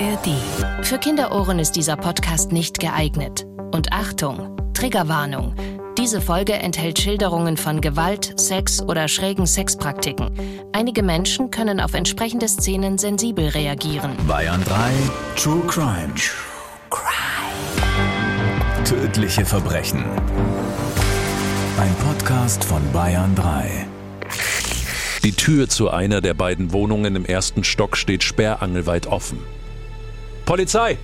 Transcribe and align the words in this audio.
ARD. 0.00 0.84
Für 0.86 0.98
Kinderohren 0.98 1.58
ist 1.58 1.72
dieser 1.72 1.96
Podcast 1.96 2.52
nicht 2.52 2.78
geeignet. 2.78 3.46
Und 3.72 3.92
Achtung, 3.92 4.56
Triggerwarnung. 4.72 5.56
Diese 5.96 6.20
Folge 6.20 6.52
enthält 6.52 7.00
Schilderungen 7.00 7.56
von 7.56 7.80
Gewalt, 7.80 8.38
Sex 8.38 8.80
oder 8.80 9.08
schrägen 9.08 9.46
Sexpraktiken. 9.46 10.30
Einige 10.72 11.02
Menschen 11.02 11.50
können 11.50 11.80
auf 11.80 11.94
entsprechende 11.94 12.46
Szenen 12.46 12.96
sensibel 12.98 13.48
reagieren. 13.48 14.12
Bayern 14.28 14.62
3 14.62 14.92
True 15.36 15.62
Crime. 15.66 16.14
True 16.14 16.36
Crime. 16.90 18.84
Tödliche 18.84 19.44
Verbrechen. 19.44 20.04
Ein 21.76 21.94
Podcast 21.96 22.62
von 22.62 22.82
Bayern 22.92 23.34
3. 23.34 23.88
Die 25.24 25.32
Tür 25.32 25.68
zu 25.68 25.90
einer 25.90 26.20
der 26.20 26.34
beiden 26.34 26.72
Wohnungen 26.72 27.16
im 27.16 27.24
ersten 27.24 27.64
Stock 27.64 27.96
steht 27.96 28.22
sperrangelweit 28.22 29.08
offen. 29.08 29.38
Polizei! 30.48 30.96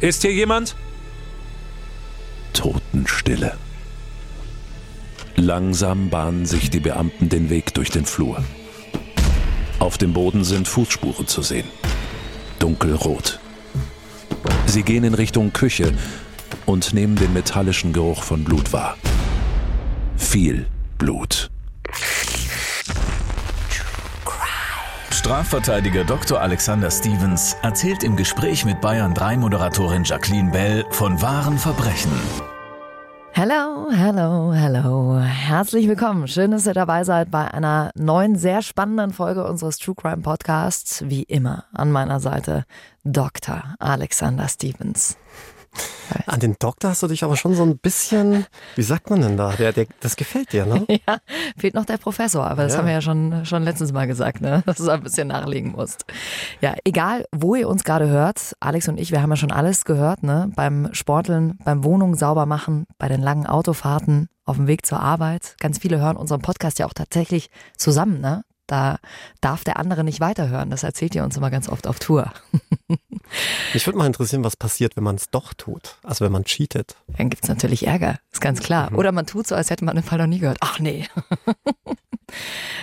Ist 0.00 0.20
hier 0.20 0.34
jemand? 0.34 0.76
Totenstille. 2.52 3.56
Langsam 5.36 6.10
bahnen 6.10 6.44
sich 6.44 6.68
die 6.68 6.80
Beamten 6.80 7.30
den 7.30 7.48
Weg 7.48 7.72
durch 7.72 7.88
den 7.88 8.04
Flur. 8.04 8.44
Auf 9.78 9.96
dem 9.96 10.12
Boden 10.12 10.44
sind 10.44 10.68
Fußspuren 10.68 11.26
zu 11.26 11.40
sehen. 11.40 11.66
Dunkelrot. 12.58 13.40
Sie 14.66 14.82
gehen 14.82 15.04
in 15.04 15.14
Richtung 15.14 15.54
Küche 15.54 15.94
und 16.66 16.92
nehmen 16.92 17.16
den 17.16 17.32
metallischen 17.32 17.94
Geruch 17.94 18.22
von 18.22 18.44
Blut 18.44 18.74
wahr. 18.74 18.98
Viel 20.18 20.66
Blut. 20.98 21.50
Strafverteidiger 25.24 26.04
Dr. 26.04 26.42
Alexander 26.42 26.90
Stevens 26.90 27.56
erzählt 27.62 28.04
im 28.04 28.14
Gespräch 28.14 28.66
mit 28.66 28.82
Bayern 28.82 29.14
3 29.14 29.38
Moderatorin 29.38 30.04
Jacqueline 30.04 30.50
Bell 30.50 30.84
von 30.90 31.22
wahren 31.22 31.56
Verbrechen. 31.56 32.12
Hello, 33.32 33.88
hello, 33.90 34.52
hello. 34.52 35.18
Herzlich 35.18 35.88
willkommen. 35.88 36.28
Schön, 36.28 36.50
dass 36.50 36.66
ihr 36.66 36.74
dabei 36.74 37.04
seid 37.04 37.30
bei 37.30 37.50
einer 37.50 37.90
neuen, 37.94 38.36
sehr 38.36 38.60
spannenden 38.60 39.14
Folge 39.14 39.46
unseres 39.46 39.78
True 39.78 39.94
Crime 39.94 40.20
Podcasts. 40.20 41.02
Wie 41.08 41.22
immer 41.22 41.64
an 41.72 41.90
meiner 41.90 42.20
Seite 42.20 42.64
Dr. 43.04 43.62
Alexander 43.78 44.46
Stevens. 44.46 45.16
An 46.26 46.40
den 46.40 46.56
Doktor 46.58 46.90
hast 46.90 47.02
du 47.02 47.06
dich 47.06 47.24
aber 47.24 47.36
schon 47.36 47.54
so 47.54 47.62
ein 47.62 47.78
bisschen, 47.78 48.46
wie 48.76 48.82
sagt 48.82 49.10
man 49.10 49.20
denn 49.20 49.36
da? 49.36 49.52
Der, 49.52 49.72
der, 49.72 49.86
das 50.00 50.16
gefällt 50.16 50.52
dir, 50.52 50.66
ne? 50.66 50.86
ja, 51.06 51.18
fehlt 51.56 51.74
noch 51.74 51.84
der 51.84 51.96
Professor, 51.96 52.46
aber 52.46 52.64
das 52.64 52.72
ja. 52.72 52.78
haben 52.78 52.86
wir 52.86 52.92
ja 52.92 53.00
schon, 53.00 53.44
schon 53.44 53.62
letztens 53.62 53.92
mal 53.92 54.06
gesagt, 54.06 54.40
ne? 54.40 54.62
dass 54.66 54.76
du 54.76 54.90
ein 54.90 55.02
bisschen 55.02 55.28
nachlegen 55.28 55.72
musst. 55.72 56.04
Ja, 56.60 56.74
egal, 56.84 57.24
wo 57.32 57.54
ihr 57.54 57.68
uns 57.68 57.84
gerade 57.84 58.08
hört, 58.08 58.54
Alex 58.60 58.88
und 58.88 58.98
ich, 58.98 59.10
wir 59.10 59.22
haben 59.22 59.30
ja 59.30 59.36
schon 59.36 59.52
alles 59.52 59.84
gehört, 59.84 60.22
ne? 60.22 60.50
Beim 60.54 60.88
Sporteln, 60.92 61.58
beim 61.64 61.84
Wohnung 61.84 62.14
sauber 62.14 62.46
machen, 62.46 62.86
bei 62.98 63.08
den 63.08 63.22
langen 63.22 63.46
Autofahrten, 63.46 64.28
auf 64.44 64.56
dem 64.56 64.66
Weg 64.66 64.86
zur 64.86 65.00
Arbeit. 65.00 65.56
Ganz 65.60 65.78
viele 65.78 65.98
hören 65.98 66.16
unseren 66.16 66.42
Podcast 66.42 66.78
ja 66.78 66.86
auch 66.86 66.94
tatsächlich 66.94 67.48
zusammen, 67.76 68.20
ne? 68.20 68.44
Da 68.66 68.98
darf 69.40 69.64
der 69.64 69.78
andere 69.78 70.04
nicht 70.04 70.20
weiterhören. 70.20 70.70
Das 70.70 70.82
erzählt 70.82 71.14
ihr 71.14 71.24
uns 71.24 71.36
immer 71.36 71.50
ganz 71.50 71.68
oft 71.68 71.86
auf 71.86 71.98
Tour. 71.98 72.32
Mich 73.74 73.86
würde 73.86 73.98
mal 73.98 74.06
interessieren, 74.06 74.44
was 74.44 74.56
passiert, 74.56 74.96
wenn 74.96 75.04
man 75.04 75.16
es 75.16 75.30
doch 75.30 75.54
tut. 75.54 75.96
Also 76.02 76.24
wenn 76.24 76.32
man 76.32 76.44
cheatet. 76.44 76.96
Dann 77.16 77.30
gibt 77.30 77.44
es 77.44 77.48
natürlich 77.48 77.86
Ärger, 77.86 78.18
ist 78.32 78.40
ganz 78.40 78.60
klar. 78.60 78.90
Mhm. 78.90 78.98
Oder 78.98 79.12
man 79.12 79.26
tut 79.26 79.46
so, 79.46 79.54
als 79.54 79.70
hätte 79.70 79.84
man 79.84 79.96
den 79.96 80.04
Fall 80.04 80.18
noch 80.18 80.26
nie 80.26 80.38
gehört. 80.38 80.58
Ach 80.60 80.78
nee. 80.78 81.06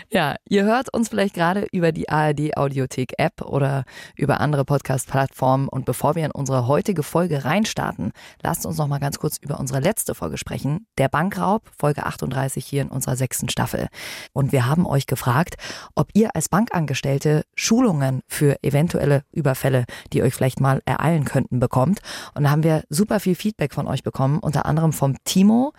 Ja, 0.10 0.36
ihr 0.48 0.64
hört 0.64 0.94
uns 0.94 1.10
vielleicht 1.10 1.36
gerade 1.36 1.68
über 1.72 1.92
die 1.92 2.10
ARD 2.10 2.58
Audiothek 2.58 3.14
App 3.18 3.42
oder 3.42 3.86
über 4.16 4.42
andere 4.42 4.66
Podcast-Plattformen. 4.66 5.68
Und 5.68 5.86
bevor 5.86 6.16
wir 6.16 6.26
in 6.26 6.32
unsere 6.32 6.68
heutige 6.68 7.04
Folge 7.04 7.46
reinstarten, 7.46 8.12
lasst 8.42 8.66
uns 8.66 8.78
noch 8.78 8.88
mal 8.88 9.00
ganz 9.00 9.20
kurz 9.20 9.38
über 9.38 9.60
unsere 9.60 9.80
letzte 9.80 10.16
Folge 10.16 10.38
sprechen. 10.38 10.88
Der 10.98 11.10
Bankraub, 11.10 11.70
Folge 11.78 12.06
38 12.06 12.66
hier 12.66 12.82
in 12.82 12.90
unserer 12.90 13.16
sechsten 13.16 13.50
Staffel. 13.50 13.88
Und 14.34 14.52
wir 14.52 14.66
haben 14.66 14.86
euch 14.86 15.08
gefragt, 15.08 15.56
ob 15.96 16.10
ihr 16.14 16.36
als 16.36 16.50
Bankangestellte 16.50 17.44
Schulungen 17.56 18.22
für 18.28 18.58
eventuelle 18.64 19.24
Überfälle, 19.32 19.86
die 20.14 20.24
euch 20.24 20.34
vielleicht 20.34 20.60
mal 20.60 20.82
ereilen 20.86 21.26
könnten, 21.26 21.60
bekommt. 21.60 22.00
Und 22.36 22.44
da 22.44 22.52
haben 22.52 22.64
wir 22.64 22.84
super 22.90 23.20
viel 23.20 23.36
Feedback 23.36 23.74
von 23.74 23.88
euch 23.88 24.04
bekommen, 24.04 24.40
unter 24.40 24.66
anderem 24.66 24.94
vom 24.94 25.16
Timo, 25.24 25.74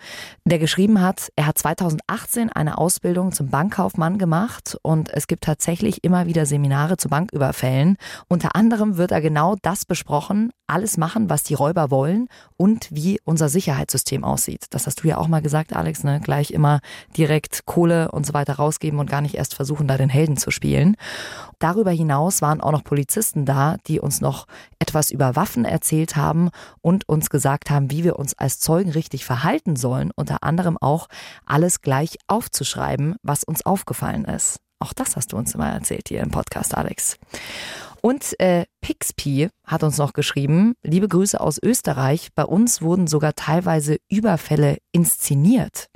der 0.45 0.59
geschrieben 0.59 1.01
hat, 1.01 1.31
er 1.35 1.47
hat 1.47 1.57
2018 1.57 2.51
eine 2.51 2.77
Ausbildung 2.77 3.31
zum 3.31 3.49
Bankkaufmann 3.63 4.17
gemacht 4.17 4.77
und 4.81 5.09
es 5.13 5.25
gibt 5.25 5.45
tatsächlich 5.45 6.03
immer 6.03 6.27
wieder 6.27 6.45
Seminare 6.45 6.97
zu 6.97 7.07
Banküberfällen. 7.07 7.95
Unter 8.27 8.57
anderem 8.57 8.97
wird 8.97 9.11
da 9.11 9.21
genau 9.21 9.55
das 9.61 9.85
besprochen, 9.85 10.51
alles 10.67 10.97
machen, 10.97 11.29
was 11.29 11.43
die 11.43 11.53
Räuber 11.53 11.89
wollen 11.89 12.27
und 12.57 12.89
wie 12.91 13.21
unser 13.23 13.47
Sicherheitssystem 13.47 14.25
aussieht. 14.25 14.65
Das 14.71 14.85
hast 14.85 15.01
du 15.03 15.07
ja 15.07 15.17
auch 15.17 15.29
mal 15.29 15.41
gesagt, 15.41 15.73
Alex, 15.73 16.03
ne? 16.03 16.19
Gleich 16.21 16.51
immer 16.51 16.81
direkt 17.15 17.65
Kohle 17.65 18.11
und 18.11 18.25
so 18.25 18.33
weiter 18.33 18.55
rausgeben 18.55 18.99
und 18.99 19.09
gar 19.09 19.21
nicht 19.21 19.35
erst 19.35 19.53
versuchen, 19.53 19.87
da 19.87 19.97
den 19.97 20.09
Helden 20.09 20.35
zu 20.35 20.51
spielen. 20.51 20.97
Darüber 21.59 21.91
hinaus 21.91 22.41
waren 22.41 22.59
auch 22.59 22.71
noch 22.71 22.83
Polizisten 22.83 23.45
da, 23.45 23.77
die 23.87 24.01
uns 24.01 24.19
noch 24.19 24.47
etwas 24.79 25.11
über 25.11 25.37
Waffen 25.37 25.63
erzählt 25.63 26.17
haben 26.17 26.49
und 26.81 27.07
uns 27.07 27.29
gesagt 27.29 27.69
haben, 27.69 27.89
wie 27.89 28.03
wir 28.03 28.19
uns 28.19 28.37
als 28.37 28.59
Zeugen 28.59 28.91
richtig 28.91 29.23
verhalten 29.23 29.77
sollen, 29.77 30.11
unter 30.15 30.43
anderem 30.43 30.77
auch 30.77 31.07
alles 31.45 31.81
gleich 31.81 32.17
aufzuschreiben, 32.27 33.15
was 33.23 33.42
uns 33.43 33.65
aufgefallen 33.65 34.25
ist. 34.25 34.57
Auch 34.79 34.93
das 34.93 35.15
hast 35.15 35.31
du 35.31 35.37
uns 35.37 35.55
immer 35.55 35.69
erzählt 35.69 36.09
hier 36.09 36.21
im 36.21 36.31
Podcast, 36.31 36.75
Alex. 36.75 37.17
Und 38.01 38.37
äh, 38.41 38.65
Pixpy 38.81 39.47
hat 39.65 39.83
uns 39.83 39.97
noch 39.97 40.11
geschrieben, 40.11 40.73
liebe 40.83 41.07
Grüße 41.07 41.39
aus 41.39 41.57
Österreich, 41.63 42.29
bei 42.35 42.43
uns 42.43 42.81
wurden 42.81 43.07
sogar 43.07 43.33
teilweise 43.33 43.97
Überfälle 44.09 44.79
inszeniert. 44.91 45.87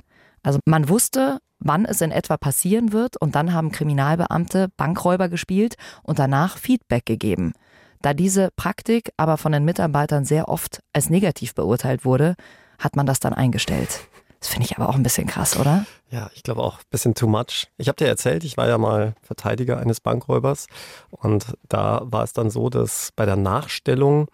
Also 0.42 0.58
man 0.64 0.88
wusste, 0.88 1.40
wann 1.58 1.84
es 1.84 2.00
in 2.00 2.10
etwa 2.10 2.38
passieren 2.38 2.92
wird 2.92 3.18
und 3.18 3.34
dann 3.34 3.52
haben 3.52 3.72
Kriminalbeamte 3.72 4.68
Bankräuber 4.78 5.28
gespielt 5.28 5.74
und 6.02 6.18
danach 6.18 6.56
Feedback 6.56 7.04
gegeben. 7.04 7.52
Da 8.00 8.14
diese 8.14 8.50
Praktik 8.56 9.10
aber 9.16 9.36
von 9.36 9.52
den 9.52 9.64
Mitarbeitern 9.64 10.24
sehr 10.24 10.48
oft 10.48 10.80
als 10.94 11.10
negativ 11.10 11.54
beurteilt 11.54 12.04
wurde, 12.04 12.36
hat 12.78 12.96
man 12.96 13.06
das 13.06 13.20
dann 13.20 13.34
eingestellt. 13.34 14.08
Das 14.40 14.48
finde 14.48 14.66
ich 14.66 14.76
aber 14.76 14.88
auch 14.88 14.94
ein 14.94 15.02
bisschen 15.02 15.26
krass, 15.26 15.56
oder? 15.56 15.84
Ja, 16.10 16.30
ich 16.34 16.42
glaube 16.42 16.62
auch 16.62 16.78
ein 16.78 16.90
bisschen 16.90 17.14
too 17.14 17.26
much. 17.26 17.68
Ich 17.76 17.88
habe 17.88 17.96
dir 17.96 18.06
erzählt, 18.06 18.44
ich 18.44 18.56
war 18.56 18.68
ja 18.68 18.78
mal 18.78 19.14
Verteidiger 19.22 19.78
eines 19.78 20.00
Bankräubers 20.00 20.66
und 21.10 21.54
da 21.68 22.02
war 22.04 22.22
es 22.22 22.32
dann 22.32 22.50
so, 22.50 22.70
dass 22.70 23.10
bei 23.16 23.26
der 23.26 23.36
Nachstellung 23.36 24.28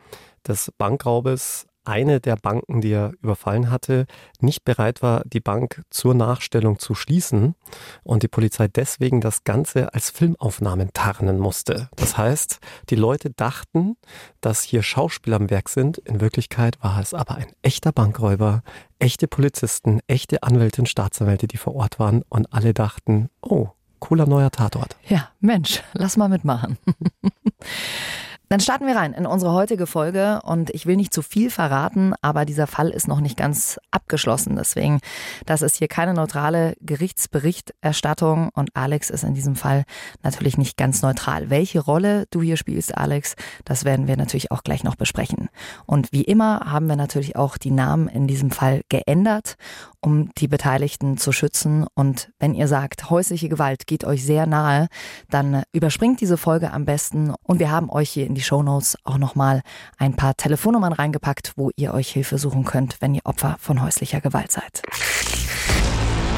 des 0.46 0.70
Bankraubes 0.76 1.66
eine 1.84 2.20
der 2.20 2.36
Banken, 2.36 2.80
die 2.80 2.92
er 2.92 3.12
überfallen 3.22 3.70
hatte, 3.70 4.06
nicht 4.40 4.64
bereit 4.64 5.02
war, 5.02 5.22
die 5.24 5.40
Bank 5.40 5.82
zur 5.90 6.14
Nachstellung 6.14 6.78
zu 6.78 6.94
schließen 6.94 7.54
und 8.02 8.22
die 8.22 8.28
Polizei 8.28 8.68
deswegen 8.68 9.20
das 9.20 9.44
Ganze 9.44 9.92
als 9.94 10.10
Filmaufnahmen 10.10 10.90
tarnen 10.92 11.38
musste. 11.38 11.88
Das 11.96 12.16
heißt, 12.16 12.60
die 12.90 12.96
Leute 12.96 13.30
dachten, 13.30 13.96
dass 14.40 14.62
hier 14.62 14.82
Schauspieler 14.82 15.36
am 15.36 15.50
Werk 15.50 15.68
sind. 15.68 15.98
In 15.98 16.20
Wirklichkeit 16.20 16.82
war 16.82 17.00
es 17.00 17.14
aber 17.14 17.36
ein 17.36 17.52
echter 17.62 17.92
Bankräuber, 17.92 18.62
echte 18.98 19.28
Polizisten, 19.28 20.00
echte 20.06 20.42
Anwälte 20.42 20.82
und 20.82 20.88
Staatsanwälte, 20.88 21.46
die 21.46 21.56
vor 21.56 21.74
Ort 21.74 21.98
waren 21.98 22.22
und 22.28 22.52
alle 22.52 22.74
dachten, 22.74 23.28
oh, 23.42 23.68
cooler 24.00 24.26
neuer 24.26 24.50
Tatort. 24.50 24.96
Ja, 25.08 25.30
Mensch, 25.40 25.82
lass 25.92 26.16
mal 26.16 26.28
mitmachen. 26.28 26.78
Dann 28.48 28.60
starten 28.60 28.86
wir 28.86 28.94
rein 28.94 29.14
in 29.14 29.26
unsere 29.26 29.52
heutige 29.52 29.86
Folge 29.86 30.40
und 30.44 30.70
ich 30.70 30.86
will 30.86 30.96
nicht 30.96 31.14
zu 31.14 31.22
viel 31.22 31.50
verraten, 31.50 32.14
aber 32.20 32.44
dieser 32.44 32.66
Fall 32.66 32.90
ist 32.90 33.08
noch 33.08 33.20
nicht 33.20 33.36
ganz 33.36 33.80
abgeschlossen. 33.90 34.56
Deswegen, 34.56 35.00
das 35.46 35.62
ist 35.62 35.76
hier 35.76 35.88
keine 35.88 36.14
neutrale 36.14 36.74
Gerichtsberichterstattung 36.80 38.50
und 38.54 38.70
Alex 38.74 39.10
ist 39.10 39.24
in 39.24 39.34
diesem 39.34 39.56
Fall 39.56 39.84
natürlich 40.22 40.58
nicht 40.58 40.76
ganz 40.76 41.02
neutral. 41.02 41.50
Welche 41.50 41.80
Rolle 41.80 42.26
du 42.30 42.42
hier 42.42 42.56
spielst, 42.56 42.96
Alex, 42.96 43.34
das 43.64 43.84
werden 43.84 44.06
wir 44.06 44.16
natürlich 44.16 44.50
auch 44.50 44.62
gleich 44.62 44.84
noch 44.84 44.96
besprechen. 44.96 45.48
Und 45.86 46.12
wie 46.12 46.22
immer 46.22 46.60
haben 46.70 46.88
wir 46.88 46.96
natürlich 46.96 47.36
auch 47.36 47.56
die 47.56 47.70
Namen 47.70 48.08
in 48.08 48.26
diesem 48.26 48.50
Fall 48.50 48.82
geändert, 48.88 49.56
um 50.04 50.30
die 50.34 50.48
Beteiligten 50.48 51.16
zu 51.16 51.32
schützen. 51.32 51.86
Und 51.94 52.30
wenn 52.38 52.54
ihr 52.54 52.68
sagt, 52.68 53.08
häusliche 53.08 53.48
Gewalt 53.48 53.86
geht 53.86 54.04
euch 54.04 54.24
sehr 54.24 54.46
nahe, 54.46 54.88
dann 55.30 55.62
überspringt 55.72 56.20
diese 56.20 56.36
Folge 56.36 56.72
am 56.72 56.84
besten 56.84 57.32
und 57.42 57.58
wir 57.58 57.70
haben 57.70 57.90
euch 57.90 58.10
hier 58.10 58.26
in 58.26 58.34
die 58.34 58.42
Shownotes 58.42 58.98
auch 59.04 59.16
nochmal 59.16 59.62
ein 59.96 60.14
paar 60.14 60.36
Telefonnummern 60.36 60.92
reingepackt, 60.92 61.54
wo 61.56 61.70
ihr 61.76 61.94
euch 61.94 62.10
Hilfe 62.10 62.36
suchen 62.36 62.64
könnt, 62.64 62.96
wenn 63.00 63.14
ihr 63.14 63.22
Opfer 63.24 63.56
von 63.58 63.80
häuslicher 63.82 64.20
Gewalt 64.20 64.52
seid. 64.52 64.82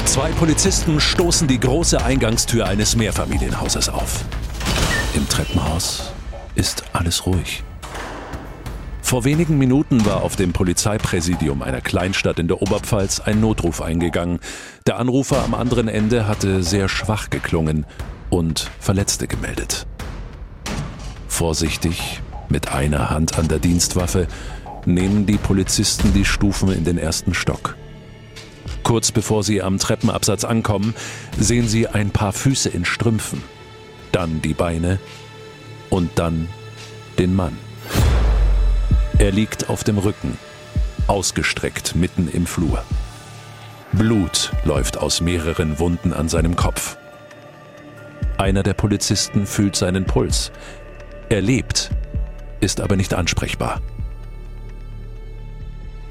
Zwei 0.05 0.31
Polizisten 0.31 1.01
stoßen 1.01 1.47
die 1.47 1.59
große 1.59 2.01
Eingangstür 2.01 2.65
eines 2.65 2.95
Mehrfamilienhauses 2.95 3.89
auf. 3.89 4.23
Im 5.13 5.27
Treppenhaus 5.27 6.13
ist 6.55 6.83
alles 6.93 7.25
ruhig. 7.25 7.63
Vor 9.07 9.23
wenigen 9.23 9.57
Minuten 9.57 10.05
war 10.05 10.21
auf 10.21 10.35
dem 10.35 10.51
Polizeipräsidium 10.51 11.61
einer 11.61 11.79
Kleinstadt 11.79 12.39
in 12.39 12.49
der 12.49 12.61
Oberpfalz 12.61 13.21
ein 13.21 13.39
Notruf 13.39 13.81
eingegangen. 13.81 14.39
Der 14.85 14.99
Anrufer 14.99 15.45
am 15.45 15.53
anderen 15.53 15.87
Ende 15.87 16.27
hatte 16.27 16.61
sehr 16.61 16.89
schwach 16.89 17.29
geklungen 17.29 17.85
und 18.29 18.69
Verletzte 18.81 19.27
gemeldet. 19.27 19.87
Vorsichtig 21.29 22.19
Mit 22.49 22.73
einer 22.73 23.09
Hand 23.09 23.39
an 23.39 23.47
der 23.47 23.59
Dienstwaffe 23.59 24.27
nehmen 24.85 25.25
die 25.25 25.37
Polizisten 25.37 26.13
die 26.13 26.25
Stufen 26.25 26.69
in 26.73 26.83
den 26.83 26.97
ersten 26.97 27.33
Stock. 27.33 27.77
Kurz 28.83 29.13
bevor 29.13 29.41
sie 29.41 29.61
am 29.61 29.77
Treppenabsatz 29.77 30.43
ankommen, 30.43 30.93
sehen 31.39 31.69
sie 31.69 31.87
ein 31.87 32.09
paar 32.09 32.33
Füße 32.33 32.67
in 32.67 32.83
Strümpfen, 32.83 33.41
dann 34.11 34.41
die 34.41 34.53
Beine 34.53 34.99
und 35.89 36.11
dann 36.15 36.49
den 37.17 37.33
Mann. 37.33 37.66
Er 39.19 39.31
liegt 39.31 39.69
auf 39.69 39.83
dem 39.83 39.97
Rücken, 39.97 40.37
ausgestreckt 41.07 41.95
mitten 41.95 42.27
im 42.27 42.45
Flur. 42.45 42.83
Blut 43.91 44.51
läuft 44.63 44.97
aus 44.97 45.21
mehreren 45.21 45.79
Wunden 45.79 46.13
an 46.13 46.29
seinem 46.29 46.55
Kopf. 46.55 46.97
Einer 48.37 48.61
der 48.61 48.75
Polizisten 48.75 49.47
fühlt 49.47 49.75
seinen 49.75 50.05
Puls. 50.05 50.51
Er 51.29 51.41
lebt, 51.41 51.89
ist 52.59 52.79
aber 52.79 52.95
nicht 52.95 53.15
ansprechbar. 53.15 53.81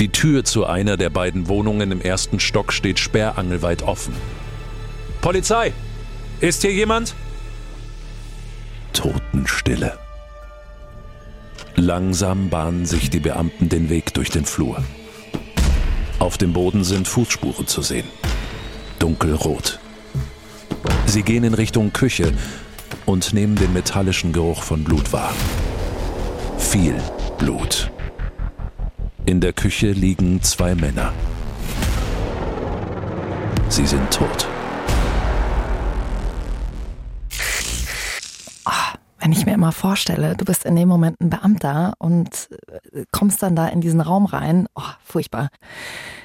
Die 0.00 0.10
Tür 0.10 0.44
zu 0.44 0.66
einer 0.66 0.96
der 0.96 1.10
beiden 1.10 1.46
Wohnungen 1.46 1.92
im 1.92 2.00
ersten 2.00 2.40
Stock 2.40 2.72
steht 2.72 2.98
sperrangelweit 2.98 3.82
offen. 3.82 4.16
Polizei! 5.20 5.72
Ist 6.40 6.62
hier 6.62 6.72
jemand? 6.72 7.14
Totenstille. 8.92 10.05
Langsam 11.76 12.48
bahnen 12.48 12.86
sich 12.86 13.10
die 13.10 13.20
Beamten 13.20 13.68
den 13.68 13.90
Weg 13.90 14.14
durch 14.14 14.30
den 14.30 14.46
Flur. 14.46 14.82
Auf 16.18 16.38
dem 16.38 16.54
Boden 16.54 16.84
sind 16.84 17.06
Fußspuren 17.06 17.66
zu 17.66 17.82
sehen. 17.82 18.06
Dunkelrot. 18.98 19.78
Sie 21.04 21.22
gehen 21.22 21.44
in 21.44 21.52
Richtung 21.52 21.92
Küche 21.92 22.32
und 23.04 23.34
nehmen 23.34 23.56
den 23.56 23.74
metallischen 23.74 24.32
Geruch 24.32 24.62
von 24.62 24.84
Blut 24.84 25.12
wahr. 25.12 25.34
Viel 26.56 26.96
Blut. 27.38 27.90
In 29.26 29.42
der 29.42 29.52
Küche 29.52 29.92
liegen 29.92 30.40
zwei 30.42 30.74
Männer. 30.74 31.12
Sie 33.68 33.86
sind 33.86 34.10
tot. 34.10 34.48
Wenn 39.26 39.32
ich 39.32 39.44
mir 39.44 39.54
immer 39.54 39.72
vorstelle, 39.72 40.36
du 40.36 40.44
bist 40.44 40.64
in 40.64 40.76
dem 40.76 40.86
Moment 40.86 41.20
ein 41.20 41.30
Beamter 41.30 41.94
und 41.98 42.48
äh, 42.92 43.06
kommst 43.10 43.42
dann 43.42 43.56
da 43.56 43.66
in 43.66 43.80
diesen 43.80 44.00
Raum 44.00 44.24
rein, 44.24 44.68
oh, 44.76 44.88
furchtbar. 45.02 45.48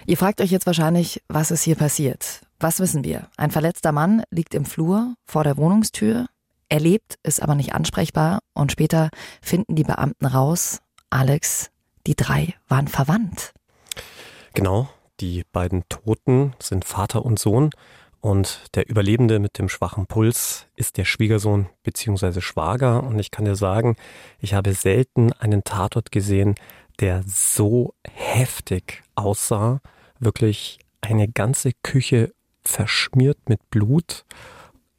Ihr 0.05 0.17
fragt 0.17 0.39
euch 0.39 0.51
jetzt 0.51 0.67
wahrscheinlich, 0.67 1.23
was 1.27 1.49
ist 1.49 1.63
hier 1.63 1.73
passiert? 1.73 2.41
Was 2.59 2.79
wissen 2.79 3.03
wir? 3.03 3.27
Ein 3.37 3.49
verletzter 3.49 3.91
Mann 3.91 4.21
liegt 4.29 4.53
im 4.53 4.65
Flur 4.65 5.15
vor 5.25 5.43
der 5.43 5.57
Wohnungstür. 5.57 6.27
Er 6.69 6.79
lebt, 6.79 7.15
ist 7.23 7.41
aber 7.41 7.55
nicht 7.55 7.73
ansprechbar 7.73 8.37
und 8.53 8.71
später 8.71 9.09
finden 9.41 9.73
die 9.73 9.83
Beamten 9.83 10.27
raus, 10.27 10.77
Alex, 11.09 11.71
die 12.05 12.15
drei 12.15 12.53
waren 12.67 12.87
verwandt. 12.87 13.51
Genau, 14.53 14.89
die 15.19 15.43
beiden 15.51 15.89
Toten 15.89 16.53
sind 16.59 16.85
Vater 16.85 17.25
und 17.25 17.39
Sohn 17.39 17.71
und 18.21 18.75
der 18.75 18.87
Überlebende 18.87 19.39
mit 19.39 19.57
dem 19.57 19.67
schwachen 19.67 20.05
Puls 20.05 20.67
ist 20.75 20.97
der 20.97 21.05
Schwiegersohn 21.05 21.67
bzw. 21.83 22.39
Schwager. 22.39 23.03
Und 23.03 23.17
ich 23.17 23.31
kann 23.31 23.45
dir 23.45 23.55
sagen, 23.55 23.95
ich 24.39 24.53
habe 24.53 24.73
selten 24.73 25.33
einen 25.33 25.63
Tatort 25.63 26.11
gesehen, 26.11 26.53
der 26.99 27.23
so 27.25 27.95
heftig 28.07 29.01
aussah. 29.15 29.81
Wirklich 30.19 30.79
eine 31.01 31.27
ganze 31.27 31.71
Küche 31.81 32.31
verschmiert 32.63 33.49
mit 33.49 33.71
Blut. 33.71 34.23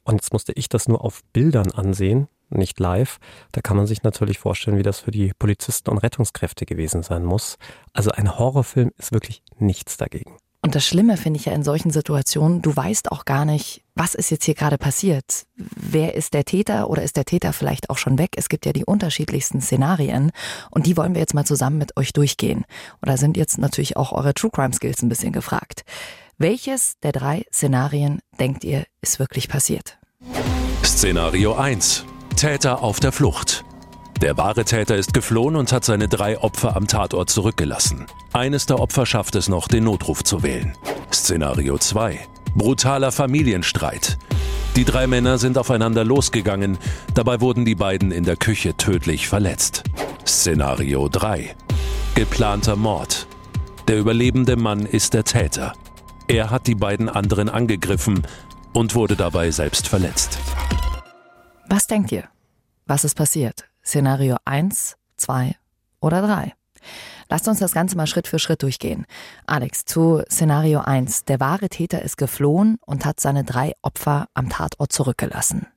Und 0.03 0.15
jetzt 0.15 0.33
musste 0.33 0.51
ich 0.51 0.67
das 0.67 0.89
nur 0.89 1.01
auf 1.01 1.23
Bildern 1.31 1.71
ansehen, 1.71 2.27
nicht 2.49 2.77
live. 2.81 3.19
Da 3.53 3.61
kann 3.61 3.77
man 3.77 3.87
sich 3.87 4.03
natürlich 4.03 4.37
vorstellen, 4.37 4.77
wie 4.77 4.83
das 4.83 4.99
für 4.99 5.11
die 5.11 5.31
Polizisten 5.39 5.89
und 5.89 5.99
Rettungskräfte 5.99 6.65
gewesen 6.65 7.03
sein 7.03 7.23
muss. 7.23 7.57
Also 7.93 8.11
ein 8.11 8.37
Horrorfilm 8.37 8.91
ist 8.97 9.13
wirklich 9.13 9.43
nichts 9.57 9.95
dagegen. 9.95 10.37
Und 10.63 10.75
das 10.75 10.85
Schlimme 10.85 11.17
finde 11.17 11.39
ich 11.39 11.45
ja 11.45 11.51
in 11.51 11.63
solchen 11.63 11.91
Situationen, 11.91 12.61
du 12.61 12.73
weißt 12.73 13.11
auch 13.11 13.25
gar 13.25 13.43
nicht, 13.43 13.83
was 13.95 14.15
ist 14.15 14.31
jetzt 14.31 14.45
hier 14.45 14.55
gerade 14.55 14.77
passiert. 14.77 15.43
Wer 15.57 16.15
ist 16.15 16.33
der 16.33 16.45
Täter 16.45 16.89
oder 16.89 17.03
ist 17.03 17.17
der 17.17 17.25
Täter 17.25 17.51
vielleicht 17.51 17.89
auch 17.89 17.97
schon 17.97 18.17
weg? 18.17 18.31
Es 18.37 18.47
gibt 18.47 18.65
ja 18.65 18.71
die 18.71 18.85
unterschiedlichsten 18.85 19.59
Szenarien 19.59 20.31
und 20.71 20.85
die 20.85 20.95
wollen 20.95 21.15
wir 21.15 21.19
jetzt 21.19 21.33
mal 21.33 21.43
zusammen 21.45 21.77
mit 21.77 21.97
euch 21.97 22.13
durchgehen. 22.13 22.63
Und 23.01 23.09
da 23.09 23.17
sind 23.17 23.35
jetzt 23.35 23.57
natürlich 23.57 23.97
auch 23.97 24.13
eure 24.13 24.33
True 24.33 24.51
Crime 24.51 24.73
Skills 24.73 25.01
ein 25.01 25.09
bisschen 25.09 25.33
gefragt. 25.33 25.83
Welches 26.37 26.97
der 27.03 27.11
drei 27.11 27.43
Szenarien 27.51 28.21
denkt 28.39 28.63
ihr 28.63 28.85
ist 29.01 29.19
wirklich 29.19 29.49
passiert? 29.49 29.97
Szenario 30.85 31.55
1. 31.55 32.05
Täter 32.37 32.81
auf 32.81 33.01
der 33.01 33.11
Flucht. 33.11 33.65
Der 34.23 34.37
wahre 34.37 34.63
Täter 34.63 34.95
ist 34.95 35.13
geflohen 35.13 35.57
und 35.57 35.73
hat 35.73 35.83
seine 35.83 36.07
drei 36.07 36.39
Opfer 36.39 36.77
am 36.77 36.87
Tatort 36.87 37.29
zurückgelassen. 37.29 38.05
Eines 38.31 38.65
der 38.65 38.79
Opfer 38.79 39.05
schafft 39.05 39.35
es 39.35 39.49
noch, 39.49 39.67
den 39.67 39.83
Notruf 39.83 40.23
zu 40.23 40.43
wählen. 40.43 40.77
Szenario 41.11 41.77
2. 41.77 42.21
Brutaler 42.55 43.11
Familienstreit. 43.11 44.17
Die 44.77 44.85
drei 44.85 45.07
Männer 45.07 45.39
sind 45.39 45.57
aufeinander 45.57 46.05
losgegangen, 46.05 46.77
dabei 47.13 47.41
wurden 47.41 47.65
die 47.65 47.75
beiden 47.75 48.13
in 48.13 48.23
der 48.23 48.37
Küche 48.37 48.77
tödlich 48.77 49.27
verletzt. 49.27 49.83
Szenario 50.25 51.09
3. 51.09 51.53
Geplanter 52.15 52.77
Mord. 52.77 53.27
Der 53.89 53.99
überlebende 53.99 54.55
Mann 54.55 54.85
ist 54.85 55.15
der 55.15 55.25
Täter. 55.25 55.73
Er 56.29 56.49
hat 56.49 56.67
die 56.67 56.75
beiden 56.75 57.09
anderen 57.09 57.49
angegriffen 57.49 58.25
und 58.71 58.95
wurde 58.95 59.17
dabei 59.17 59.51
selbst 59.51 59.89
verletzt. 59.89 60.37
Was 61.67 61.87
denkt 61.87 62.13
ihr? 62.13 62.29
Was 62.85 63.03
ist 63.03 63.15
passiert? 63.15 63.65
Szenario 63.85 64.37
1, 64.45 64.97
2 65.17 65.55
oder 65.99 66.21
3? 66.21 66.53
Lasst 67.29 67.47
uns 67.47 67.59
das 67.59 67.73
Ganze 67.73 67.97
mal 67.97 68.07
Schritt 68.07 68.27
für 68.27 68.39
Schritt 68.39 68.61
durchgehen. 68.63 69.05
Alex, 69.45 69.85
zu 69.85 70.23
Szenario 70.29 70.81
1. 70.81 71.25
Der 71.25 71.39
wahre 71.39 71.69
Täter 71.69 72.01
ist 72.01 72.17
geflohen 72.17 72.77
und 72.85 73.05
hat 73.05 73.19
seine 73.19 73.43
drei 73.43 73.73
Opfer 73.81 74.27
am 74.33 74.49
Tatort 74.49 74.91
zurückgelassen. 74.91 75.67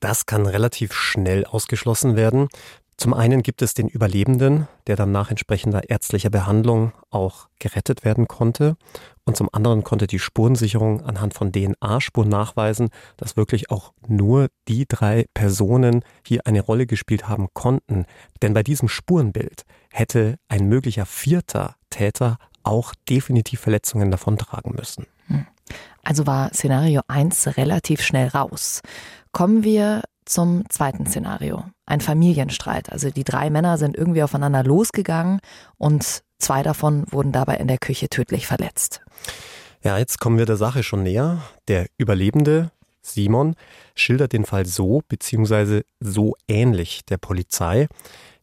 Das 0.00 0.26
kann 0.26 0.46
relativ 0.46 0.92
schnell 0.92 1.44
ausgeschlossen 1.44 2.16
werden. 2.16 2.48
Zum 2.98 3.12
einen 3.12 3.42
gibt 3.42 3.60
es 3.60 3.74
den 3.74 3.88
Überlebenden, 3.88 4.68
der 4.86 4.96
dann 4.96 5.12
nach 5.12 5.30
entsprechender 5.30 5.90
ärztlicher 5.90 6.30
Behandlung 6.30 6.92
auch 7.10 7.48
gerettet 7.58 8.06
werden 8.06 8.26
konnte. 8.26 8.76
Und 9.24 9.36
zum 9.36 9.50
anderen 9.52 9.84
konnte 9.84 10.06
die 10.06 10.18
Spurensicherung 10.18 11.02
anhand 11.04 11.34
von 11.34 11.52
DNA-Spuren 11.52 12.30
nachweisen, 12.30 12.88
dass 13.18 13.36
wirklich 13.36 13.70
auch 13.70 13.92
nur 14.08 14.48
die 14.66 14.86
drei 14.86 15.26
Personen 15.34 16.04
hier 16.26 16.46
eine 16.46 16.62
Rolle 16.62 16.86
gespielt 16.86 17.28
haben 17.28 17.48
konnten. 17.52 18.06
Denn 18.40 18.54
bei 18.54 18.62
diesem 18.62 18.88
Spurenbild 18.88 19.64
hätte 19.92 20.38
ein 20.48 20.66
möglicher 20.66 21.04
vierter 21.04 21.76
Täter 21.90 22.38
auch 22.62 22.94
definitiv 23.10 23.60
Verletzungen 23.60 24.10
davontragen 24.10 24.74
müssen. 24.74 25.06
Hm. 25.26 25.46
Also 26.02 26.26
war 26.26 26.54
Szenario 26.54 27.02
1 27.08 27.58
relativ 27.58 28.00
schnell 28.00 28.28
raus. 28.28 28.80
Kommen 29.32 29.64
wir 29.64 30.02
zum 30.26 30.68
zweiten 30.68 31.06
Szenario. 31.06 31.64
Ein 31.86 32.00
Familienstreit. 32.00 32.92
Also 32.92 33.10
die 33.10 33.24
drei 33.24 33.48
Männer 33.48 33.78
sind 33.78 33.96
irgendwie 33.96 34.22
aufeinander 34.22 34.62
losgegangen 34.62 35.40
und 35.78 36.22
zwei 36.38 36.62
davon 36.62 37.04
wurden 37.10 37.32
dabei 37.32 37.56
in 37.56 37.68
der 37.68 37.78
Küche 37.78 38.08
tödlich 38.08 38.46
verletzt. 38.46 39.00
Ja, 39.82 39.98
jetzt 39.98 40.18
kommen 40.20 40.38
wir 40.38 40.46
der 40.46 40.56
Sache 40.56 40.82
schon 40.82 41.04
näher. 41.04 41.42
Der 41.68 41.86
Überlebende, 41.96 42.72
Simon, 43.02 43.54
schildert 43.94 44.32
den 44.32 44.44
Fall 44.44 44.66
so 44.66 45.02
beziehungsweise 45.08 45.84
so 46.00 46.34
ähnlich 46.48 47.04
der 47.04 47.18
Polizei. 47.18 47.86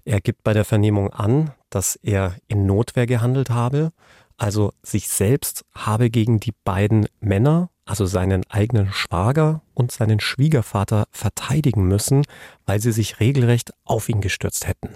Er 0.05 0.21
gibt 0.21 0.43
bei 0.43 0.53
der 0.53 0.65
Vernehmung 0.65 1.11
an, 1.11 1.51
dass 1.69 1.97
er 1.97 2.35
in 2.47 2.65
Notwehr 2.65 3.05
gehandelt 3.05 3.49
habe, 3.49 3.91
also 4.37 4.73
sich 4.83 5.09
selbst 5.09 5.65
habe 5.73 6.09
gegen 6.09 6.39
die 6.39 6.53
beiden 6.63 7.07
Männer 7.19 7.69
also 7.85 8.05
seinen 8.05 8.43
eigenen 8.49 8.91
Schwager 8.91 9.61
und 9.73 9.91
seinen 9.91 10.19
Schwiegervater 10.19 11.05
verteidigen 11.11 11.87
müssen, 11.87 12.25
weil 12.65 12.79
sie 12.79 12.91
sich 12.91 13.19
regelrecht 13.19 13.73
auf 13.83 14.09
ihn 14.09 14.21
gestürzt 14.21 14.67
hätten. 14.67 14.89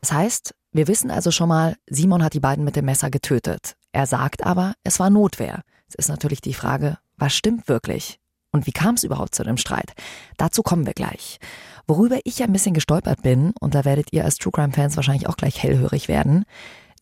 Das 0.00 0.12
heißt, 0.12 0.54
wir 0.72 0.88
wissen 0.88 1.10
also 1.10 1.30
schon 1.30 1.48
mal, 1.48 1.76
Simon 1.88 2.22
hat 2.22 2.34
die 2.34 2.40
beiden 2.40 2.64
mit 2.64 2.76
dem 2.76 2.84
Messer 2.84 3.10
getötet. 3.10 3.76
Er 3.92 4.06
sagt 4.06 4.46
aber, 4.46 4.74
es 4.84 5.00
war 5.00 5.10
Notwehr. 5.10 5.62
Es 5.88 5.94
ist 5.96 6.08
natürlich 6.08 6.40
die 6.40 6.54
Frage, 6.54 6.98
was 7.16 7.34
stimmt 7.34 7.68
wirklich? 7.68 8.18
Und 8.52 8.66
wie 8.66 8.72
kam 8.72 8.94
es 8.94 9.04
überhaupt 9.04 9.34
zu 9.34 9.44
dem 9.44 9.56
Streit? 9.56 9.92
Dazu 10.36 10.62
kommen 10.62 10.86
wir 10.86 10.92
gleich. 10.92 11.38
Worüber 11.86 12.18
ich 12.24 12.42
ein 12.42 12.52
bisschen 12.52 12.74
gestolpert 12.74 13.22
bin, 13.22 13.52
und 13.60 13.74
da 13.74 13.84
werdet 13.84 14.12
ihr 14.12 14.24
als 14.24 14.36
True 14.36 14.52
Crime 14.52 14.72
Fans 14.72 14.96
wahrscheinlich 14.96 15.28
auch 15.28 15.36
gleich 15.36 15.62
hellhörig 15.62 16.08
werden, 16.08 16.44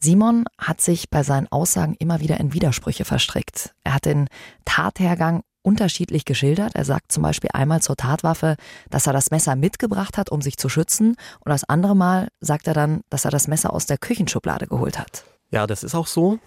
Simon 0.00 0.45
hat 0.59 0.81
sich 0.81 1.11
bei 1.11 1.23
seinen 1.23 1.49
Aussagen 1.49 1.95
immer 1.99 2.21
wieder 2.21 2.38
in 2.38 2.52
Widersprüche 2.52 3.05
verstrickt. 3.05 3.75
Er 3.83 3.95
hat 3.95 4.05
den 4.05 4.28
Tathergang 4.64 5.43
unterschiedlich 5.62 6.25
geschildert. 6.25 6.75
Er 6.75 6.85
sagt 6.85 7.11
zum 7.11 7.25
Beispiel 7.25 7.50
einmal 7.52 7.83
zur 7.83 7.97
Tatwaffe, 7.97 8.57
dass 8.90 9.07
er 9.07 9.12
das 9.12 9.31
Messer 9.31 9.57
mitgebracht 9.57 10.17
hat, 10.17 10.31
um 10.31 10.40
sich 10.40 10.57
zu 10.57 10.69
schützen. 10.69 11.17
Und 11.40 11.50
das 11.50 11.64
andere 11.64 11.97
Mal 11.97 12.28
sagt 12.40 12.69
er 12.69 12.75
dann, 12.75 13.02
dass 13.11 13.25
er 13.25 13.31
das 13.31 13.49
Messer 13.49 13.73
aus 13.73 13.87
der 13.87 13.99
Küchenschublade 13.99 14.67
geholt 14.67 14.99
hat. 14.99 15.25
Ja, 15.50 15.67
das 15.67 15.83
ist 15.83 15.95
auch 15.95 16.07
so. 16.07 16.38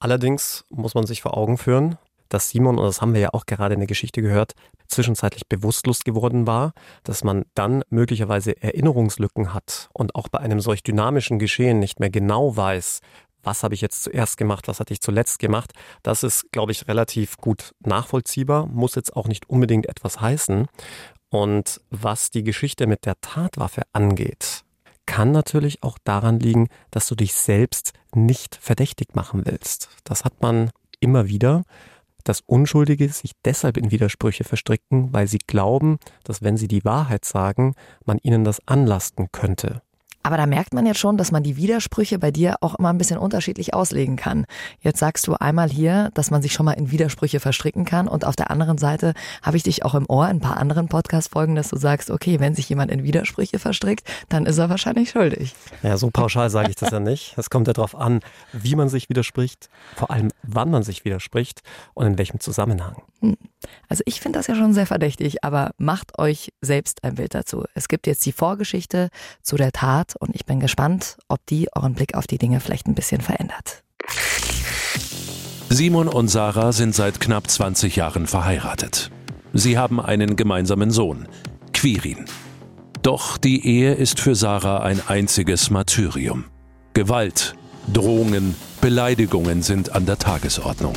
Allerdings 0.00 0.64
muss 0.68 0.94
man 0.94 1.06
sich 1.06 1.22
vor 1.22 1.36
Augen 1.36 1.56
führen, 1.56 1.98
dass 2.28 2.50
Simon, 2.50 2.78
und 2.78 2.84
das 2.84 3.00
haben 3.00 3.14
wir 3.14 3.20
ja 3.20 3.30
auch 3.32 3.46
gerade 3.46 3.74
in 3.74 3.80
der 3.80 3.86
Geschichte 3.86 4.22
gehört, 4.22 4.52
zwischenzeitlich 4.88 5.46
bewusstlos 5.48 6.00
geworden 6.00 6.46
war, 6.46 6.72
dass 7.04 7.24
man 7.24 7.44
dann 7.54 7.82
möglicherweise 7.90 8.60
Erinnerungslücken 8.62 9.54
hat 9.54 9.88
und 9.92 10.14
auch 10.14 10.28
bei 10.28 10.38
einem 10.38 10.60
solch 10.60 10.82
dynamischen 10.82 11.38
Geschehen 11.38 11.78
nicht 11.78 12.00
mehr 12.00 12.10
genau 12.10 12.56
weiß, 12.56 13.00
was 13.42 13.62
habe 13.62 13.74
ich 13.74 13.80
jetzt 13.80 14.02
zuerst 14.02 14.36
gemacht, 14.36 14.68
was 14.68 14.80
hatte 14.80 14.92
ich 14.92 15.00
zuletzt 15.00 15.38
gemacht. 15.38 15.72
Das 16.02 16.22
ist, 16.22 16.50
glaube 16.52 16.72
ich, 16.72 16.88
relativ 16.88 17.36
gut 17.38 17.72
nachvollziehbar, 17.80 18.66
muss 18.66 18.94
jetzt 18.94 19.14
auch 19.16 19.28
nicht 19.28 19.48
unbedingt 19.48 19.86
etwas 19.86 20.20
heißen. 20.20 20.66
Und 21.30 21.80
was 21.90 22.30
die 22.30 22.42
Geschichte 22.42 22.86
mit 22.86 23.06
der 23.06 23.20
Tatwaffe 23.20 23.82
angeht, 23.92 24.64
kann 25.06 25.30
natürlich 25.32 25.82
auch 25.82 25.98
daran 26.04 26.38
liegen, 26.38 26.68
dass 26.90 27.06
du 27.06 27.14
dich 27.14 27.34
selbst 27.34 27.92
nicht 28.14 28.58
verdächtig 28.60 29.14
machen 29.14 29.46
willst. 29.46 29.88
Das 30.04 30.24
hat 30.24 30.42
man 30.42 30.70
immer 31.00 31.28
wieder, 31.28 31.62
dass 32.28 32.42
Unschuldige 32.46 33.08
sich 33.08 33.32
deshalb 33.44 33.76
in 33.78 33.90
Widersprüche 33.90 34.44
verstricken, 34.44 35.12
weil 35.12 35.26
sie 35.26 35.38
glauben, 35.38 35.98
dass 36.24 36.42
wenn 36.42 36.56
sie 36.56 36.68
die 36.68 36.84
Wahrheit 36.84 37.24
sagen, 37.24 37.74
man 38.04 38.18
ihnen 38.22 38.44
das 38.44 38.60
anlasten 38.66 39.28
könnte. 39.32 39.82
Aber 40.28 40.36
da 40.36 40.44
merkt 40.44 40.74
man 40.74 40.84
jetzt 40.84 40.98
schon, 40.98 41.16
dass 41.16 41.32
man 41.32 41.42
die 41.42 41.56
Widersprüche 41.56 42.18
bei 42.18 42.30
dir 42.30 42.56
auch 42.60 42.74
immer 42.74 42.90
ein 42.90 42.98
bisschen 42.98 43.16
unterschiedlich 43.16 43.72
auslegen 43.72 44.16
kann. 44.16 44.44
Jetzt 44.78 44.98
sagst 44.98 45.26
du 45.26 45.32
einmal 45.32 45.70
hier, 45.70 46.10
dass 46.12 46.30
man 46.30 46.42
sich 46.42 46.52
schon 46.52 46.66
mal 46.66 46.74
in 46.74 46.90
Widersprüche 46.90 47.40
verstricken 47.40 47.86
kann 47.86 48.08
und 48.08 48.26
auf 48.26 48.36
der 48.36 48.50
anderen 48.50 48.76
Seite 48.76 49.14
habe 49.40 49.56
ich 49.56 49.62
dich 49.62 49.86
auch 49.86 49.94
im 49.94 50.04
Ohr 50.06 50.28
in 50.28 50.36
ein 50.36 50.40
paar 50.40 50.58
anderen 50.58 50.88
Podcast-Folgen, 50.88 51.54
dass 51.54 51.70
du 51.70 51.78
sagst, 51.78 52.10
okay, 52.10 52.40
wenn 52.40 52.54
sich 52.54 52.68
jemand 52.68 52.90
in 52.90 53.04
Widersprüche 53.04 53.58
verstrickt, 53.58 54.06
dann 54.28 54.44
ist 54.44 54.58
er 54.58 54.68
wahrscheinlich 54.68 55.08
schuldig. 55.08 55.54
Ja, 55.82 55.96
so 55.96 56.10
pauschal 56.10 56.50
sage 56.50 56.68
ich 56.68 56.76
das 56.76 56.90
ja 56.90 57.00
nicht. 57.00 57.32
Es 57.38 57.48
kommt 57.48 57.66
ja 57.66 57.72
darauf 57.72 57.94
an, 57.94 58.20
wie 58.52 58.76
man 58.76 58.90
sich 58.90 59.08
widerspricht, 59.08 59.70
vor 59.96 60.10
allem 60.10 60.30
wann 60.42 60.70
man 60.70 60.82
sich 60.82 61.06
widerspricht 61.06 61.62
und 61.94 62.06
in 62.06 62.18
welchem 62.18 62.38
Zusammenhang. 62.38 63.00
Hm. 63.22 63.38
Also 63.88 64.02
ich 64.06 64.20
finde 64.20 64.38
das 64.38 64.46
ja 64.46 64.54
schon 64.54 64.74
sehr 64.74 64.86
verdächtig, 64.86 65.42
aber 65.42 65.72
macht 65.78 66.18
euch 66.18 66.52
selbst 66.60 67.02
ein 67.02 67.14
Bild 67.16 67.34
dazu. 67.34 67.64
Es 67.74 67.88
gibt 67.88 68.06
jetzt 68.06 68.24
die 68.26 68.32
Vorgeschichte 68.32 69.08
zu 69.42 69.56
der 69.56 69.72
Tat 69.72 70.16
und 70.18 70.34
ich 70.34 70.46
bin 70.46 70.60
gespannt, 70.60 71.16
ob 71.28 71.44
die 71.46 71.68
euren 71.74 71.94
Blick 71.94 72.14
auf 72.14 72.26
die 72.26 72.38
Dinge 72.38 72.60
vielleicht 72.60 72.86
ein 72.86 72.94
bisschen 72.94 73.20
verändert. 73.20 73.82
Simon 75.70 76.08
und 76.08 76.28
Sarah 76.28 76.72
sind 76.72 76.94
seit 76.94 77.20
knapp 77.20 77.50
20 77.50 77.96
Jahren 77.96 78.26
verheiratet. 78.26 79.10
Sie 79.52 79.76
haben 79.76 80.00
einen 80.00 80.36
gemeinsamen 80.36 80.90
Sohn, 80.90 81.28
Quirin. 81.72 82.24
Doch 83.02 83.38
die 83.38 83.66
Ehe 83.66 83.94
ist 83.94 84.20
für 84.20 84.34
Sarah 84.34 84.82
ein 84.82 85.00
einziges 85.06 85.70
Martyrium. 85.70 86.46
Gewalt, 86.94 87.54
Drohungen, 87.92 88.56
Beleidigungen 88.80 89.62
sind 89.62 89.94
an 89.94 90.06
der 90.06 90.18
Tagesordnung. 90.18 90.94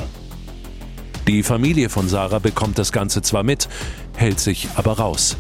Die 1.28 1.44
Familie 1.44 1.90
von 1.90 2.08
Sarah 2.08 2.40
bekommt 2.40 2.78
das 2.78 2.92
Ganze 2.92 3.22
zwar 3.22 3.44
mit, 3.44 3.70
hält 4.16 4.40
sich 4.40 4.70
aber 4.76 4.94
raus. 4.94 5.38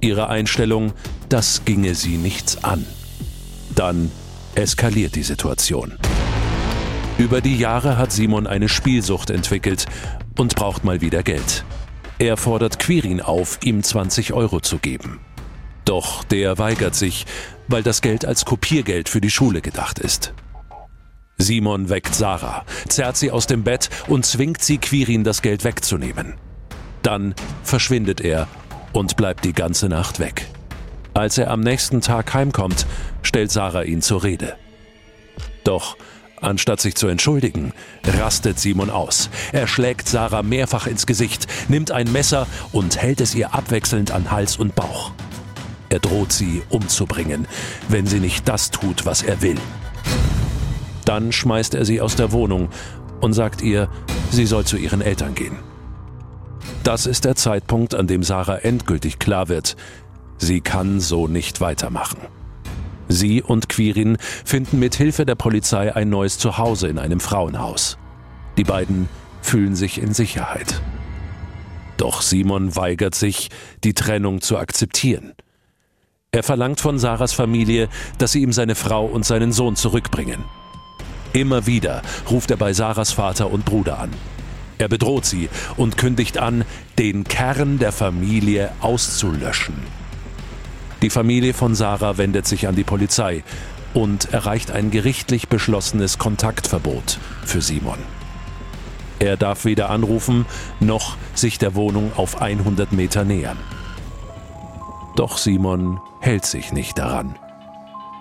Ihre 0.00 0.28
Einstellung, 0.28 0.92
das 1.28 1.64
ginge 1.64 1.94
sie 1.94 2.16
nichts 2.16 2.64
an. 2.64 2.86
Dann 3.78 4.10
eskaliert 4.56 5.14
die 5.14 5.22
Situation. 5.22 5.96
Über 7.16 7.40
die 7.40 7.56
Jahre 7.56 7.96
hat 7.96 8.10
Simon 8.10 8.48
eine 8.48 8.68
Spielsucht 8.68 9.30
entwickelt 9.30 9.86
und 10.36 10.56
braucht 10.56 10.82
mal 10.82 11.00
wieder 11.00 11.22
Geld. 11.22 11.64
Er 12.18 12.36
fordert 12.36 12.80
Quirin 12.80 13.20
auf, 13.20 13.60
ihm 13.62 13.84
20 13.84 14.32
Euro 14.32 14.58
zu 14.58 14.78
geben. 14.78 15.20
Doch 15.84 16.24
der 16.24 16.58
weigert 16.58 16.96
sich, 16.96 17.24
weil 17.68 17.84
das 17.84 18.00
Geld 18.02 18.24
als 18.24 18.44
Kopiergeld 18.44 19.08
für 19.08 19.20
die 19.20 19.30
Schule 19.30 19.60
gedacht 19.60 20.00
ist. 20.00 20.34
Simon 21.36 21.88
weckt 21.88 22.16
Sarah, 22.16 22.64
zerrt 22.88 23.16
sie 23.16 23.30
aus 23.30 23.46
dem 23.46 23.62
Bett 23.62 23.90
und 24.08 24.26
zwingt 24.26 24.60
sie, 24.60 24.78
Quirin 24.78 25.22
das 25.22 25.40
Geld 25.40 25.62
wegzunehmen. 25.62 26.34
Dann 27.02 27.32
verschwindet 27.62 28.20
er 28.20 28.48
und 28.92 29.16
bleibt 29.16 29.44
die 29.44 29.52
ganze 29.52 29.88
Nacht 29.88 30.18
weg. 30.18 30.48
Als 31.18 31.36
er 31.36 31.50
am 31.50 31.62
nächsten 31.62 32.00
Tag 32.00 32.32
heimkommt, 32.32 32.86
stellt 33.22 33.50
Sarah 33.50 33.82
ihn 33.82 34.02
zur 34.02 34.22
Rede. 34.22 34.54
Doch 35.64 35.96
Anstatt 36.40 36.80
sich 36.80 36.94
zu 36.94 37.08
entschuldigen, 37.08 37.72
rastet 38.06 38.60
Simon 38.60 38.90
aus. 38.90 39.28
Er 39.50 39.66
schlägt 39.66 40.08
Sarah 40.08 40.44
mehrfach 40.44 40.86
ins 40.86 41.04
Gesicht, 41.04 41.48
nimmt 41.68 41.90
ein 41.90 42.12
Messer 42.12 42.46
und 42.70 43.02
hält 43.02 43.20
es 43.20 43.34
ihr 43.34 43.54
abwechselnd 43.54 44.12
an 44.12 44.30
Hals 44.30 44.56
und 44.56 44.76
Bauch. 44.76 45.10
Er 45.88 45.98
droht 45.98 46.30
sie 46.30 46.62
umzubringen, 46.68 47.48
wenn 47.88 48.06
sie 48.06 48.20
nicht 48.20 48.46
das 48.46 48.70
tut, 48.70 49.04
was 49.04 49.22
er 49.24 49.42
will. 49.42 49.58
Dann 51.04 51.32
schmeißt 51.32 51.74
er 51.74 51.84
sie 51.84 52.00
aus 52.00 52.14
der 52.14 52.30
Wohnung 52.30 52.68
und 53.20 53.32
sagt 53.32 53.60
ihr, 53.60 53.88
sie 54.30 54.46
soll 54.46 54.64
zu 54.64 54.76
ihren 54.76 55.00
Eltern 55.00 55.34
gehen. 55.34 55.58
Das 56.84 57.06
ist 57.06 57.24
der 57.24 57.34
Zeitpunkt, 57.34 57.96
an 57.96 58.06
dem 58.06 58.22
Sarah 58.22 58.58
endgültig 58.58 59.18
klar 59.18 59.48
wird, 59.48 59.76
sie 60.38 60.60
kann 60.60 61.00
so 61.00 61.28
nicht 61.28 61.60
weitermachen. 61.60 62.18
Sie 63.08 63.42
und 63.42 63.68
Quirin 63.68 64.18
finden 64.44 64.78
mit 64.78 64.94
Hilfe 64.94 65.24
der 65.24 65.34
Polizei 65.34 65.94
ein 65.94 66.10
neues 66.10 66.38
Zuhause 66.38 66.88
in 66.88 66.98
einem 66.98 67.20
Frauenhaus. 67.20 67.98
Die 68.58 68.64
beiden 68.64 69.08
fühlen 69.40 69.76
sich 69.76 70.00
in 70.00 70.12
Sicherheit. 70.12 70.80
Doch 71.96 72.22
Simon 72.22 72.76
weigert 72.76 73.14
sich, 73.14 73.48
die 73.82 73.94
Trennung 73.94 74.40
zu 74.40 74.58
akzeptieren. 74.58 75.32
Er 76.30 76.42
verlangt 76.42 76.80
von 76.80 76.98
Sarahs 76.98 77.32
Familie, 77.32 77.88
dass 78.18 78.32
sie 78.32 78.42
ihm 78.42 78.52
seine 78.52 78.74
Frau 78.74 79.06
und 79.06 79.24
seinen 79.24 79.52
Sohn 79.52 79.76
zurückbringen. 79.76 80.44
Immer 81.32 81.66
wieder 81.66 82.02
ruft 82.30 82.50
er 82.50 82.56
bei 82.56 82.72
Sarahs 82.72 83.12
Vater 83.12 83.50
und 83.50 83.64
Bruder 83.64 83.98
an. 83.98 84.10
Er 84.76 84.88
bedroht 84.88 85.24
sie 85.24 85.48
und 85.76 85.96
kündigt 85.96 86.38
an, 86.38 86.64
den 86.98 87.24
Kern 87.24 87.78
der 87.78 87.92
Familie 87.92 88.70
auszulöschen. 88.80 89.74
Die 91.02 91.10
Familie 91.10 91.54
von 91.54 91.76
Sarah 91.76 92.18
wendet 92.18 92.46
sich 92.46 92.66
an 92.66 92.74
die 92.74 92.84
Polizei 92.84 93.44
und 93.94 94.32
erreicht 94.32 94.72
ein 94.72 94.90
gerichtlich 94.90 95.48
beschlossenes 95.48 96.18
Kontaktverbot 96.18 97.18
für 97.44 97.62
Simon. 97.62 97.98
Er 99.20 99.36
darf 99.36 99.64
weder 99.64 99.90
anrufen 99.90 100.46
noch 100.80 101.16
sich 101.34 101.58
der 101.58 101.74
Wohnung 101.74 102.12
auf 102.16 102.40
100 102.40 102.92
Meter 102.92 103.24
nähern. 103.24 103.58
Doch 105.16 105.38
Simon 105.38 106.00
hält 106.20 106.46
sich 106.46 106.72
nicht 106.72 106.98
daran. 106.98 107.36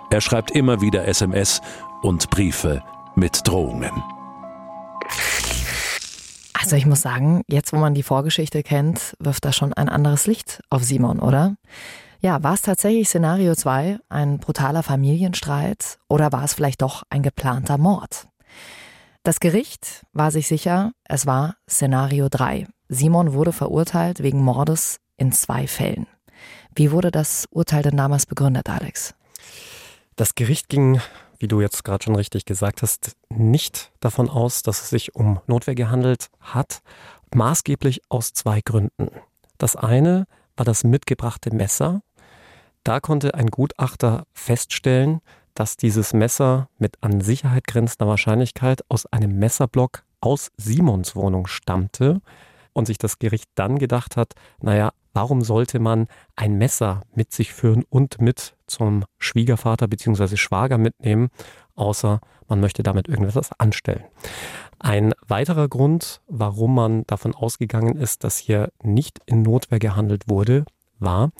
Er 0.10 0.22
schreibt 0.22 0.52
immer 0.52 0.82
wieder 0.82 1.08
SMS 1.08 1.62
und 2.02 2.30
Briefe 2.30 2.84
mit 3.16 3.48
Drohungen. 3.48 3.92
Also 6.54 6.76
ich 6.76 6.86
muss 6.86 7.02
sagen, 7.02 7.42
jetzt 7.48 7.74
wo 7.74 7.78
man 7.78 7.94
die 7.94 8.04
Vorgeschichte 8.04 8.62
kennt, 8.62 9.16
wirft 9.20 9.46
das 9.46 9.56
schon 9.56 9.74
ein 9.74 9.90
anderes 9.90 10.28
Licht 10.28 10.62
auf 10.70 10.84
Simon, 10.84 11.20
oder? 11.20 11.56
Ja, 12.20 12.42
war 12.44 12.54
es 12.54 12.62
tatsächlich 12.62 13.08
Szenario 13.08 13.56
2, 13.56 14.00
ein 14.10 14.40
brutaler 14.40 14.84
Familienstreit 14.84 16.00
oder 16.10 16.32
war 16.32 16.44
es 16.44 16.54
vielleicht 16.54 16.82
doch 16.82 17.04
ein 17.10 17.22
geplanter 17.22 17.78
Mord? 17.78 18.28
Das 19.24 19.40
Gericht 19.40 20.06
war 20.14 20.32
sich 20.32 20.48
sicher, 20.48 20.92
es 21.04 21.26
war 21.26 21.56
Szenario 21.70 22.30
3. 22.30 22.68
Simon 22.90 23.34
wurde 23.34 23.52
verurteilt 23.52 24.24
wegen 24.24 24.42
Mordes 24.42 25.00
in 25.18 25.32
zwei 25.32 25.68
Fällen. 25.68 26.08
Wie 26.76 26.92
wurde 26.92 27.12
das 27.12 27.46
Urteil 27.52 27.84
denn 27.84 27.98
damals 27.98 28.26
begründet, 28.26 28.70
Alex? 28.70 29.14
Das 30.16 30.36
Gericht 30.36 30.70
ging 30.70 31.02
wie 31.40 31.48
du 31.48 31.62
jetzt 31.62 31.84
gerade 31.84 32.04
schon 32.04 32.16
richtig 32.16 32.46
gesagt 32.46 32.82
hast, 32.82 33.16
nicht 33.30 33.92
davon 34.00 34.30
aus, 34.30 34.64
dass 34.64 34.82
es 34.82 34.90
sich 34.90 35.16
um 35.16 35.40
Notwehr 35.48 35.76
gehandelt 35.76 36.28
hat, 36.40 36.82
maßgeblich 37.34 38.02
aus 38.10 38.34
zwei 38.34 38.62
Gründen. 38.62 39.10
Das 39.58 39.76
eine 39.76 40.26
war 40.56 40.66
das 40.66 40.84
mitgebrachte 40.84 41.54
Messer. 41.54 42.02
Da 42.88 43.02
konnte 43.02 43.34
ein 43.34 43.48
Gutachter 43.48 44.24
feststellen, 44.32 45.20
dass 45.56 45.76
dieses 45.76 46.14
Messer 46.14 46.70
mit 46.78 46.96
an 47.02 47.20
Sicherheit 47.20 47.68
grenzender 47.68 48.08
Wahrscheinlichkeit 48.08 48.80
aus 48.88 49.06
einem 49.08 49.38
Messerblock 49.38 50.04
aus 50.22 50.54
Simons 50.56 51.14
Wohnung 51.14 51.48
stammte 51.48 52.22
und 52.72 52.86
sich 52.86 52.98
das 52.98 53.20
Gericht 53.20 53.50
dann 53.56 53.78
gedacht 53.78 54.16
hat, 54.16 54.36
naja, 54.62 54.94
warum 55.12 55.42
sollte 55.42 55.80
man 55.80 56.08
ein 56.38 56.58
Messer 56.58 57.02
mit 57.14 57.34
sich 57.34 57.52
führen 57.52 57.84
und 57.90 58.22
mit 58.22 58.56
zum 58.68 59.04
Schwiegervater 59.18 59.90
bzw. 59.90 60.38
Schwager 60.38 60.78
mitnehmen, 60.78 61.28
außer 61.76 62.22
man 62.48 62.62
möchte 62.62 62.84
damit 62.84 63.10
irgendetwas 63.10 63.50
anstellen. 63.60 64.06
Ein 64.80 65.14
weiterer 65.28 65.68
Grund, 65.68 66.22
warum 66.28 66.76
man 66.76 67.06
davon 67.06 67.36
ausgegangen 67.36 67.98
ist, 67.98 68.24
dass 68.24 68.38
hier 68.38 68.72
nicht 68.82 69.20
in 69.26 69.42
Notwehr 69.42 69.80
gehandelt 69.80 70.30
wurde, 70.30 70.64
war, 71.00 71.32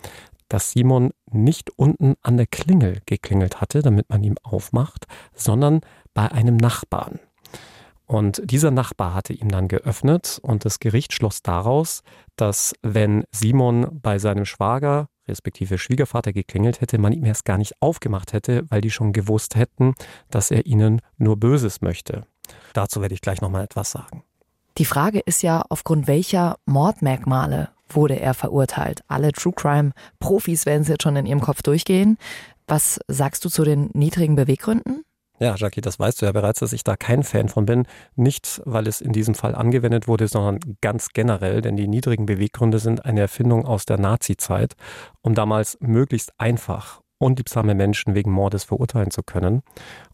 dass 0.50 0.72
Simon 0.72 1.12
nicht 1.32 1.70
unten 1.78 2.16
an 2.22 2.38
der 2.38 2.48
Klingel 2.48 3.02
geklingelt 3.06 3.62
hatte, 3.62 3.82
damit 3.82 4.10
man 4.10 4.24
ihm 4.24 4.36
aufmacht, 4.44 5.06
sondern 5.34 5.82
bei 6.14 6.32
einem 6.32 6.58
Nachbarn. 6.58 7.20
Und 8.06 8.42
dieser 8.46 8.72
Nachbar 8.72 9.14
hatte 9.14 9.34
ihm 9.34 9.50
dann 9.50 9.68
geöffnet 9.68 10.40
und 10.42 10.64
das 10.64 10.80
Gericht 10.80 11.14
schloss 11.14 11.42
daraus, 11.42 12.04
dass 12.38 12.74
wenn 12.82 13.26
Simon 13.32 14.00
bei 14.02 14.18
seinem 14.18 14.46
Schwager 14.46 15.10
respektive 15.28 15.78
Schwiegervater 15.78 16.32
geklingelt 16.32 16.80
hätte, 16.80 17.00
man 17.00 17.12
ihm 17.12 17.26
erst 17.26 17.44
gar 17.44 17.58
nicht 17.58 17.82
aufgemacht 17.82 18.32
hätte, 18.32 18.64
weil 18.70 18.80
die 18.80 18.92
schon 18.92 19.12
gewusst 19.12 19.56
hätten, 19.56 19.94
dass 20.30 20.52
er 20.52 20.66
ihnen 20.66 21.02
nur 21.18 21.38
Böses 21.38 21.82
möchte. 21.82 22.26
Dazu 22.74 23.02
werde 23.02 23.14
ich 23.14 23.20
gleich 23.20 23.42
nochmal 23.42 23.66
etwas 23.66 23.92
sagen. 23.92 24.24
Die 24.78 24.86
Frage 24.86 25.20
ist 25.20 25.42
ja, 25.42 25.64
aufgrund 25.68 26.08
welcher 26.08 26.58
Mordmerkmale 26.66 27.70
wurde 27.90 28.20
er 28.20 28.34
verurteilt? 28.34 29.02
Alle 29.08 29.32
True 29.32 29.54
Crime 29.56 29.92
Profis 30.20 30.66
werden 30.66 30.82
es 30.82 30.88
jetzt 30.88 31.04
schon 31.04 31.16
in 31.16 31.26
ihrem 31.26 31.42
Kopf 31.42 31.62
durchgehen. 31.62 32.18
Was 32.68 33.00
sagst 33.08 33.46
du 33.46 33.50
zu 33.50 33.64
den 33.64 33.90
niedrigen 33.94 34.36
Beweggründen? 34.36 35.04
Ja, 35.40 35.56
Jackie, 35.56 35.82
das 35.82 36.00
weißt 36.00 36.22
du 36.22 36.26
ja 36.26 36.32
bereits, 36.32 36.60
dass 36.60 36.74
ich 36.74 36.84
da 36.84 36.96
kein 36.96 37.22
Fan 37.22 37.48
von 37.48 37.68
bin. 37.68 37.86
Nicht, 38.16 38.62
weil 38.66 38.88
es 38.88 39.02
in 39.02 39.14
diesem 39.14 39.36
Fall 39.36 39.54
angewendet 39.54 40.08
wurde, 40.08 40.28
sondern 40.28 40.60
ganz 40.82 41.10
generell, 41.10 41.62
denn 41.62 41.78
die 41.78 41.88
niedrigen 41.88 42.26
Beweggründe 42.26 42.80
sind 42.80 43.06
eine 43.06 43.22
Erfindung 43.22 43.66
aus 43.66 43.86
der 43.86 44.00
Nazi-Zeit, 44.00 44.74
um 45.22 45.36
damals 45.36 45.78
möglichst 45.80 46.32
einfach 46.40 47.02
unliebsame 47.20 47.76
Menschen 47.76 48.16
wegen 48.16 48.32
Mordes 48.32 48.64
verurteilen 48.64 49.12
zu 49.12 49.22
können. 49.22 49.62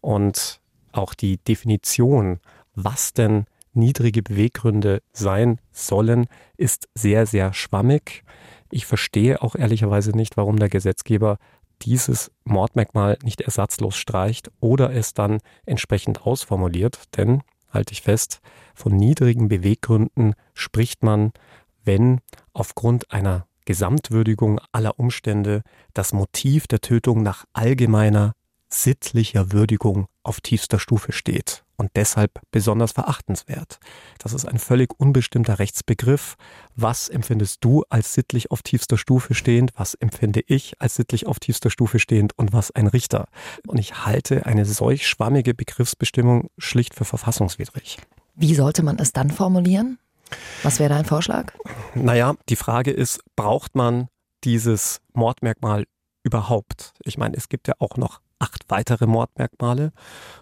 Und 0.02 0.60
auch 0.92 1.14
die 1.14 1.38
Definition, 1.38 2.40
was 2.74 3.14
denn 3.14 3.46
niedrige 3.76 4.22
Beweggründe 4.22 5.02
sein 5.12 5.60
sollen, 5.72 6.26
ist 6.56 6.88
sehr, 6.94 7.26
sehr 7.26 7.52
schwammig. 7.52 8.24
Ich 8.70 8.86
verstehe 8.86 9.42
auch 9.42 9.54
ehrlicherweise 9.54 10.12
nicht, 10.12 10.36
warum 10.36 10.58
der 10.58 10.68
Gesetzgeber 10.68 11.38
dieses 11.82 12.30
Mordmerkmal 12.44 13.18
nicht 13.22 13.40
ersatzlos 13.40 13.96
streicht 13.96 14.50
oder 14.60 14.92
es 14.92 15.14
dann 15.14 15.38
entsprechend 15.66 16.22
ausformuliert. 16.26 17.16
Denn, 17.16 17.42
halte 17.70 17.92
ich 17.92 18.02
fest, 18.02 18.40
von 18.74 18.96
niedrigen 18.96 19.48
Beweggründen 19.48 20.34
spricht 20.54 21.02
man, 21.02 21.32
wenn 21.84 22.20
aufgrund 22.52 23.12
einer 23.12 23.46
Gesamtwürdigung 23.64 24.60
aller 24.72 24.98
Umstände 24.98 25.62
das 25.92 26.12
Motiv 26.12 26.66
der 26.66 26.80
Tötung 26.80 27.22
nach 27.22 27.44
allgemeiner 27.52 28.32
sittlicher 28.68 29.52
Würdigung 29.52 30.06
auf 30.22 30.40
tiefster 30.40 30.78
Stufe 30.78 31.12
steht 31.12 31.63
und 31.76 31.90
deshalb 31.96 32.40
besonders 32.50 32.92
verachtenswert. 32.92 33.78
Das 34.18 34.32
ist 34.32 34.46
ein 34.46 34.58
völlig 34.58 34.98
unbestimmter 34.98 35.58
Rechtsbegriff. 35.58 36.36
Was 36.76 37.08
empfindest 37.08 37.64
du 37.64 37.84
als 37.88 38.14
sittlich 38.14 38.50
auf 38.50 38.62
tiefster 38.62 38.98
Stufe 38.98 39.34
stehend? 39.34 39.72
Was 39.76 39.94
empfinde 39.94 40.40
ich 40.46 40.80
als 40.80 40.94
sittlich 40.94 41.26
auf 41.26 41.38
tiefster 41.38 41.70
Stufe 41.70 41.98
stehend 41.98 42.36
und 42.38 42.52
was 42.52 42.70
ein 42.70 42.86
Richter? 42.86 43.26
Und 43.66 43.78
ich 43.78 44.04
halte 44.04 44.46
eine 44.46 44.64
solch 44.64 45.06
schwammige 45.08 45.54
Begriffsbestimmung 45.54 46.48
schlicht 46.58 46.94
für 46.94 47.04
verfassungswidrig. 47.04 47.98
Wie 48.34 48.54
sollte 48.54 48.82
man 48.82 48.98
es 48.98 49.12
dann 49.12 49.30
formulieren? 49.30 49.98
Was 50.62 50.80
wäre 50.80 50.90
dein 50.90 51.04
Vorschlag? 51.04 51.52
Naja, 51.94 52.34
die 52.48 52.56
Frage 52.56 52.90
ist, 52.90 53.20
braucht 53.36 53.74
man 53.76 54.08
dieses 54.42 55.00
Mordmerkmal 55.12 55.84
überhaupt? 56.22 56.92
Ich 57.04 57.18
meine, 57.18 57.36
es 57.36 57.48
gibt 57.48 57.68
ja 57.68 57.74
auch 57.78 57.96
noch 57.96 58.20
acht 58.44 58.64
weitere 58.68 59.06
Mordmerkmale. 59.06 59.92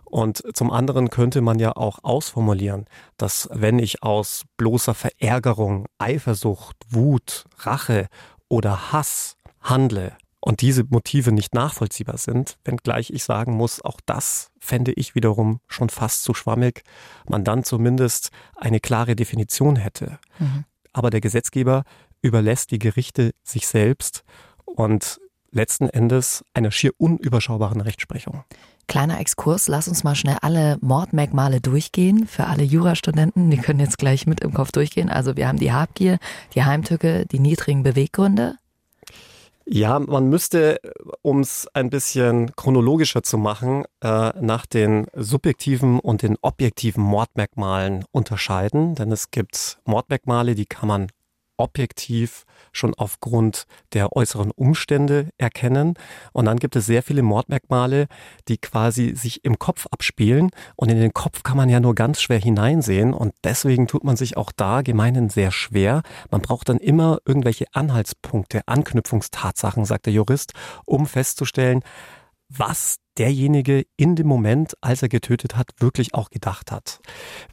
Und 0.05 0.43
zum 0.55 0.71
anderen 0.71 1.09
könnte 1.09 1.41
man 1.41 1.59
ja 1.59 1.77
auch 1.77 2.01
ausformulieren, 2.03 2.87
dass 3.17 3.49
wenn 3.53 3.79
ich 3.79 4.03
aus 4.03 4.43
bloßer 4.57 4.95
Verärgerung, 4.95 5.87
Eifersucht, 5.99 6.77
Wut, 6.91 7.45
Rache 7.59 8.09
oder 8.49 8.93
Hass 8.93 9.37
handle 9.61 10.17
und 10.41 10.61
diese 10.61 10.85
Motive 10.85 11.31
nicht 11.31 11.55
nachvollziehbar 11.55 12.19
sind, 12.19 12.59
wenngleich 12.65 13.11
ich 13.11 13.23
sagen 13.23 13.53
muss, 13.55 13.81
auch 13.81 14.01
das 14.05 14.51
fände 14.59 14.93
ich 14.93 15.15
wiederum 15.15 15.61
schon 15.69 15.89
fast 15.89 16.25
zu 16.25 16.35
schwammig, 16.35 16.83
man 17.29 17.45
dann 17.45 17.63
zumindest 17.63 18.31
eine 18.57 18.81
klare 18.81 19.15
Definition 19.15 19.77
hätte. 19.77 20.19
Mhm. 20.41 20.65
Aber 20.93 21.11
der 21.11 21.21
Gesetzgeber 21.21 21.85
überlässt 22.21 22.73
die 22.73 22.81
Gerichte 22.81 23.33
sich 23.45 23.67
selbst 23.67 24.25
und 24.65 25.21
letzten 25.53 25.89
Endes 25.89 26.45
einer 26.55 26.71
schier 26.71 26.93
unüberschaubaren 26.99 27.81
Rechtsprechung. 27.81 28.45
Kleiner 28.89 29.21
Exkurs, 29.21 29.69
lass 29.69 29.89
uns 29.89 30.05
mal 30.05 30.15
schnell 30.15 30.39
alle 30.43 30.77
Mordmerkmale 30.81 31.61
durchgehen 31.61 32.27
für 32.27 32.47
alle 32.47 32.65
Jurastudenten. 32.65 33.51
Die 33.51 33.59
können 33.59 33.81
jetzt 33.81 33.99
gleich 33.99 34.27
mit 34.27 34.41
im 34.41 34.53
Kopf 34.53 34.73
durchgehen. 34.73 35.09
Also 35.09 35.37
wir 35.37 35.49
haben 35.49 35.59
die 35.59 35.73
Habgier, 35.73 36.19
die 36.55 36.65
Heimtücke, 36.65 37.25
die 37.27 37.39
niedrigen 37.39 37.83
Beweggründe. 37.85 38.57
Ja, 39.65 40.01
man 40.01 40.29
müsste, 40.29 40.81
um 41.23 41.41
es 41.41 41.69
ein 41.73 41.89
bisschen 41.89 42.55
chronologischer 42.57 43.23
zu 43.23 43.39
machen, 43.39 43.85
äh, 44.03 44.33
nach 44.41 44.67
den 44.67 45.07
subjektiven 45.15 46.01
und 46.01 46.23
den 46.23 46.37
objektiven 46.43 47.03
Mordmerkmalen 47.03 48.05
unterscheiden. 48.11 48.97
Denn 48.97 49.13
es 49.13 49.31
gibt 49.31 49.79
Mordmerkmale, 49.85 50.57
die 50.57 50.67
kann 50.67 50.89
man 50.89 51.07
objektiv 51.63 52.45
schon 52.73 52.95
aufgrund 52.95 53.67
der 53.93 54.15
äußeren 54.17 54.51
Umstände 54.51 55.31
erkennen. 55.39 55.95
Und 56.33 56.47
dann 56.47 56.59
gibt 56.59 56.75
es 56.77 56.87
sehr 56.87 57.03
viele 57.03 57.23
Mordmerkmale, 57.23 58.07
die 58.49 58.59
quasi 58.59 59.15
sich 59.15 59.45
im 59.45 59.59
Kopf 59.59 59.87
abspielen. 59.91 60.51
Und 60.77 60.91
in 60.91 60.99
den 60.99 61.13
Kopf 61.13 61.43
kann 61.43 61.57
man 61.57 61.69
ja 61.69 61.81
nur 61.81 61.95
ganz 61.95 62.21
schwer 62.21 62.41
hineinsehen. 62.41 63.15
Und 63.15 63.35
deswegen 63.45 63.87
tut 63.87 64.05
man 64.05 64.17
sich 64.17 64.37
auch 64.37 64.53
da 64.53 64.83
gemeinen 64.83 65.29
sehr 65.29 65.53
schwer. 65.53 66.03
Man 66.31 66.43
braucht 66.43 66.69
dann 66.69 66.79
immer 66.79 67.19
irgendwelche 67.25 67.67
Anhaltspunkte, 67.73 68.63
Anknüpfungstatsachen, 68.67 69.85
sagt 69.85 70.07
der 70.07 70.13
Jurist, 70.13 70.53
um 70.85 71.07
festzustellen, 71.07 71.83
was 72.49 72.97
derjenige 73.19 73.85
in 73.97 74.17
dem 74.17 74.27
Moment, 74.27 74.75
als 74.81 75.03
er 75.03 75.09
getötet 75.09 75.57
hat, 75.57 75.71
wirklich 75.79 76.15
auch 76.15 76.31
gedacht 76.31 76.71
hat. 76.73 77.01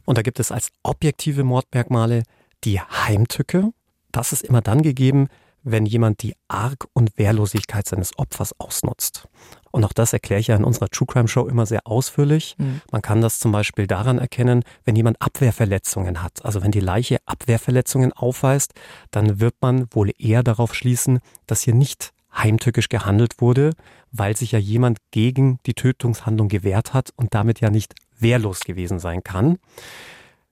Und 0.04 0.18
da 0.18 0.22
gibt 0.22 0.40
es 0.40 0.52
als 0.52 0.70
objektive 0.82 1.44
Mordmerkmale 1.44 2.22
die 2.64 2.80
Heimtücke, 2.80 3.72
das 4.12 4.32
ist 4.32 4.42
immer 4.42 4.60
dann 4.60 4.82
gegeben, 4.82 5.28
wenn 5.62 5.86
jemand 5.86 6.22
die 6.22 6.34
Arg- 6.48 6.86
und 6.92 7.18
Wehrlosigkeit 7.18 7.86
seines 7.86 8.18
Opfers 8.18 8.58
ausnutzt. 8.58 9.28
Und 9.70 9.84
auch 9.84 9.92
das 9.92 10.12
erkläre 10.12 10.40
ich 10.40 10.48
ja 10.48 10.56
in 10.56 10.64
unserer 10.64 10.88
True 10.88 11.06
Crime 11.06 11.28
Show 11.28 11.46
immer 11.46 11.66
sehr 11.66 11.86
ausführlich. 11.86 12.56
Mhm. 12.58 12.80
Man 12.90 13.02
kann 13.02 13.20
das 13.20 13.38
zum 13.38 13.52
Beispiel 13.52 13.86
daran 13.86 14.18
erkennen, 14.18 14.64
wenn 14.84 14.96
jemand 14.96 15.20
Abwehrverletzungen 15.20 16.22
hat. 16.22 16.44
Also 16.44 16.62
wenn 16.62 16.72
die 16.72 16.80
Leiche 16.80 17.18
Abwehrverletzungen 17.26 18.12
aufweist, 18.12 18.72
dann 19.10 19.38
wird 19.38 19.54
man 19.60 19.86
wohl 19.92 20.10
eher 20.18 20.42
darauf 20.42 20.74
schließen, 20.74 21.20
dass 21.46 21.62
hier 21.62 21.74
nicht 21.74 22.12
heimtückisch 22.34 22.88
gehandelt 22.88 23.40
wurde, 23.40 23.72
weil 24.12 24.36
sich 24.36 24.52
ja 24.52 24.58
jemand 24.58 24.98
gegen 25.10 25.58
die 25.66 25.74
Tötungshandlung 25.74 26.48
gewehrt 26.48 26.94
hat 26.94 27.10
und 27.16 27.34
damit 27.34 27.60
ja 27.60 27.70
nicht 27.70 27.94
wehrlos 28.18 28.60
gewesen 28.60 28.98
sein 28.98 29.22
kann 29.22 29.58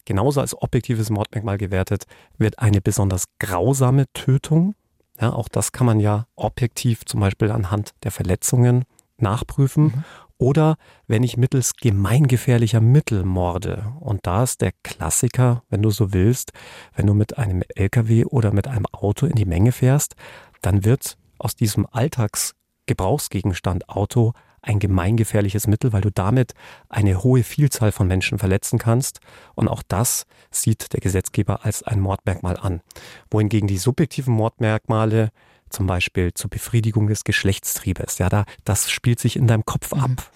genauso 0.08 0.40
als 0.40 0.60
objektives 0.60 1.10
Mordmerkmal 1.10 1.58
gewertet 1.58 2.04
wird 2.38 2.58
eine 2.58 2.80
besonders 2.80 3.24
grausame 3.38 4.06
Tötung. 4.14 4.74
Ja, 5.20 5.34
auch 5.34 5.48
das 5.48 5.70
kann 5.70 5.86
man 5.86 6.00
ja 6.00 6.26
objektiv 6.34 7.04
zum 7.04 7.20
Beispiel 7.20 7.50
anhand 7.50 7.92
der 8.04 8.10
Verletzungen 8.10 8.84
nachprüfen. 9.18 9.84
Mhm. 9.84 10.04
Oder 10.38 10.76
wenn 11.08 11.24
ich 11.24 11.36
mittels 11.36 11.74
gemeingefährlicher 11.74 12.80
Mittel 12.80 13.24
morde. 13.24 13.92
Und 14.00 14.26
da 14.26 14.44
ist 14.44 14.62
der 14.62 14.72
Klassiker, 14.82 15.62
wenn 15.68 15.82
du 15.82 15.90
so 15.90 16.14
willst, 16.14 16.52
wenn 16.94 17.06
du 17.06 17.12
mit 17.12 17.36
einem 17.36 17.62
LKW 17.74 18.24
oder 18.24 18.52
mit 18.52 18.66
einem 18.66 18.86
Auto 18.86 19.26
in 19.26 19.34
die 19.34 19.44
Menge 19.44 19.72
fährst, 19.72 20.14
dann 20.62 20.86
wird 20.86 21.18
aus 21.38 21.54
diesem 21.54 21.86
Alltagsgebrauchsgegenstand 21.90 23.90
Auto 23.90 24.32
ein 24.68 24.78
gemeingefährliches 24.78 25.66
Mittel, 25.66 25.92
weil 25.92 26.02
du 26.02 26.10
damit 26.10 26.52
eine 26.88 27.22
hohe 27.22 27.42
Vielzahl 27.42 27.90
von 27.90 28.06
Menschen 28.06 28.38
verletzen 28.38 28.78
kannst. 28.78 29.20
Und 29.54 29.68
auch 29.68 29.82
das 29.86 30.26
sieht 30.50 30.92
der 30.92 31.00
Gesetzgeber 31.00 31.64
als 31.64 31.82
ein 31.82 32.00
Mordmerkmal 32.00 32.56
an. 32.56 32.82
Wohingegen 33.30 33.66
die 33.66 33.78
subjektiven 33.78 34.34
Mordmerkmale 34.34 35.30
zum 35.70 35.86
Beispiel 35.86 36.32
zur 36.34 36.50
Befriedigung 36.50 37.08
des 37.08 37.24
Geschlechtstriebes, 37.24 38.18
ja, 38.18 38.28
da, 38.28 38.44
das 38.64 38.90
spielt 38.90 39.20
sich 39.20 39.36
in 39.36 39.46
deinem 39.46 39.64
Kopf 39.64 39.94
mhm. 39.94 40.00
ab. 40.00 40.30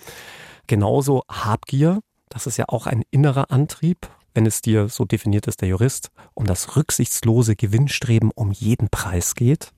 Genauso 0.67 1.23
Habgier, 1.29 2.01
das 2.29 2.47
ist 2.47 2.57
ja 2.57 2.67
auch 2.69 2.87
ein 2.87 3.03
innerer 3.11 3.51
Antrieb, 3.51 4.09
wenn 4.35 4.47
es 4.47 4.63
dir, 4.63 4.89
so 4.89 5.05
definiert 5.05 5.47
ist 5.47 5.61
der 5.61 5.69
Jurist, 5.69 6.11
um 6.35 6.47
das 6.47 6.77
rücksichtslose 6.77 7.57
Gewinnstreben 7.57 8.31
um 8.35 8.51
jeden 8.51 8.89
Preis 8.89 9.35
geht. 9.35 9.73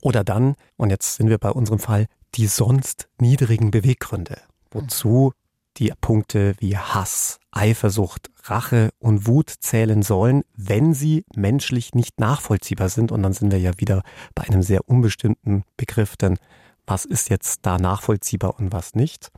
Oder 0.00 0.24
dann, 0.24 0.56
und 0.76 0.90
jetzt 0.90 1.16
sind 1.16 1.28
wir 1.28 1.38
bei 1.38 1.50
unserem 1.50 1.78
Fall, 1.78 2.06
die 2.34 2.46
sonst 2.46 3.08
niedrigen 3.18 3.70
Beweggründe, 3.70 4.38
wozu 4.70 5.32
die 5.76 5.92
Punkte 6.00 6.54
wie 6.58 6.76
Hass, 6.76 7.38
Eifersucht, 7.52 8.30
Rache 8.44 8.90
und 8.98 9.26
Wut 9.26 9.50
zählen 9.50 10.02
sollen, 10.02 10.42
wenn 10.56 10.94
sie 10.94 11.24
menschlich 11.34 11.94
nicht 11.94 12.20
nachvollziehbar 12.20 12.88
sind. 12.88 13.12
Und 13.12 13.22
dann 13.22 13.32
sind 13.32 13.52
wir 13.52 13.58
ja 13.58 13.72
wieder 13.78 14.02
bei 14.34 14.44
einem 14.44 14.62
sehr 14.62 14.88
unbestimmten 14.88 15.64
Begriff, 15.76 16.16
denn 16.16 16.38
was 16.86 17.04
ist 17.04 17.30
jetzt 17.30 17.60
da 17.62 17.78
nachvollziehbar 17.78 18.58
und 18.58 18.72
was 18.72 18.94
nicht? 18.94 19.30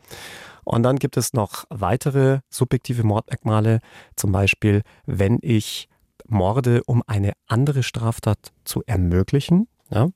Und 0.64 0.84
dann 0.84 0.98
gibt 0.98 1.16
es 1.16 1.32
noch 1.32 1.64
weitere 1.70 2.40
subjektive 2.48 3.02
Mordmerkmale, 3.02 3.80
zum 4.16 4.32
Beispiel, 4.32 4.82
wenn 5.06 5.38
ich 5.42 5.88
morde, 6.26 6.82
um 6.84 7.02
eine 7.06 7.32
andere 7.46 7.82
Straftat 7.82 8.52
zu 8.64 8.82
ermöglichen, 8.86 9.68
ja, 9.90 10.08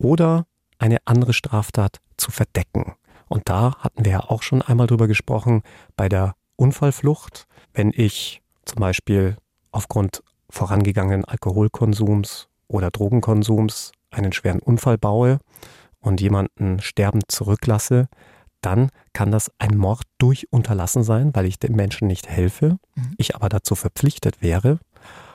oder 0.00 0.46
eine 0.78 0.98
andere 1.04 1.32
Straftat 1.32 2.00
zu 2.16 2.30
verdecken. 2.30 2.94
Und 3.28 3.48
da 3.48 3.76
hatten 3.78 4.04
wir 4.04 4.12
ja 4.12 4.20
auch 4.20 4.42
schon 4.42 4.62
einmal 4.62 4.86
drüber 4.86 5.06
gesprochen, 5.06 5.62
bei 5.96 6.08
der 6.08 6.34
Unfallflucht, 6.56 7.46
wenn 7.72 7.92
ich 7.94 8.42
zum 8.64 8.80
Beispiel 8.80 9.36
aufgrund 9.70 10.22
vorangegangenen 10.48 11.24
Alkoholkonsums 11.24 12.48
oder 12.66 12.90
Drogenkonsums 12.90 13.92
einen 14.10 14.32
schweren 14.32 14.60
Unfall 14.60 14.98
baue 14.98 15.38
und 16.00 16.20
jemanden 16.20 16.80
sterbend 16.80 17.30
zurücklasse, 17.30 18.08
dann 18.62 18.90
kann 19.12 19.30
das 19.30 19.50
ein 19.58 19.76
Mord 19.76 20.02
durch 20.18 20.48
Unterlassen 20.50 21.02
sein, 21.02 21.34
weil 21.34 21.46
ich 21.46 21.58
dem 21.58 21.74
Menschen 21.74 22.08
nicht 22.08 22.28
helfe, 22.28 22.78
mhm. 22.94 23.14
ich 23.16 23.34
aber 23.34 23.48
dazu 23.48 23.74
verpflichtet 23.74 24.42
wäre. 24.42 24.78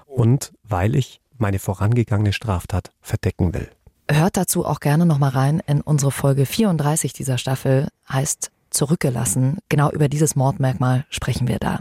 und 0.06 0.54
weil 0.64 0.96
ich 0.96 1.22
meine 1.38 1.60
vorangegangene 1.60 2.32
Straftat 2.32 2.92
verdecken 3.02 3.54
will. 3.54 3.70
Hört 4.10 4.38
dazu 4.38 4.66
auch 4.66 4.80
gerne 4.80 5.06
nochmal 5.06 5.32
rein 5.32 5.62
in 5.66 5.82
unsere 5.82 6.12
Folge 6.12 6.46
34 6.46 7.14
dieser 7.14 7.38
Staffel, 7.38 7.88
heißt 8.08 8.52
Zurückgelassen. 8.70 9.58
Genau 9.68 9.90
über 9.92 10.10
dieses 10.10 10.36
Mordmerkmal 10.36 11.06
sprechen 11.10 11.48
wir 11.48 11.58
da. 11.58 11.80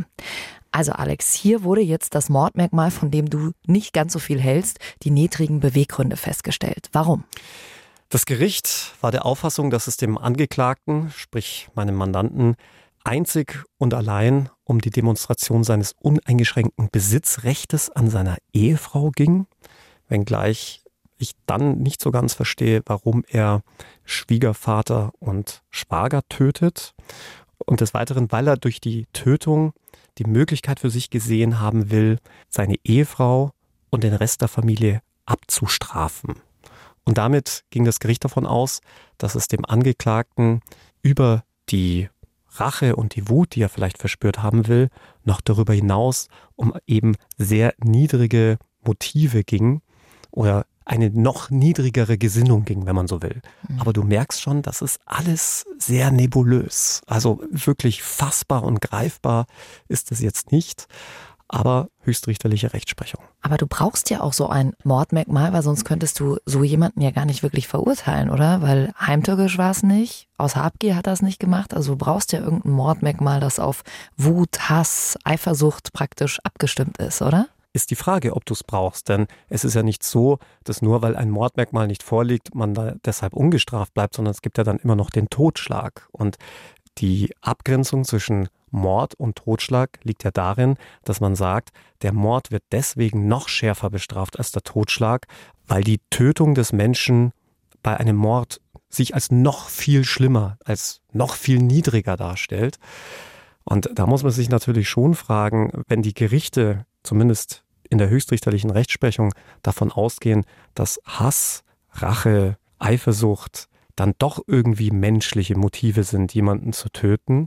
Also 0.73 0.93
Alex, 0.93 1.35
hier 1.35 1.65
wurde 1.65 1.83
jetzt 1.83 2.15
das 2.15 2.29
Mordmerkmal, 2.29 2.91
von 2.91 3.11
dem 3.11 3.29
du 3.29 3.53
nicht 3.67 3.93
ganz 3.93 4.13
so 4.13 4.19
viel 4.19 4.41
hältst, 4.41 4.79
die 5.03 5.11
niedrigen 5.11 5.61
Beweggründe 5.61 6.17
festgestellt. 6.17 6.89
Warum? 6.93 7.25
Das 8.09 8.27
Gericht 8.27 8.93
war 9.01 9.11
der 9.11 9.27
Auffassung, 9.27 9.71
dass 9.71 9.87
es 9.87 9.97
dem 9.97 10.17
Angeklagten, 10.17 11.11
sprich 11.11 11.69
meinem 11.75 11.95
Mandanten, 11.95 12.57
einzig 13.05 13.65
und 13.77 13.93
allein 13.93 14.49
um 14.65 14.81
die 14.81 14.91
Demonstration 14.91 15.63
seines 15.63 15.93
uneingeschränkten 16.01 16.89
Besitzrechtes 16.91 17.91
an 17.91 18.09
seiner 18.09 18.39
Ehefrau 18.53 19.11
ging, 19.11 19.47
wenngleich 20.09 20.84
ich 21.19 21.33
dann 21.47 21.79
nicht 21.79 22.01
so 22.01 22.11
ganz 22.11 22.35
verstehe, 22.35 22.83
warum 22.87 23.25
er 23.29 23.63
Schwiegervater 24.05 25.13
und 25.19 25.63
Schwager 25.71 26.23
tötet. 26.29 26.95
Und 27.59 27.81
des 27.81 27.95
Weiteren, 27.95 28.31
weil 28.31 28.49
er 28.49 28.57
durch 28.57 28.81
die 28.81 29.07
Tötung 29.13 29.73
die 30.19 30.25
Möglichkeit 30.25 30.81
für 30.81 30.91
sich 30.91 31.11
gesehen 31.11 31.61
haben 31.61 31.91
will, 31.91 32.19
seine 32.49 32.77
Ehefrau 32.85 33.53
und 33.91 34.05
den 34.05 34.15
Rest 34.15 34.43
der 34.43 34.49
Familie 34.49 35.01
abzustrafen. 35.25 36.35
Und 37.05 37.19
damit 37.19 37.65
ging 37.71 37.85
das 37.85 38.01
Gericht 38.01 38.25
davon 38.25 38.47
aus, 38.47 38.81
dass 39.19 39.35
es 39.35 39.49
dem 39.49 39.65
Angeklagten 39.65 40.61
über 41.03 41.45
die 41.69 42.09
Rache 42.57 42.97
und 42.97 43.17
die 43.17 43.29
Wut, 43.29 43.55
die 43.55 43.63
er 43.63 43.69
vielleicht 43.69 43.99
verspürt 43.99 44.43
haben 44.43 44.69
will, 44.69 44.89
noch 45.25 45.41
darüber 45.41 45.75
hinaus 45.75 46.29
um 46.57 46.75
eben 46.87 47.17
sehr 47.37 47.75
niedrige 47.79 48.59
Motive 48.85 49.45
ging 49.45 49.83
oder 50.31 50.67
eine 50.85 51.11
noch 51.11 51.51
niedrigere 51.51 52.19
Gesinnung 52.19 52.65
ging, 52.65 52.87
wenn 52.87 52.95
man 52.95 53.09
so 53.09 53.23
will. 53.23 53.41
Mhm. 53.69 53.81
Aber 53.81 53.93
du 53.93 54.03
merkst 54.03 54.41
schon, 54.41 54.63
das 54.63 54.83
ist 54.83 55.01
alles 55.07 55.65
sehr 55.79 56.11
nebulös. 56.11 57.01
Also 57.07 57.43
wirklich 57.51 58.03
fassbar 58.03 58.63
und 58.65 58.81
greifbar 58.81 59.47
ist 59.89 60.13
es 60.13 60.21
jetzt 60.21 60.53
nicht 60.53 60.87
aber 61.49 61.89
höchstrichterliche 62.01 62.73
Rechtsprechung. 62.73 63.23
Aber 63.43 63.57
du 63.57 63.67
brauchst 63.67 64.11
ja 64.11 64.21
auch 64.21 64.33
so 64.33 64.49
ein 64.49 64.73
Mordmerkmal, 64.83 65.53
weil 65.53 65.63
sonst 65.63 65.85
könntest 65.85 66.19
du 66.19 66.39
so 66.47 66.65
jemanden 66.65 67.01
ja 67.01 67.11
gar 67.11 67.27
nicht 67.27 67.43
wirklich 67.43 67.69
verurteilen, 67.69 68.31
oder? 68.31 68.63
Weil 68.63 68.93
heimtückisch 68.99 69.59
war 69.59 69.71
es 69.71 69.83
nicht, 69.83 70.29
aus 70.39 70.57
Habgier 70.57 70.97
hat 70.97 71.07
er 71.07 71.13
es 71.13 71.23
nicht 71.23 71.39
gemacht. 71.39 71.75
Also 71.75 71.93
du 71.93 71.99
brauchst 71.99 72.33
ja 72.33 72.41
irgendein 72.41 72.73
Mordmerkmal, 72.73 73.41
das 73.41 73.61
auf 73.61 73.85
Wut, 74.17 74.69
Hass, 74.69 75.17
Eifersucht 75.25 75.93
praktisch 75.93 76.41
abgestimmt 76.43 76.99
ist, 76.99 77.23
oder? 77.23 77.47
Ist 77.75 77.91
die 77.91 77.97
Frage, 77.97 78.35
ob 78.35 78.47
du 78.47 78.55
es 78.55 78.65
brauchst. 78.65 79.09
Denn 79.11 79.27
es 79.49 79.65
ist 79.65 79.75
ja 79.75 79.83
nicht 79.83 80.03
so, 80.03 80.39
dass 80.63 80.81
nur 80.81 81.03
weil 81.03 81.17
ein 81.17 81.29
Mordmerkmal 81.29 81.87
nicht 81.87 82.03
vorliegt, 82.03 82.55
man 82.55 82.73
da 82.73 82.95
deshalb 83.05 83.35
ungestraft 83.35 83.93
bleibt, 83.93 84.15
sondern 84.15 84.31
es 84.31 84.41
gibt 84.41 84.57
ja 84.57 84.65
dann 84.65 84.79
immer 84.79 84.97
noch 84.97 85.11
den 85.11 85.29
Totschlag. 85.29 86.09
Und 86.13 86.37
die 86.99 87.35
Abgrenzung 87.41 88.05
zwischen 88.05 88.49
Mord 88.71 89.15
und 89.15 89.37
Totschlag 89.37 89.99
liegt 90.05 90.25
ja 90.25 90.31
darin, 90.31 90.77
dass 91.05 91.21
man 91.21 91.35
sagt, 91.35 91.71
der 92.03 92.13
Mord 92.13 92.51
wird 92.51 92.63
deswegen 92.73 93.27
noch 93.27 93.49
schärfer 93.49 93.91
bestraft 93.91 94.39
als 94.39 94.53
der 94.53 94.63
Totschlag, 94.63 95.27
weil 95.67 95.83
die 95.83 96.01
Tötung 96.11 96.55
des 96.55 96.73
Menschen 96.73 97.33
bei 97.83 97.97
einem 97.97 98.17
Mord 98.17 98.61
sich 98.89 99.15
als 99.15 99.31
noch 99.31 99.69
viel 99.69 100.05
schlimmer, 100.05 100.59
als 100.65 101.01
noch 101.13 101.35
viel 101.35 101.59
niedriger 101.59 102.17
darstellt. 102.17 102.79
Und 103.65 103.91
da 103.95 104.07
muss 104.07 104.23
man 104.23 104.33
sich 104.33 104.49
natürlich 104.49 104.89
schon 104.89 105.15
fragen, 105.15 105.83
wenn 105.89 106.03
die 106.03 106.15
Gerichte 106.15 106.87
zumindest 107.03 107.64
in 107.95 107.99
der 107.99 108.09
höchstrichterlichen 108.11 108.71
Rechtsprechung 108.71 109.33
davon 109.63 109.93
ausgehen, 109.93 110.45
dass 110.75 111.01
Hass, 111.05 111.63
Rache, 111.93 112.59
Eifersucht 112.81 113.69
dann 113.95 114.15
doch 114.19 114.41
irgendwie 114.49 114.91
menschliche 114.91 115.57
Motive 115.57 116.03
sind, 116.03 116.35
jemanden 116.35 116.73
zu 116.73 116.89
töten, 116.89 117.47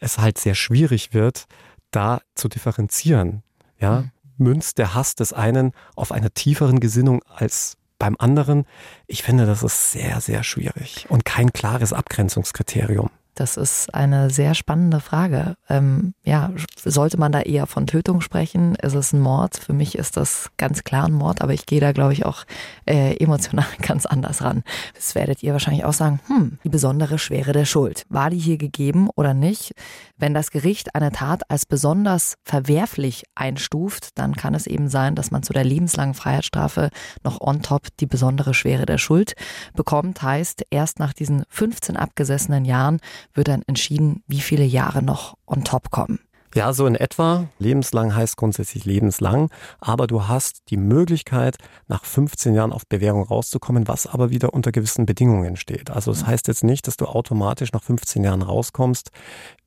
es 0.00 0.18
halt 0.18 0.38
sehr 0.38 0.54
schwierig 0.54 1.12
wird, 1.12 1.46
da 1.90 2.20
zu 2.36 2.48
differenzieren. 2.48 3.42
Ja, 3.80 4.02
mhm. 4.02 4.10
münzt 4.36 4.78
der 4.78 4.94
Hass 4.94 5.16
des 5.16 5.32
einen 5.32 5.72
auf 5.96 6.12
einer 6.12 6.32
tieferen 6.32 6.78
Gesinnung 6.78 7.22
als 7.24 7.76
beim 7.98 8.14
anderen. 8.20 8.64
Ich 9.08 9.24
finde, 9.24 9.44
das 9.44 9.64
ist 9.64 9.90
sehr, 9.90 10.20
sehr 10.20 10.44
schwierig 10.44 11.06
und 11.08 11.24
kein 11.24 11.52
klares 11.52 11.92
Abgrenzungskriterium. 11.92 13.10
Das 13.38 13.56
ist 13.56 13.94
eine 13.94 14.30
sehr 14.30 14.56
spannende 14.56 14.98
Frage. 14.98 15.54
Ähm, 15.68 16.12
ja, 16.24 16.50
sollte 16.84 17.18
man 17.18 17.30
da 17.30 17.40
eher 17.42 17.68
von 17.68 17.86
Tötung 17.86 18.20
sprechen? 18.20 18.74
Ist 18.74 18.94
es 18.94 19.12
ein 19.12 19.20
Mord? 19.20 19.58
Für 19.58 19.72
mich 19.72 19.96
ist 19.96 20.16
das 20.16 20.50
ganz 20.56 20.82
klar 20.82 21.04
ein 21.04 21.12
Mord, 21.12 21.40
aber 21.40 21.52
ich 21.54 21.64
gehe 21.64 21.80
da, 21.80 21.92
glaube 21.92 22.14
ich, 22.14 22.26
auch 22.26 22.44
äh, 22.84 23.16
emotional 23.18 23.68
ganz 23.80 24.06
anders 24.06 24.42
ran. 24.42 24.64
Das 24.96 25.14
werdet 25.14 25.44
ihr 25.44 25.52
wahrscheinlich 25.52 25.84
auch 25.84 25.92
sagen, 25.92 26.18
hm, 26.26 26.58
die 26.64 26.68
besondere 26.68 27.20
Schwere 27.20 27.52
der 27.52 27.64
Schuld. 27.64 28.06
War 28.08 28.30
die 28.30 28.38
hier 28.40 28.58
gegeben 28.58 29.08
oder 29.14 29.34
nicht? 29.34 29.70
Wenn 30.16 30.34
das 30.34 30.50
Gericht 30.50 30.96
eine 30.96 31.12
Tat 31.12 31.48
als 31.48 31.64
besonders 31.64 32.34
verwerflich 32.42 33.22
einstuft, 33.36 34.18
dann 34.18 34.34
kann 34.34 34.54
es 34.54 34.66
eben 34.66 34.88
sein, 34.88 35.14
dass 35.14 35.30
man 35.30 35.44
zu 35.44 35.52
der 35.52 35.62
lebenslangen 35.62 36.14
Freiheitsstrafe 36.14 36.90
noch 37.22 37.40
on 37.40 37.62
top 37.62 37.86
die 38.00 38.06
besondere 38.06 38.52
Schwere 38.52 38.84
der 38.84 38.98
Schuld 38.98 39.34
bekommt. 39.74 40.22
Heißt, 40.22 40.64
erst 40.70 40.98
nach 40.98 41.12
diesen 41.12 41.44
15 41.50 41.96
abgesessenen 41.96 42.64
Jahren 42.64 42.98
wird 43.34 43.48
dann 43.48 43.62
entschieden, 43.66 44.22
wie 44.26 44.40
viele 44.40 44.64
Jahre 44.64 45.02
noch 45.02 45.36
on 45.46 45.64
top 45.64 45.90
kommen. 45.90 46.20
Ja, 46.54 46.72
so 46.72 46.86
in 46.86 46.94
etwa. 46.94 47.48
Lebenslang 47.58 48.14
heißt 48.14 48.36
grundsätzlich 48.36 48.86
lebenslang, 48.86 49.50
aber 49.80 50.06
du 50.06 50.28
hast 50.28 50.62
die 50.70 50.78
Möglichkeit, 50.78 51.56
nach 51.88 52.04
15 52.04 52.54
Jahren 52.54 52.72
auf 52.72 52.86
Bewährung 52.86 53.22
rauszukommen, 53.22 53.86
was 53.86 54.06
aber 54.06 54.30
wieder 54.30 54.54
unter 54.54 54.72
gewissen 54.72 55.04
Bedingungen 55.04 55.56
steht. 55.56 55.90
Also 55.90 56.10
es 56.10 56.20
das 56.20 56.26
heißt 56.26 56.48
jetzt 56.48 56.64
nicht, 56.64 56.86
dass 56.86 56.96
du 56.96 57.04
automatisch 57.04 57.72
nach 57.72 57.82
15 57.82 58.24
Jahren 58.24 58.42
rauskommst. 58.42 59.10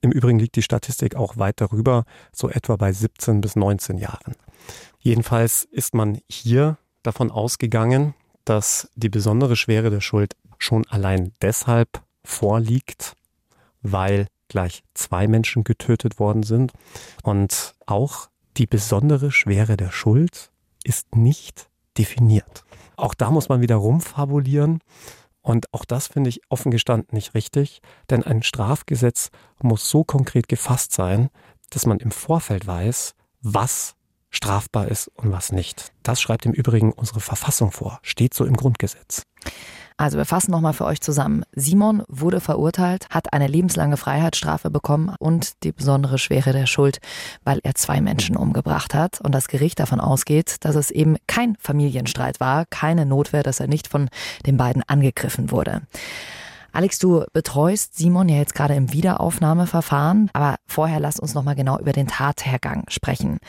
Im 0.02 0.12
Übrigen 0.12 0.39
liegt 0.39 0.56
die 0.56 0.63
Statistik 0.63 1.15
auch 1.15 1.38
weit 1.38 1.62
darüber, 1.62 2.04
so 2.34 2.50
etwa 2.50 2.78
bei 2.78 2.91
17 2.91 3.41
bis 3.41 3.56
19 3.56 3.97
Jahren. 4.00 4.36
Jedenfalls 5.00 5.63
ist 5.63 5.93
man 5.93 6.19
hier 6.28 6.78
davon 7.04 7.30
ausgegangen, 7.30 8.15
dass 8.43 8.89
die 8.95 9.10
besondere 9.10 9.56
Schwere 9.56 9.91
der 9.91 10.02
Schuld 10.02 10.36
schon 10.58 10.86
allein 10.88 11.32
deshalb 11.41 12.02
vorliegt, 12.24 13.13
weil 13.82 14.28
gleich 14.48 14.84
zwei 14.94 15.28
Menschen 15.28 15.63
getötet 15.63 16.20
worden 16.20 16.44
sind. 16.44 16.74
Und 17.24 17.76
auch 17.86 18.30
die 18.58 18.67
besondere 18.67 19.32
Schwere 19.32 19.78
der 19.78 19.91
Schuld 19.91 20.52
ist 20.84 21.15
nicht 21.15 21.70
definiert. 21.98 22.63
Auch 22.98 23.13
da 23.13 23.32
muss 23.32 23.50
man 23.50 23.62
wieder 23.62 23.76
rumfabulieren. 23.76 24.80
Und 25.41 25.74
auch 25.74 25.86
das 25.86 26.08
finde 26.08 26.30
ich 26.30 26.41
offen 26.50 26.70
gestanden 26.70 27.15
nicht 27.15 27.34
richtig, 27.34 27.82
denn 28.10 28.24
ein 28.24 28.44
Strafgesetz 28.44 29.32
muss 29.62 29.89
so 29.89 30.04
konkret 30.04 30.48
gefasst 30.48 30.91
sein, 30.94 31.30
dass 31.72 31.88
man 31.88 31.98
im 31.98 32.12
Vorfeld 32.12 32.67
weiß, 32.67 33.15
was 33.41 33.96
strafbar 34.30 34.88
ist 34.88 35.08
und 35.08 35.32
was 35.32 35.52
nicht. 35.52 35.91
Das 36.04 36.22
schreibt 36.22 36.46
im 36.46 36.54
Übrigen 36.54 36.91
unsere 36.94 37.22
Verfassung 37.22 37.72
vor, 37.72 38.00
steht 38.04 38.34
so 38.34 38.46
im 38.46 38.56
Grundgesetz. 38.56 39.24
Also 40.02 40.18
wir 40.18 40.26
fassen 40.26 40.50
nochmal 40.50 40.74
für 40.74 40.86
euch 40.86 41.00
zusammen. 41.00 41.44
Simon 41.52 42.02
wurde 42.08 42.40
verurteilt, 42.40 43.06
hat 43.12 43.34
eine 43.34 43.46
lebenslange 43.46 43.98
Freiheitsstrafe 43.98 44.72
bekommen 44.72 45.14
und 45.20 45.64
die 45.64 45.72
besondere 45.72 46.18
Schwere 46.18 46.54
der 46.54 46.66
Schuld, 46.66 46.98
weil 47.44 47.60
er 47.62 47.76
zwei 47.76 48.02
Menschen 48.02 48.36
umgebracht 48.36 48.96
hat 48.96 49.22
und 49.22 49.36
das 49.36 49.48
Gericht 49.48 49.80
davon 49.80 50.00
ausgeht, 50.00 50.56
dass 50.62 50.76
es 50.76 50.90
eben 50.90 51.18
kein 51.28 51.56
Familienstreit 51.60 52.40
war, 52.40 52.66
keine 52.66 53.06
Notwehr, 53.06 53.44
dass 53.44 53.60
er 53.60 53.68
nicht 53.68 53.88
von 53.88 54.10
den 54.48 54.58
beiden 54.58 54.82
angegriffen 54.88 55.52
wurde. 55.52 55.84
Alex, 56.74 56.98
du 56.98 57.26
betreust 57.34 57.98
Simon 57.98 58.28
ja 58.28 58.38
jetzt 58.38 58.56
gerade 58.56 58.76
im 58.76 58.94
Wiederaufnahmeverfahren, 58.94 60.32
aber 60.34 60.56
vorher 60.66 61.00
lass 61.00 61.20
uns 61.20 61.36
nochmal 61.36 61.56
genau 61.56 61.78
über 61.78 61.92
den 61.92 62.08
Tathergang 62.08 62.86
sprechen. 62.88 63.40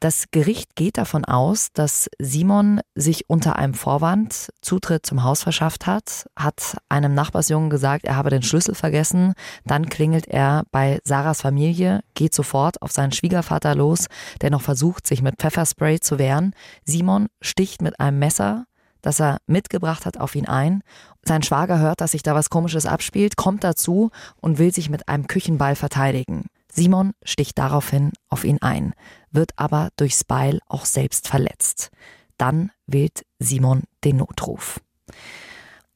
Das 0.00 0.30
Gericht 0.30 0.76
geht 0.76 0.96
davon 0.96 1.26
aus, 1.26 1.72
dass 1.74 2.08
Simon 2.18 2.80
sich 2.94 3.28
unter 3.28 3.56
einem 3.56 3.74
Vorwand 3.74 4.48
Zutritt 4.62 5.04
zum 5.04 5.24
Haus 5.24 5.42
verschafft 5.42 5.86
hat, 5.86 6.26
hat 6.34 6.78
einem 6.88 7.12
Nachbarsjungen 7.12 7.68
gesagt, 7.68 8.06
er 8.06 8.16
habe 8.16 8.30
den 8.30 8.42
Schlüssel 8.42 8.74
vergessen. 8.74 9.34
Dann 9.66 9.90
klingelt 9.90 10.26
er 10.26 10.64
bei 10.72 11.00
Sarahs 11.04 11.42
Familie, 11.42 12.00
geht 12.14 12.32
sofort 12.32 12.80
auf 12.80 12.92
seinen 12.92 13.12
Schwiegervater 13.12 13.74
los, 13.74 14.06
der 14.40 14.48
noch 14.48 14.62
versucht, 14.62 15.06
sich 15.06 15.20
mit 15.20 15.36
Pfefferspray 15.36 16.00
zu 16.00 16.18
wehren. 16.18 16.54
Simon 16.86 17.28
sticht 17.42 17.82
mit 17.82 18.00
einem 18.00 18.18
Messer 18.18 18.64
das 19.02 19.18
er 19.18 19.38
mitgebracht 19.46 20.04
hat, 20.04 20.18
auf 20.18 20.34
ihn 20.34 20.46
ein. 20.46 20.82
Sein 21.24 21.42
Schwager 21.42 21.78
hört, 21.78 22.02
dass 22.02 22.10
sich 22.10 22.22
da 22.22 22.34
was 22.34 22.50
Komisches 22.50 22.84
abspielt, 22.84 23.34
kommt 23.34 23.64
dazu 23.64 24.10
und 24.42 24.58
will 24.58 24.74
sich 24.74 24.90
mit 24.90 25.08
einem 25.08 25.26
Küchenball 25.26 25.74
verteidigen. 25.74 26.50
Simon 26.72 27.12
sticht 27.22 27.58
daraufhin 27.58 28.12
auf 28.28 28.44
ihn 28.44 28.58
ein, 28.60 28.94
wird 29.30 29.52
aber 29.56 29.90
durchs 29.96 30.24
Beil 30.24 30.60
auch 30.66 30.84
selbst 30.84 31.28
verletzt. 31.28 31.90
Dann 32.38 32.70
wählt 32.86 33.24
Simon 33.38 33.82
den 34.04 34.16
Notruf. 34.16 34.80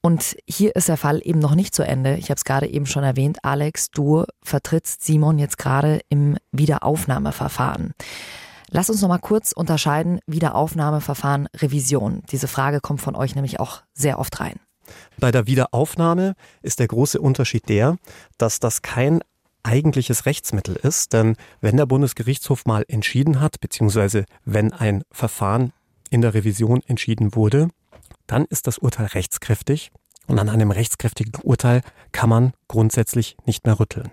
Und 0.02 0.36
hier 0.46 0.76
ist 0.76 0.88
der 0.88 0.98
Fall 0.98 1.22
eben 1.24 1.38
noch 1.38 1.54
nicht 1.54 1.74
zu 1.74 1.82
Ende. 1.82 2.16
Ich 2.16 2.24
habe 2.24 2.34
es 2.34 2.44
gerade 2.44 2.66
eben 2.66 2.84
schon 2.84 3.04
erwähnt, 3.04 3.38
Alex, 3.42 3.90
du 3.90 4.24
vertrittst 4.42 5.02
Simon 5.02 5.38
jetzt 5.38 5.56
gerade 5.56 6.00
im 6.10 6.36
Wiederaufnahmeverfahren. 6.52 7.94
Lass 8.70 8.90
uns 8.90 9.00
noch 9.00 9.08
mal 9.08 9.18
kurz 9.18 9.52
unterscheiden, 9.52 10.20
Wiederaufnahmeverfahren, 10.26 11.48
Revision. 11.56 12.22
Diese 12.30 12.48
Frage 12.48 12.80
kommt 12.80 13.00
von 13.00 13.16
euch 13.16 13.34
nämlich 13.34 13.60
auch 13.60 13.82
sehr 13.94 14.18
oft 14.18 14.40
rein. 14.40 14.60
Bei 15.18 15.30
der 15.30 15.46
Wiederaufnahme 15.46 16.34
ist 16.60 16.80
der 16.80 16.88
große 16.88 17.18
Unterschied 17.20 17.68
der, 17.68 17.96
dass 18.36 18.60
das 18.60 18.82
kein 18.82 19.20
eigentliches 19.64 20.26
Rechtsmittel 20.26 20.76
ist, 20.76 21.12
denn 21.12 21.36
wenn 21.60 21.76
der 21.76 21.86
Bundesgerichtshof 21.86 22.66
mal 22.66 22.84
entschieden 22.86 23.40
hat, 23.40 23.60
beziehungsweise 23.60 24.24
wenn 24.44 24.72
ein 24.72 25.02
Verfahren 25.10 25.72
in 26.10 26.20
der 26.20 26.34
Revision 26.34 26.82
entschieden 26.86 27.34
wurde, 27.34 27.68
dann 28.26 28.44
ist 28.44 28.66
das 28.66 28.78
Urteil 28.78 29.06
rechtskräftig 29.06 29.90
und 30.26 30.38
an 30.38 30.48
einem 30.48 30.70
rechtskräftigen 30.70 31.32
Urteil 31.42 31.82
kann 32.12 32.28
man 32.28 32.52
grundsätzlich 32.68 33.36
nicht 33.44 33.66
mehr 33.66 33.78
rütteln. 33.80 34.10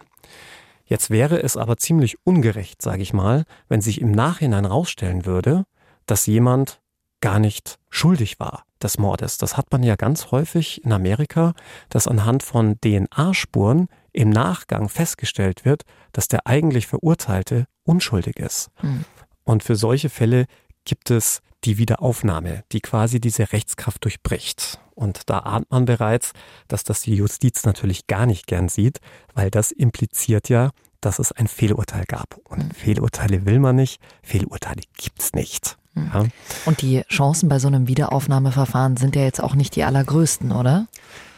Jetzt 0.85 1.09
wäre 1.09 1.41
es 1.41 1.55
aber 1.55 1.77
ziemlich 1.77 2.17
ungerecht, 2.25 2.81
sage 2.81 3.01
ich 3.01 3.13
mal, 3.13 3.45
wenn 3.69 3.81
sich 3.81 4.01
im 4.01 4.11
Nachhinein 4.11 4.65
rausstellen 4.65 5.25
würde, 5.25 5.63
dass 6.05 6.25
jemand 6.25 6.81
gar 7.21 7.39
nicht 7.39 7.77
schuldig 7.89 8.39
war 8.39 8.65
des 8.81 8.97
Mordes. 8.97 9.37
Das 9.37 9.55
hat 9.55 9.71
man 9.71 9.83
ja 9.83 9.95
ganz 9.95 10.31
häufig 10.31 10.83
in 10.83 10.91
Amerika, 10.91 11.53
dass 11.89 12.07
anhand 12.07 12.43
von 12.43 12.77
DNA-Spuren 12.81 13.87
im 14.13 14.29
Nachgang 14.29 14.89
festgestellt 14.89 15.65
wird, 15.65 15.83
dass 16.11 16.27
der 16.27 16.47
eigentlich 16.47 16.87
Verurteilte 16.87 17.67
unschuldig 17.83 18.37
ist. 18.39 18.69
Mhm. 18.81 19.05
Und 19.43 19.63
für 19.63 19.75
solche 19.75 20.09
Fälle 20.09 20.45
gibt 20.85 21.11
es 21.11 21.41
die 21.63 21.77
Wiederaufnahme, 21.77 22.63
die 22.71 22.81
quasi 22.81 23.19
diese 23.19 23.51
Rechtskraft 23.51 24.03
durchbricht. 24.03 24.79
Und 24.95 25.29
da 25.29 25.39
ahnt 25.39 25.69
man 25.71 25.85
bereits, 25.85 26.31
dass 26.67 26.83
das 26.83 27.01
die 27.01 27.15
Justiz 27.15 27.65
natürlich 27.65 28.07
gar 28.07 28.25
nicht 28.25 28.47
gern 28.47 28.69
sieht, 28.69 28.99
weil 29.33 29.51
das 29.51 29.71
impliziert 29.71 30.49
ja, 30.49 30.71
dass 31.01 31.19
es 31.19 31.31
ein 31.31 31.47
Fehlurteil 31.47 32.05
gab. 32.05 32.37
Und 32.49 32.65
mhm. 32.65 32.71
Fehlurteile 32.71 33.45
will 33.45 33.59
man 33.59 33.75
nicht, 33.75 34.01
Fehlurteile 34.23 34.81
gibt's 34.97 35.33
nicht. 35.33 35.77
Mhm. 35.93 36.11
Ja. 36.13 36.25
Und 36.65 36.81
die 36.81 37.01
Chancen 37.09 37.49
bei 37.49 37.59
so 37.59 37.67
einem 37.67 37.87
Wiederaufnahmeverfahren 37.87 38.97
sind 38.97 39.15
ja 39.15 39.23
jetzt 39.23 39.41
auch 39.41 39.55
nicht 39.55 39.75
die 39.75 39.83
allergrößten, 39.83 40.51
oder? 40.51 40.87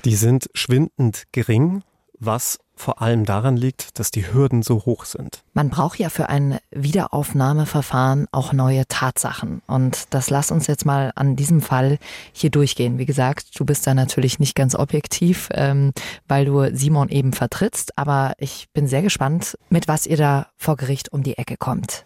Die 0.06 0.16
sind 0.16 0.50
schwindend 0.54 1.24
gering, 1.32 1.84
was 2.20 2.60
vor 2.76 3.02
allem 3.02 3.26
daran 3.26 3.56
liegt, 3.56 4.00
dass 4.00 4.12
die 4.12 4.34
Hürden 4.34 4.64
so 4.64 4.86
hoch 4.86 5.06
sind. 5.06 5.44
Man 5.54 5.70
braucht 5.70 6.00
ja 6.00 6.10
für 6.10 6.30
ein 6.30 6.60
Wiederaufnahmeverfahren 6.72 8.28
auch 8.32 8.54
neue 8.54 8.88
Tatsachen. 8.88 9.62
Und 9.68 10.14
das 10.14 10.30
lass 10.30 10.52
uns 10.52 10.68
jetzt 10.68 10.86
mal 10.86 11.12
an 11.16 11.36
diesem 11.36 11.62
Fall 11.62 12.00
hier 12.32 12.50
durchgehen. 12.50 12.98
Wie 12.98 13.06
gesagt, 13.06 13.58
du 13.60 13.66
bist 13.66 13.86
da 13.86 13.94
natürlich 13.94 14.40
nicht 14.40 14.56
ganz 14.56 14.76
objektiv, 14.76 15.50
ähm, 15.52 15.94
weil 16.28 16.46
du 16.46 16.76
Simon 16.76 17.10
eben 17.10 17.34
vertrittst. 17.34 17.98
Aber 17.98 18.34
ich 18.38 18.68
bin 18.74 18.88
sehr 18.88 19.02
gespannt, 19.02 19.58
mit 19.70 19.88
was 19.88 20.06
ihr 20.06 20.18
da 20.18 20.48
vor 20.58 20.76
Gericht 20.76 21.14
um 21.14 21.24
die 21.24 21.38
Ecke 21.38 21.58
kommt. 21.58 22.06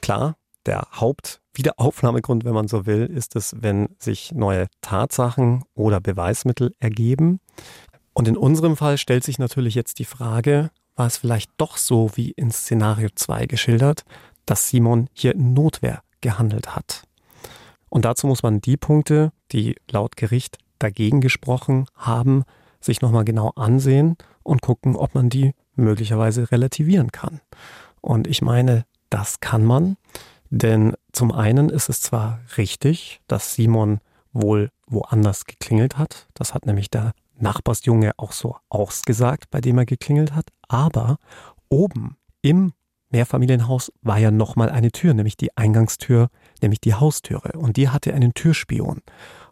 Klar, 0.00 0.36
der 0.66 0.86
Hauptwiederaufnahmegrund, 0.92 2.44
wenn 2.44 2.52
man 2.54 2.68
so 2.68 2.86
will, 2.86 3.06
ist 3.06 3.36
es, 3.36 3.54
wenn 3.58 3.88
sich 3.98 4.32
neue 4.32 4.66
Tatsachen 4.82 5.64
oder 5.74 6.00
Beweismittel 6.00 6.74
ergeben. 6.78 7.40
Und 8.18 8.26
in 8.26 8.36
unserem 8.36 8.76
Fall 8.76 8.98
stellt 8.98 9.22
sich 9.22 9.38
natürlich 9.38 9.76
jetzt 9.76 10.00
die 10.00 10.04
Frage, 10.04 10.72
war 10.96 11.06
es 11.06 11.18
vielleicht 11.18 11.52
doch 11.56 11.76
so 11.76 12.10
wie 12.16 12.32
in 12.32 12.50
Szenario 12.50 13.10
2 13.14 13.46
geschildert, 13.46 14.02
dass 14.44 14.68
Simon 14.68 15.08
hier 15.12 15.36
in 15.36 15.54
Notwehr 15.54 16.02
gehandelt 16.20 16.74
hat. 16.74 17.04
Und 17.88 18.04
dazu 18.04 18.26
muss 18.26 18.42
man 18.42 18.60
die 18.60 18.76
Punkte, 18.76 19.30
die 19.52 19.76
laut 19.88 20.16
Gericht 20.16 20.58
dagegen 20.80 21.20
gesprochen 21.20 21.86
haben, 21.94 22.42
sich 22.80 23.02
nochmal 23.02 23.24
genau 23.24 23.52
ansehen 23.54 24.16
und 24.42 24.62
gucken, 24.62 24.96
ob 24.96 25.14
man 25.14 25.28
die 25.30 25.54
möglicherweise 25.76 26.50
relativieren 26.50 27.12
kann. 27.12 27.40
Und 28.00 28.26
ich 28.26 28.42
meine, 28.42 28.84
das 29.10 29.38
kann 29.38 29.64
man, 29.64 29.96
denn 30.50 30.94
zum 31.12 31.30
einen 31.30 31.68
ist 31.68 31.88
es 31.88 32.02
zwar 32.02 32.40
richtig, 32.56 33.20
dass 33.28 33.54
Simon 33.54 34.00
wohl 34.32 34.72
woanders 34.88 35.44
geklingelt 35.44 35.98
hat, 35.98 36.26
das 36.34 36.52
hat 36.52 36.66
nämlich 36.66 36.90
der 36.90 37.12
Nachbarsjunge 37.40 38.12
auch 38.16 38.32
so 38.32 38.56
ausgesagt, 38.68 39.50
bei 39.50 39.60
dem 39.60 39.78
er 39.78 39.86
geklingelt 39.86 40.34
hat. 40.34 40.50
Aber 40.68 41.18
oben 41.68 42.16
im 42.42 42.72
Mehrfamilienhaus 43.10 43.92
war 44.02 44.18
ja 44.18 44.30
nochmal 44.30 44.70
eine 44.70 44.92
Tür, 44.92 45.14
nämlich 45.14 45.36
die 45.36 45.56
Eingangstür, 45.56 46.28
nämlich 46.60 46.80
die 46.80 46.94
Haustüre. 46.94 47.52
Und 47.58 47.76
die 47.76 47.88
hatte 47.88 48.12
einen 48.12 48.34
Türspion. 48.34 49.00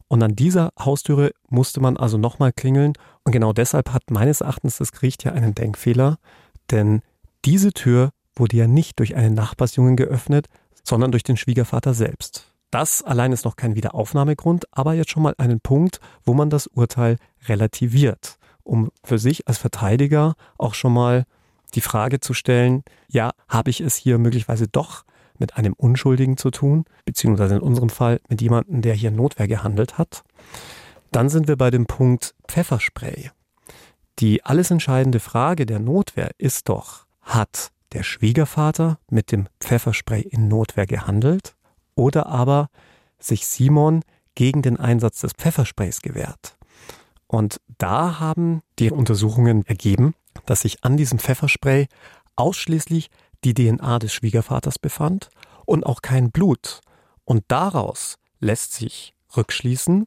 Und 0.09 0.23
an 0.23 0.37
dieser 0.37 0.73
Haustüre 0.79 1.33
musste 1.49 1.81
man 1.81 1.97
also 1.97 2.19
nochmal 2.19 2.53
klingeln. 2.53 2.93
Und 3.25 3.33
genau 3.33 3.53
deshalb 3.53 3.93
hat 3.93 4.11
meines 4.11 4.41
Erachtens 4.41 4.79
das 4.79 4.93
Gericht 4.93 5.25
ja 5.25 5.33
einen 5.33 5.55
Denkfehler. 5.55 6.19
Denn 6.71 7.03
diese 7.45 7.73
Tür 7.73 8.11
wurde 8.35 8.57
ja 8.57 8.67
nicht 8.67 8.99
durch 8.99 9.17
einen 9.17 9.35
Nachbarsjungen 9.35 9.97
geöffnet, 9.97 10.47
sondern 10.85 11.11
durch 11.11 11.25
den 11.25 11.37
Schwiegervater 11.37 11.95
selbst. 11.95 12.46
Das 12.71 13.03
allein 13.03 13.33
ist 13.33 13.45
noch 13.45 13.57
kein 13.57 13.77
Wiederaufnahmegrund, 13.77 14.67
aber 14.73 14.95
jetzt 14.95 15.11
schon 15.11 15.23
mal 15.23 15.35
einen 15.39 15.61
Punkt, 15.61 16.01
wo 16.25 16.35
man 16.35 16.51
das 16.51 16.67
Urteil 16.67 17.17
relativiert, 17.47 18.39
um 18.65 18.91
für 19.05 19.19
sich 19.19 19.47
als 19.47 19.59
Verteidiger 19.59 20.35
auch 20.59 20.75
schon 20.75 20.93
mal 20.93 21.25
die 21.75 21.81
Frage 21.81 22.21
zu 22.21 22.35
stellen, 22.35 22.83
ja, 23.09 23.33
habe 23.49 23.71
ich 23.71 23.81
es 23.81 23.97
hier 23.97 24.19
möglicherweise 24.19 24.69
doch 24.69 25.05
mit 25.39 25.57
einem 25.57 25.75
Unschuldigen 25.75 26.37
zu 26.37 26.51
tun, 26.51 26.85
beziehungsweise 27.05 27.57
in 27.57 27.61
unserem 27.61 27.91
Fall 27.91 28.21
mit 28.29 28.41
jemandem, 28.41 28.83
der 28.83 28.95
hier 28.95 29.11
Notwehr 29.11 29.49
gehandelt 29.49 29.99
hat. 29.99 30.23
Dann 31.13 31.29
sind 31.29 31.49
wir 31.49 31.57
bei 31.57 31.71
dem 31.71 31.87
Punkt 31.87 32.35
Pfefferspray. 32.49 33.31
Die 34.19 34.45
alles 34.45 34.71
entscheidende 34.71 35.21
Frage 35.21 35.67
der 35.67 35.79
Notwehr 35.79 36.31
ist 36.39 36.69
doch, 36.69 37.07
hat 37.21 37.71
der 37.93 38.03
Schwiegervater 38.03 38.99
mit 39.11 39.31
dem 39.31 39.49
Pfefferspray 39.61 40.23
in 40.23 40.49
Notwehr 40.49 40.87
gehandelt 40.87 41.56
oder 41.97 42.27
aber 42.27 42.69
sich 43.19 43.47
Simon 43.47 44.03
gegen 44.37 44.63
den 44.63 44.79
Einsatz 44.79 45.23
des 45.23 45.33
Pfeffersprays 45.33 46.01
gewehrt. 46.01 46.57
Und 47.27 47.61
da 47.79 48.21
haben 48.21 48.63
die 48.79 48.93
Untersuchungen 48.93 49.67
ergeben, 49.67 50.15
dass 50.45 50.61
sich 50.61 50.85
an 50.85 50.97
diesem 50.97 51.19
Pfefferspray 51.19 51.89
ausschließlich 52.37 53.11
die 53.43 53.55
DNA 53.55 53.99
des 53.99 54.13
Schwiegervaters 54.13 54.79
befand 54.79 55.31
und 55.65 55.85
auch 55.85 56.03
kein 56.03 56.31
Blut. 56.31 56.81
Und 57.25 57.45
daraus 57.49 58.19
lässt 58.39 58.75
sich 58.75 59.15
rückschließen, 59.37 60.07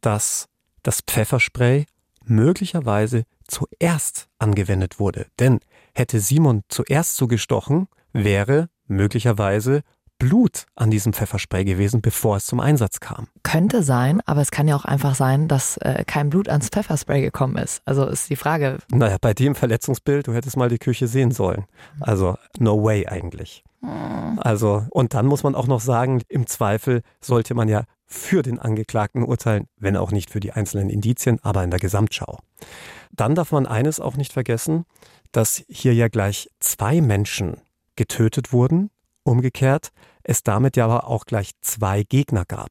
dass 0.00 0.48
das 0.82 1.02
Pfefferspray 1.02 1.86
möglicherweise 2.24 3.24
zuerst 3.46 4.28
angewendet 4.38 4.98
wurde. 4.98 5.26
Denn 5.38 5.60
hätte 5.94 6.20
Simon 6.20 6.62
zuerst 6.68 7.16
zugestochen, 7.16 7.88
wäre 8.12 8.68
möglicherweise 8.88 9.82
Blut 10.18 10.66
an 10.74 10.90
diesem 10.90 11.12
Pfefferspray 11.12 11.64
gewesen, 11.64 12.00
bevor 12.00 12.36
es 12.36 12.46
zum 12.46 12.60
Einsatz 12.60 13.00
kam. 13.00 13.28
Könnte 13.42 13.82
sein, 13.82 14.20
aber 14.24 14.40
es 14.40 14.50
kann 14.50 14.66
ja 14.68 14.76
auch 14.76 14.84
einfach 14.84 15.14
sein, 15.14 15.48
dass 15.48 15.76
äh, 15.78 16.04
kein 16.06 16.30
Blut 16.30 16.48
ans 16.48 16.68
Pfefferspray 16.68 17.20
gekommen 17.20 17.56
ist. 17.56 17.82
Also 17.84 18.06
ist 18.06 18.30
die 18.30 18.36
Frage. 18.36 18.78
Naja, 18.90 19.16
bei 19.20 19.34
dem 19.34 19.54
Verletzungsbild, 19.54 20.26
du 20.26 20.32
hättest 20.32 20.56
mal 20.56 20.68
die 20.68 20.78
Küche 20.78 21.06
sehen 21.06 21.30
sollen. 21.30 21.66
Also 22.00 22.36
no 22.58 22.82
way 22.82 23.06
eigentlich. 23.06 23.62
Hm. 23.82 24.38
Also, 24.38 24.86
und 24.90 25.14
dann 25.14 25.26
muss 25.26 25.42
man 25.42 25.54
auch 25.54 25.66
noch 25.66 25.80
sagen, 25.80 26.22
im 26.28 26.46
Zweifel 26.46 27.02
sollte 27.20 27.54
man 27.54 27.68
ja 27.68 27.84
für 28.06 28.42
den 28.42 28.58
Angeklagten 28.58 29.22
urteilen, 29.22 29.66
wenn 29.76 29.96
auch 29.96 30.12
nicht 30.12 30.30
für 30.30 30.40
die 30.40 30.52
einzelnen 30.52 30.90
Indizien, 30.90 31.38
aber 31.42 31.64
in 31.64 31.70
der 31.70 31.80
Gesamtschau. 31.80 32.38
Dann 33.12 33.34
darf 33.34 33.52
man 33.52 33.66
eines 33.66 34.00
auch 34.00 34.16
nicht 34.16 34.32
vergessen, 34.32 34.84
dass 35.32 35.64
hier 35.68 35.94
ja 35.94 36.08
gleich 36.08 36.48
zwei 36.60 37.00
Menschen 37.00 37.60
getötet 37.96 38.52
wurden, 38.52 38.90
Umgekehrt 39.26 39.90
es 40.22 40.42
damit 40.42 40.76
ja 40.76 40.84
aber 40.84 41.08
auch 41.08 41.24
gleich 41.24 41.52
zwei 41.60 42.02
Gegner 42.02 42.44
gab. 42.44 42.70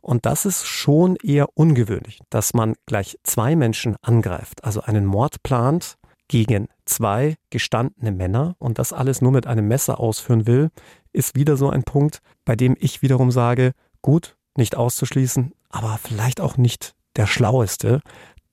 Und 0.00 0.26
das 0.26 0.44
ist 0.44 0.66
schon 0.66 1.16
eher 1.16 1.48
ungewöhnlich, 1.54 2.20
dass 2.28 2.54
man 2.54 2.74
gleich 2.86 3.18
zwei 3.22 3.56
Menschen 3.56 3.96
angreift, 4.02 4.64
also 4.64 4.82
einen 4.82 5.06
Mord 5.06 5.42
plant 5.42 5.96
gegen 6.28 6.68
zwei 6.84 7.36
gestandene 7.50 8.12
Männer 8.12 8.54
und 8.58 8.78
das 8.78 8.92
alles 8.92 9.20
nur 9.20 9.32
mit 9.32 9.46
einem 9.46 9.66
Messer 9.66 9.98
ausführen 9.98 10.46
will, 10.46 10.70
ist 11.12 11.34
wieder 11.36 11.56
so 11.56 11.70
ein 11.70 11.82
Punkt, 11.82 12.20
bei 12.44 12.54
dem 12.54 12.76
ich 12.78 13.02
wiederum 13.02 13.30
sage, 13.30 13.72
gut, 14.02 14.36
nicht 14.56 14.76
auszuschließen, 14.76 15.52
aber 15.70 15.98
vielleicht 16.02 16.40
auch 16.40 16.56
nicht 16.56 16.94
der 17.16 17.26
schlaueste, 17.26 18.00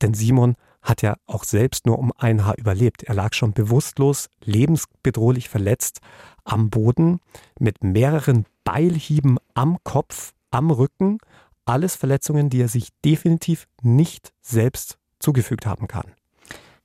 denn 0.01 0.13
Simon 0.13 0.55
hat 0.87 1.01
ja 1.01 1.15
auch 1.25 1.43
selbst 1.43 1.85
nur 1.85 1.99
um 1.99 2.11
ein 2.17 2.45
Haar 2.45 2.57
überlebt. 2.57 3.03
Er 3.03 3.13
lag 3.13 3.33
schon 3.33 3.53
bewusstlos, 3.53 4.29
lebensbedrohlich 4.43 5.49
verletzt 5.49 5.99
am 6.43 6.69
Boden 6.69 7.19
mit 7.59 7.83
mehreren 7.83 8.45
Beilhieben 8.63 9.37
am 9.53 9.77
Kopf, 9.83 10.33
am 10.49 10.71
Rücken. 10.71 11.19
Alles 11.65 11.95
Verletzungen, 11.95 12.49
die 12.49 12.61
er 12.61 12.69
sich 12.69 12.89
definitiv 13.03 13.67
nicht 13.81 14.33
selbst 14.41 14.97
zugefügt 15.19 15.65
haben 15.65 15.87
kann. 15.87 16.05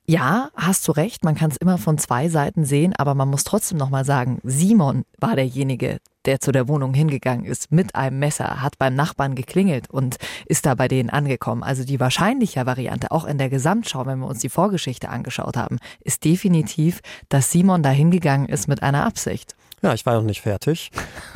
Ja, 0.05 0.49
hast 0.55 0.85
du 0.87 0.91
recht, 0.91 1.23
man 1.23 1.35
kann 1.35 1.49
es 1.49 1.57
immer 1.57 1.77
von 1.77 1.97
zwei 1.97 2.27
Seiten 2.27 2.65
sehen, 2.65 2.93
aber 2.97 3.15
man 3.15 3.29
muss 3.29 3.45
trotzdem 3.45 3.77
nochmal 3.77 4.03
sagen, 4.03 4.41
Simon 4.43 5.05
war 5.17 5.37
derjenige, 5.37 5.99
der 6.25 6.39
zu 6.39 6.51
der 6.51 6.67
Wohnung 6.67 6.93
hingegangen 6.93 7.45
ist 7.45 7.71
mit 7.71 7.95
einem 7.95 8.19
Messer, 8.19 8.61
hat 8.61 8.77
beim 8.77 8.95
Nachbarn 8.95 9.35
geklingelt 9.35 9.89
und 9.89 10.17
ist 10.45 10.65
da 10.65 10.75
bei 10.75 10.87
denen 10.87 11.09
angekommen. 11.09 11.63
Also 11.63 11.83
die 11.83 11.99
wahrscheinliche 11.99 12.65
Variante, 12.65 13.11
auch 13.11 13.25
in 13.25 13.37
der 13.37 13.49
Gesamtschau, 13.49 14.05
wenn 14.05 14.19
wir 14.19 14.27
uns 14.27 14.39
die 14.39 14.49
Vorgeschichte 14.49 15.09
angeschaut 15.09 15.57
haben, 15.57 15.79
ist 16.01 16.23
definitiv, 16.23 17.01
dass 17.29 17.51
Simon 17.51 17.83
da 17.83 17.89
hingegangen 17.89 18.47
ist 18.47 18.67
mit 18.67 18.83
einer 18.83 19.05
Absicht. 19.05 19.55
Ja, 19.81 19.93
ich 19.93 20.05
war 20.05 20.15
noch 20.15 20.23
nicht 20.23 20.41
fertig, 20.41 20.91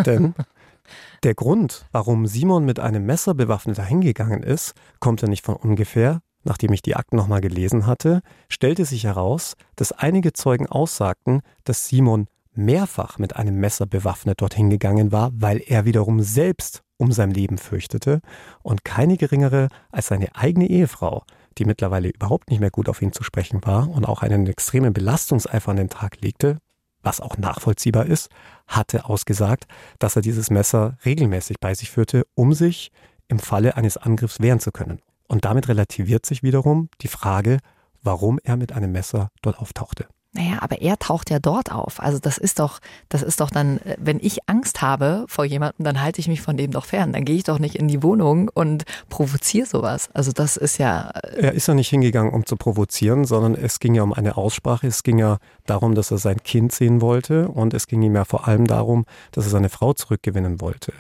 denn 0.06 0.34
der 1.24 1.36
Grund, 1.36 1.86
warum 1.92 2.28
Simon 2.28 2.66
mit 2.66 2.80
einem 2.80 3.06
Messer 3.06 3.34
bewaffnet 3.34 3.80
hingegangen 3.86 4.44
ist, 4.44 4.74
kommt 5.00 5.22
ja 5.22 5.28
nicht 5.28 5.46
von 5.46 5.56
ungefähr. 5.56 6.22
Nachdem 6.44 6.72
ich 6.72 6.82
die 6.82 6.96
Akten 6.96 7.18
nochmal 7.18 7.42
gelesen 7.42 7.88
hatte, 7.88 8.22
stellte 8.48 8.86
sich 8.86 9.04
heraus, 9.04 9.56
dass 9.76 9.92
einige 9.92 10.32
Zeugen 10.32 10.66
aussagten, 10.66 11.42
dass 11.66 11.90
Simon 11.90 12.28
mehrfach 12.58 13.18
mit 13.18 13.36
einem 13.36 13.56
Messer 13.56 13.86
bewaffnet 13.86 14.42
dorthin 14.42 14.70
gegangen 14.70 15.12
war, 15.12 15.32
weil 15.34 15.62
er 15.66 15.86
wiederum 15.86 16.22
selbst 16.22 16.84
um 16.98 17.12
sein 17.12 17.32
Leben 17.32 17.58
fürchtete 17.58 18.22
und 18.64 18.84
keine 18.84 19.18
geringere 19.18 19.70
als 19.92 20.08
seine 20.08 20.36
eigene 20.36 20.68
Ehefrau, 20.68 21.24
die 21.58 21.66
mittlerweile 21.66 22.10
überhaupt 22.10 22.50
nicht 22.50 22.60
mehr 22.60 22.72
gut 22.72 22.90
auf 22.90 23.02
ihn 23.02 23.14
zu 23.14 23.24
sprechen 23.24 23.62
war 23.64 23.90
und 23.90 24.06
auch 24.06 24.22
einen 24.24 24.48
extremen 24.48 24.94
Belastungseifer 24.94 25.72
an 25.72 25.78
den 25.78 25.90
Tag 25.90 26.22
legte, 26.22 26.58
was 27.04 27.22
auch 27.22 27.38
nachvollziehbar 27.38 28.06
ist, 28.06 28.30
hatte 28.68 29.06
ausgesagt, 29.06 29.66
dass 30.00 30.16
er 30.16 30.22
dieses 30.22 30.50
Messer 30.50 30.98
regelmäßig 31.06 31.60
bei 31.60 31.74
sich 31.74 31.90
führte, 31.90 32.26
um 32.36 32.54
sich 32.54 32.92
im 33.28 33.40
Falle 33.40 33.78
eines 33.78 33.98
Angriffs 33.98 34.42
wehren 34.42 34.60
zu 34.60 34.72
können. 34.72 35.00
Und 35.28 35.46
damit 35.46 35.68
relativiert 35.68 36.26
sich 36.26 36.44
wiederum 36.44 36.90
die 37.02 37.08
Frage, 37.08 37.60
warum 38.02 38.40
er 38.44 38.58
mit 38.58 38.72
einem 38.72 38.92
Messer 38.92 39.30
dort 39.42 39.60
auftauchte. 39.60 40.08
Naja, 40.38 40.60
aber 40.62 40.82
er 40.84 41.00
taucht 41.00 41.32
ja 41.32 41.40
dort 41.40 41.72
auf. 41.72 42.00
Also 42.00 42.20
das 42.20 42.38
ist 42.38 42.60
doch, 42.60 42.80
das 43.10 43.24
ist 43.24 43.42
doch 43.42 43.50
dann, 43.50 43.80
wenn 43.98 44.20
ich 44.22 44.48
Angst 44.48 44.84
habe 44.84 45.26
vor 45.28 45.46
jemandem, 45.46 45.84
dann 45.84 46.00
halte 46.00 46.22
ich 46.22 46.28
mich 46.28 46.42
von 46.42 46.58
dem 46.58 46.70
doch 46.70 46.86
fern. 46.86 47.12
Dann 47.12 47.26
gehe 47.26 47.36
ich 47.36 47.44
doch 47.44 47.58
nicht 47.58 47.76
in 47.76 47.88
die 47.88 48.04
Wohnung 48.04 48.52
und 48.54 48.84
provoziere 49.10 49.66
sowas. 49.66 50.10
Also 50.14 50.32
das 50.32 50.56
ist 50.56 50.78
ja. 50.78 51.10
Äh, 51.10 51.42
er 51.42 51.54
ist 51.54 51.68
ja 51.68 51.74
nicht 51.74 51.90
hingegangen, 51.90 52.32
um 52.32 52.46
zu 52.46 52.56
provozieren, 52.56 53.26
sondern 53.26 53.56
es 53.56 53.80
ging 53.80 53.96
ja 53.96 54.04
um 54.04 54.14
eine 54.14 54.38
Aussprache. 54.38 54.86
Es 54.86 55.02
ging 55.02 55.18
ja 55.18 55.40
darum, 55.66 55.96
dass 55.96 56.12
er 56.12 56.20
sein 56.20 56.44
Kind 56.44 56.72
sehen 56.72 57.02
wollte 57.02 57.48
und 57.48 57.74
es 57.74 57.88
ging 57.88 58.04
ihm 58.04 58.14
ja 58.14 58.24
vor 58.24 58.48
allem 58.48 58.68
darum, 58.68 59.06
dass 59.32 59.46
er 59.46 59.50
seine 59.50 59.70
Frau 59.70 59.94
zurückgewinnen 59.94 60.62
wollte. 60.62 60.94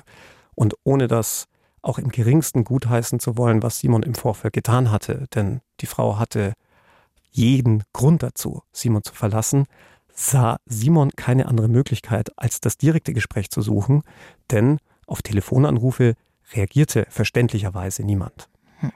Und 0.56 0.74
ohne 0.84 1.08
das 1.08 1.46
auch 1.84 2.00
im 2.00 2.10
geringsten 2.10 2.64
gutheißen 2.64 3.20
zu 3.20 3.38
wollen, 3.38 3.62
was 3.62 3.80
Simon 3.80 4.02
im 4.02 4.16
Vorfeld 4.16 4.54
getan 4.54 4.90
hatte, 4.90 5.28
denn 5.36 5.62
die 5.80 5.86
Frau 5.86 6.18
hatte 6.18 6.54
jeden 7.38 7.84
Grund 7.94 8.24
dazu, 8.24 8.64
Simon 8.72 9.04
zu 9.04 9.14
verlassen, 9.14 9.66
sah 10.14 10.58
Simon 10.66 11.12
keine 11.12 11.48
andere 11.48 11.68
Möglichkeit, 11.68 12.32
als 12.38 12.60
das 12.60 12.78
direkte 12.78 13.14
Gespräch 13.14 13.52
zu 13.52 13.62
suchen, 13.62 14.02
denn 14.50 14.80
auf 15.06 15.22
Telefonanrufe 15.22 16.16
reagierte 16.54 17.06
verständlicherweise 17.10 18.04
niemand. 18.04 18.50
Hm. 18.80 18.92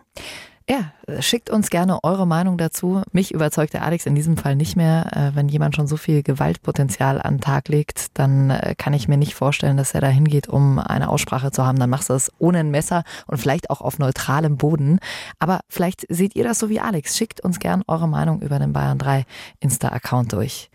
Schickt 1.19 1.50
uns 1.50 1.69
gerne 1.69 2.04
eure 2.04 2.26
Meinung 2.26 2.58
dazu. 2.58 3.02
Mich 3.12 3.34
überzeugt 3.34 3.74
der 3.74 3.84
Alex 3.84 4.06
in 4.06 4.15
diesem 4.15 4.38
Fall 4.38 4.56
nicht 4.56 4.76
mehr. 4.76 5.12
Äh, 5.15 5.36
wenn 5.36 5.50
jemand 5.50 5.76
schon 5.76 5.88
so 5.88 5.97
viel 5.97 6.24
Gewaltpotenzial 6.24 7.21
an 7.21 7.36
den 7.36 7.41
Tag 7.41 7.67
legt, 7.67 8.17
dann 8.17 8.50
äh, 8.50 8.76
kann 8.78 8.93
ich 8.93 9.08
mir 9.08 9.17
nicht 9.17 9.34
vorstellen, 9.34 9.78
dass 9.78 9.93
er 9.93 10.02
da 10.02 10.08
hingeht, 10.08 10.47
um 10.47 10.80
eine 10.80 11.10
Aussprache 11.10 11.52
zu 11.52 11.65
haben. 11.65 11.80
Dann 11.80 11.89
machst 11.89 12.10
du 12.10 12.13
es 12.13 12.32
ohne 12.39 12.60
ein 12.60 12.71
Messer 12.71 13.04
und 13.28 13.38
vielleicht 13.38 13.69
auch 13.69 13.82
auf 13.82 14.00
neutralem 14.00 14.58
Boden. 14.58 15.00
Aber 15.39 15.62
vielleicht 15.67 16.06
seht 16.10 16.36
ihr 16.36 16.43
das 16.43 16.60
so 16.60 16.69
wie 16.69 16.80
Alex. 16.80 17.17
Schickt 17.17 17.41
uns 17.41 17.60
gerne 17.60 17.84
eure 17.88 18.08
Meinung 18.08 18.41
über 18.41 18.60
den 18.60 18.74
Bayern 18.74 18.97
3 18.97 19.26
Insta-Account 19.60 20.34
durch. 20.34 20.69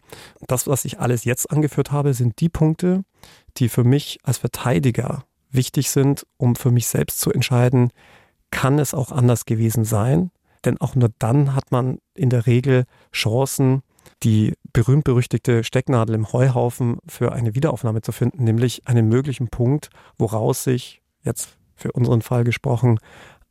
Das, 0.47 0.67
was 0.67 0.85
ich 0.85 1.01
alles 1.01 1.25
jetzt 1.25 1.51
angeführt 1.51 1.93
habe, 1.93 2.15
sind 2.15 2.41
die 2.41 2.49
Punkte, 2.49 3.05
die 3.57 3.69
für 3.69 3.85
mich 3.85 4.19
als 4.23 4.39
Verteidiger 4.39 5.25
wichtig 5.51 5.91
sind, 5.91 6.27
um 6.37 6.57
für 6.57 6.71
mich 6.71 6.87
selbst 6.87 7.21
zu 7.21 7.33
entscheiden, 7.33 7.91
kann 8.51 8.79
es 8.79 8.95
auch 8.95 9.13
anders 9.13 9.45
gewesen 9.45 9.85
sein, 9.85 10.31
denn 10.65 10.81
auch 10.81 10.95
nur 10.95 11.11
dann 11.19 11.55
hat 11.55 11.71
man 11.71 11.99
in 12.15 12.31
der 12.31 12.47
Regel 12.47 12.85
Chancen, 13.13 13.83
die 14.23 14.55
berühmt-berüchtigte 14.73 15.65
Stecknadel 15.65 16.15
im 16.15 16.33
Heuhaufen 16.33 16.99
für 17.07 17.33
eine 17.33 17.55
Wiederaufnahme 17.55 18.03
zu 18.03 18.13
finden, 18.13 18.45
nämlich 18.45 18.87
einen 18.87 19.09
möglichen 19.09 19.49
Punkt, 19.49 19.91
woraus 20.19 20.65
sich, 20.65 21.03
jetzt 21.23 21.57
für 21.75 21.93
unseren 21.93 22.23
Fall 22.23 22.45
gesprochen, 22.45 22.99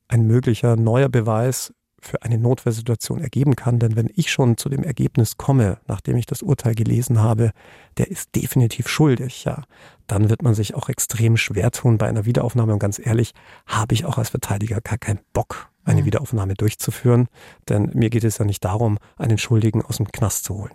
ein 0.08 0.26
möglicher 0.26 0.76
neuer 0.76 1.10
Beweis 1.10 1.74
für 2.06 2.22
eine 2.22 2.38
Notwehrsituation 2.38 3.22
ergeben 3.22 3.56
kann. 3.56 3.80
Denn 3.80 3.96
wenn 3.96 4.10
ich 4.16 4.32
schon 4.32 4.58
zu 4.58 4.70
dem 4.70 4.84
Ergebnis 4.84 5.38
komme, 5.38 5.80
nachdem 5.88 6.18
ich 6.18 6.26
das 6.26 6.42
Urteil 6.42 6.76
gelesen 6.76 7.20
habe, 7.22 7.52
der 7.98 8.10
ist 8.10 8.36
definitiv 8.36 8.88
schuldig, 8.88 9.44
ja, 9.44 9.64
dann 10.08 10.30
wird 10.30 10.44
man 10.44 10.54
sich 10.54 10.76
auch 10.76 10.90
extrem 10.90 11.38
schwer 11.38 11.72
tun 11.72 11.98
bei 11.98 12.08
einer 12.08 12.26
Wiederaufnahme. 12.26 12.74
Und 12.74 12.80
ganz 12.80 13.00
ehrlich, 13.00 13.34
habe 13.66 13.94
ich 13.94 14.06
auch 14.06 14.18
als 14.18 14.30
Verteidiger 14.30 14.82
gar 14.82 14.98
keinen 14.98 15.20
Bock, 15.34 15.70
eine 15.86 16.02
mhm. 16.02 16.06
Wiederaufnahme 16.06 16.56
durchzuführen. 16.56 17.28
Denn 17.70 17.92
mir 17.94 18.10
geht 18.10 18.24
es 18.24 18.38
ja 18.38 18.46
nicht 18.46 18.66
darum, 18.66 18.98
einen 19.18 19.38
Schuldigen 19.38 19.84
aus 19.84 19.98
dem 19.98 20.12
Knast 20.12 20.44
zu 20.44 20.56
holen. 20.56 20.72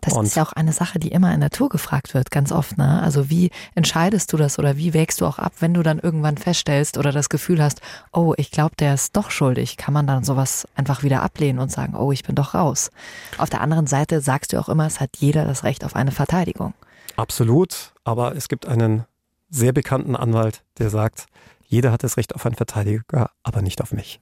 Das 0.00 0.14
und 0.14 0.26
ist 0.26 0.36
ja 0.36 0.42
auch 0.42 0.52
eine 0.52 0.72
Sache, 0.72 0.98
die 0.98 1.08
immer 1.08 1.32
in 1.32 1.40
der 1.40 1.50
Tour 1.50 1.68
gefragt 1.68 2.14
wird, 2.14 2.30
ganz 2.30 2.52
oft. 2.52 2.76
Ne? 2.76 3.00
Also 3.02 3.30
wie 3.30 3.50
entscheidest 3.74 4.32
du 4.32 4.36
das 4.36 4.58
oder 4.58 4.76
wie 4.76 4.94
wägst 4.94 5.20
du 5.20 5.26
auch 5.26 5.38
ab, 5.38 5.52
wenn 5.60 5.74
du 5.74 5.82
dann 5.82 5.98
irgendwann 5.98 6.36
feststellst 6.36 6.98
oder 6.98 7.12
das 7.12 7.28
Gefühl 7.28 7.62
hast, 7.62 7.80
oh, 8.12 8.34
ich 8.36 8.50
glaube, 8.50 8.74
der 8.76 8.94
ist 8.94 9.16
doch 9.16 9.30
schuldig, 9.30 9.76
kann 9.76 9.94
man 9.94 10.06
dann 10.06 10.24
sowas 10.24 10.66
einfach 10.74 11.02
wieder 11.02 11.22
ablehnen 11.22 11.58
und 11.58 11.70
sagen, 11.70 11.94
oh, 11.94 12.12
ich 12.12 12.24
bin 12.24 12.34
doch 12.34 12.54
raus. 12.54 12.90
Auf 13.38 13.50
der 13.50 13.60
anderen 13.60 13.86
Seite 13.86 14.20
sagst 14.20 14.52
du 14.52 14.58
auch 14.58 14.68
immer, 14.68 14.86
es 14.86 15.00
hat 15.00 15.10
jeder 15.18 15.44
das 15.44 15.64
Recht 15.64 15.84
auf 15.84 15.94
eine 15.94 16.10
Verteidigung. 16.10 16.74
Absolut, 17.16 17.92
aber 18.04 18.36
es 18.36 18.48
gibt 18.48 18.66
einen 18.66 19.04
sehr 19.50 19.72
bekannten 19.72 20.14
Anwalt, 20.14 20.62
der 20.78 20.90
sagt, 20.90 21.26
jeder 21.68 21.92
hat 21.92 22.02
das 22.02 22.16
Recht 22.16 22.34
auf 22.34 22.44
einen 22.46 22.54
Verteidiger, 22.54 23.30
aber 23.42 23.62
nicht 23.62 23.82
auf 23.82 23.92
mich. 23.92 24.20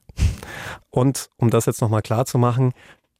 Und 0.89 1.29
um 1.37 1.49
das 1.49 1.65
jetzt 1.65 1.81
nochmal 1.81 2.01
klar 2.01 2.25
zu 2.25 2.37
machen, 2.37 2.73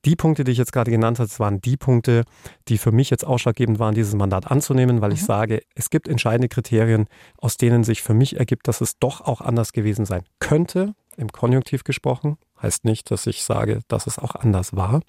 die 0.06 0.16
Punkte, 0.16 0.44
die 0.44 0.52
ich 0.52 0.58
jetzt 0.58 0.72
gerade 0.72 0.92
genannt 0.92 1.20
habe, 1.20 1.30
waren 1.40 1.60
die 1.60 1.76
Punkte, 1.76 2.24
die 2.68 2.78
für 2.78 2.92
mich 2.92 3.10
jetzt 3.10 3.26
ausschlaggebend 3.26 3.80
waren, 3.80 3.96
dieses 3.96 4.14
Mandat 4.14 4.50
anzunehmen, 4.50 5.02
weil 5.02 5.10
mhm. 5.10 5.16
ich 5.16 5.24
sage, 5.24 5.62
es 5.76 5.90
gibt 5.90 6.08
entscheidende 6.08 6.50
Kriterien, 6.50 7.08
aus 7.38 7.58
denen 7.58 7.84
sich 7.84 8.02
für 8.04 8.14
mich 8.14 8.38
ergibt, 8.38 8.68
dass 8.68 8.82
es 8.82 9.00
doch 9.00 9.22
auch 9.22 9.42
anders 9.42 9.74
gewesen 9.74 10.06
sein 10.06 10.24
könnte, 10.40 10.94
im 11.18 11.30
Konjunktiv 11.30 11.84
gesprochen. 11.84 12.38
Heißt 12.62 12.86
nicht, 12.86 13.12
dass 13.12 13.28
ich 13.28 13.44
sage, 13.44 13.82
dass 13.88 14.08
es 14.08 14.18
auch 14.18 14.34
anders 14.34 14.76
war. 14.76 15.02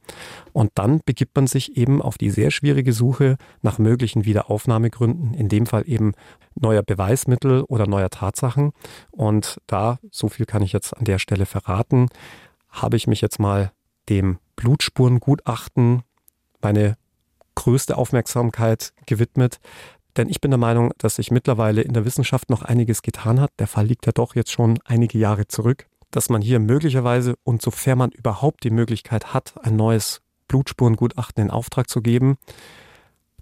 Und 0.52 0.70
dann 0.74 1.00
begibt 1.04 1.34
man 1.34 1.46
sich 1.46 1.76
eben 1.76 2.02
auf 2.02 2.18
die 2.18 2.30
sehr 2.30 2.50
schwierige 2.50 2.92
Suche 2.92 3.36
nach 3.62 3.78
möglichen 3.78 4.26
Wiederaufnahmegründen, 4.26 5.32
in 5.32 5.48
dem 5.48 5.64
Fall 5.64 5.84
eben 5.86 6.12
neuer 6.54 6.82
Beweismittel 6.82 7.62
oder 7.62 7.86
neuer 7.86 8.10
Tatsachen. 8.10 8.72
Und 9.10 9.58
da, 9.66 9.98
so 10.10 10.28
viel 10.28 10.44
kann 10.44 10.62
ich 10.62 10.72
jetzt 10.72 10.94
an 10.96 11.04
der 11.04 11.18
Stelle 11.18 11.46
verraten, 11.46 12.08
habe 12.68 12.96
ich 12.96 13.06
mich 13.06 13.22
jetzt 13.22 13.40
mal 13.40 13.72
dem 14.10 14.38
Blutspurengutachten 14.56 16.02
meine 16.60 16.96
größte 17.54 17.96
Aufmerksamkeit 17.96 18.92
gewidmet. 19.06 19.58
Denn 20.16 20.28
ich 20.28 20.40
bin 20.40 20.50
der 20.50 20.58
Meinung, 20.58 20.92
dass 20.98 21.16
sich 21.16 21.30
mittlerweile 21.30 21.80
in 21.80 21.94
der 21.94 22.04
Wissenschaft 22.04 22.50
noch 22.50 22.62
einiges 22.62 23.02
getan 23.02 23.40
hat. 23.40 23.50
Der 23.58 23.66
Fall 23.66 23.86
liegt 23.86 24.04
ja 24.04 24.12
doch 24.12 24.34
jetzt 24.34 24.50
schon 24.50 24.78
einige 24.84 25.18
Jahre 25.18 25.48
zurück 25.48 25.87
dass 26.10 26.28
man 26.30 26.42
hier 26.42 26.58
möglicherweise 26.58 27.34
und 27.44 27.62
sofern 27.62 27.98
man 27.98 28.10
überhaupt 28.10 28.64
die 28.64 28.70
Möglichkeit 28.70 29.34
hat, 29.34 29.54
ein 29.62 29.76
neues 29.76 30.20
Blutspurengutachten 30.48 31.44
in 31.44 31.50
Auftrag 31.50 31.88
zu 31.88 32.00
geben, 32.00 32.38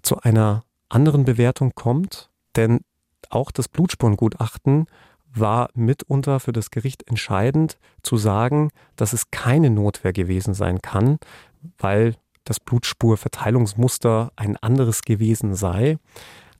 zu 0.01 0.19
einer 0.21 0.63
anderen 0.89 1.25
Bewertung 1.25 1.73
kommt. 1.75 2.29
Denn 2.55 2.81
auch 3.29 3.51
das 3.51 3.67
Blutspurengutachten 3.67 4.87
war 5.33 5.69
mitunter 5.73 6.39
für 6.39 6.51
das 6.51 6.71
Gericht 6.71 7.07
entscheidend 7.07 7.77
zu 8.03 8.17
sagen, 8.17 8.71
dass 8.95 9.13
es 9.13 9.31
keine 9.31 9.69
Notwehr 9.69 10.13
gewesen 10.13 10.53
sein 10.53 10.81
kann, 10.81 11.19
weil 11.77 12.15
das 12.43 12.59
Blutspurverteilungsmuster 12.59 14.31
ein 14.35 14.57
anderes 14.57 15.01
gewesen 15.01 15.53
sei. 15.53 15.97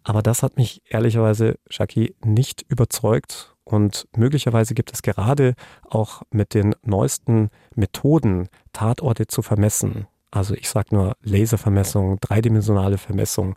Aber 0.04 0.22
das 0.22 0.44
hat 0.44 0.58
mich 0.58 0.82
ehrlicherweise, 0.86 1.58
Shaki, 1.70 2.16
nicht 2.24 2.64
überzeugt 2.68 3.57
und 3.68 4.08
möglicherweise 4.16 4.74
gibt 4.74 4.94
es 4.94 5.02
gerade 5.02 5.54
auch 5.90 6.22
mit 6.32 6.54
den 6.54 6.74
neuesten 6.84 7.50
Methoden, 7.76 8.48
Tatorte 8.74 9.28
zu 9.28 9.42
vermessen, 9.42 10.08
also 10.32 10.54
ich 10.54 10.70
sage 10.70 10.96
nur 10.96 11.16
Laservermessung, 11.22 12.20
dreidimensionale 12.20 12.98
Vermessung, 12.98 13.56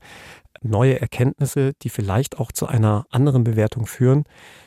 neue 0.63 1.01
Erkenntnisse, 1.01 1.73
die 1.83 1.91
vielleicht 1.91 2.39
auch 2.39 2.53
zu 2.53 2.67
einer 2.67 3.07
anderen 3.11 3.45
Bewertung 3.45 3.87
führen. 3.87 4.25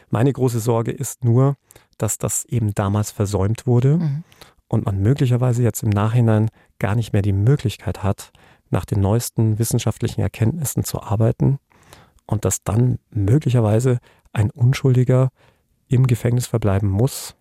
Meine 0.09 0.33
große 0.33 0.59
Sorge 0.59 0.91
ist 0.91 1.23
nur, 1.23 1.55
dass 1.97 2.17
das 2.17 2.45
eben 2.45 2.73
damals 2.73 3.11
versäumt 3.11 3.67
wurde 3.67 3.97
mhm. 3.97 4.23
und 4.67 4.85
man 4.85 5.01
möglicherweise 5.01 5.63
jetzt 5.63 5.83
im 5.83 5.89
Nachhinein 5.89 6.49
gar 6.79 6.95
nicht 6.95 7.13
mehr 7.13 7.21
die 7.21 7.33
Möglichkeit 7.33 8.03
hat, 8.03 8.31
nach 8.69 8.85
den 8.85 8.99
neuesten 8.99 9.59
wissenschaftlichen 9.59 10.21
Erkenntnissen 10.21 10.83
zu 10.83 11.01
arbeiten 11.01 11.59
und 12.25 12.43
dass 12.43 12.63
dann 12.63 12.99
möglicherweise 13.11 13.99
ein 14.34 14.49
Unschuldiger 14.49 15.29
im 15.88 16.07
Gefängnis 16.07 16.47
verbleiben 16.47 16.89
muss, 16.89 17.36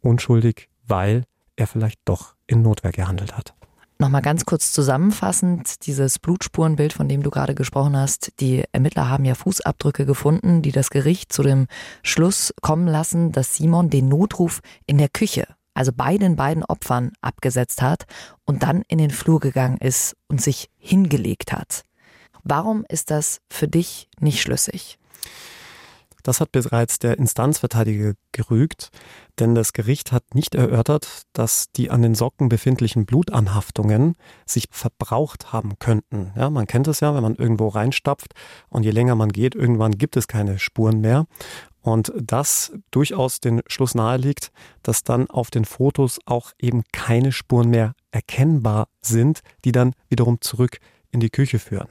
unschuldig, 0.00 0.68
weil 0.86 1.24
er 1.56 1.66
vielleicht 1.66 2.00
doch 2.04 2.34
in 2.46 2.62
Notwehr 2.62 2.92
gehandelt 2.92 3.36
hat. 3.36 3.54
Nochmal 3.98 4.22
ganz 4.22 4.44
kurz 4.44 4.72
zusammenfassend, 4.72 5.86
dieses 5.86 6.18
Blutspurenbild, 6.18 6.92
von 6.92 7.08
dem 7.08 7.22
du 7.22 7.30
gerade 7.30 7.54
gesprochen 7.54 7.96
hast, 7.96 8.32
die 8.40 8.64
Ermittler 8.72 9.08
haben 9.08 9.24
ja 9.24 9.36
Fußabdrücke 9.36 10.04
gefunden, 10.04 10.62
die 10.62 10.72
das 10.72 10.90
Gericht 10.90 11.32
zu 11.32 11.44
dem 11.44 11.68
Schluss 12.02 12.52
kommen 12.60 12.88
lassen, 12.88 13.30
dass 13.30 13.54
Simon 13.54 13.90
den 13.90 14.08
Notruf 14.08 14.60
in 14.86 14.98
der 14.98 15.08
Küche, 15.08 15.46
also 15.74 15.92
bei 15.94 16.18
den 16.18 16.34
beiden 16.34 16.64
Opfern, 16.64 17.12
abgesetzt 17.20 17.82
hat 17.82 18.04
und 18.44 18.64
dann 18.64 18.82
in 18.88 18.98
den 18.98 19.10
Flur 19.10 19.38
gegangen 19.38 19.78
ist 19.78 20.16
und 20.26 20.42
sich 20.42 20.70
hingelegt 20.76 21.52
hat. 21.52 21.84
Warum 22.42 22.84
ist 22.88 23.12
das 23.12 23.40
für 23.48 23.68
dich 23.68 24.08
nicht 24.18 24.42
schlüssig? 24.42 24.98
Das 26.24 26.40
hat 26.40 26.52
bereits 26.52 26.98
der 26.98 27.18
Instanzverteidiger 27.18 28.14
gerügt, 28.32 28.88
denn 29.38 29.54
das 29.54 29.74
Gericht 29.74 30.10
hat 30.10 30.34
nicht 30.34 30.54
erörtert, 30.54 31.22
dass 31.34 31.70
die 31.76 31.90
an 31.90 32.00
den 32.00 32.14
Socken 32.14 32.48
befindlichen 32.48 33.04
Blutanhaftungen 33.04 34.16
sich 34.46 34.64
verbraucht 34.70 35.52
haben 35.52 35.78
könnten. 35.78 36.32
Ja, 36.34 36.48
man 36.48 36.66
kennt 36.66 36.88
es 36.88 37.00
ja, 37.00 37.14
wenn 37.14 37.22
man 37.22 37.36
irgendwo 37.36 37.68
reinstapft 37.68 38.32
und 38.70 38.84
je 38.84 38.90
länger 38.90 39.14
man 39.14 39.32
geht, 39.32 39.54
irgendwann 39.54 39.92
gibt 39.92 40.16
es 40.16 40.26
keine 40.26 40.58
Spuren 40.58 41.00
mehr. 41.02 41.26
Und 41.82 42.10
das 42.16 42.72
durchaus 42.90 43.40
den 43.40 43.60
Schluss 43.66 43.94
naheliegt, 43.94 44.50
dass 44.82 45.04
dann 45.04 45.28
auf 45.28 45.50
den 45.50 45.66
Fotos 45.66 46.18
auch 46.24 46.52
eben 46.58 46.84
keine 46.92 47.30
Spuren 47.32 47.68
mehr 47.68 47.94
erkennbar 48.10 48.88
sind, 49.02 49.40
die 49.66 49.72
dann 49.72 49.92
wiederum 50.08 50.40
zurück 50.40 50.78
in 51.10 51.20
die 51.20 51.28
Küche 51.28 51.58
führen. 51.58 51.88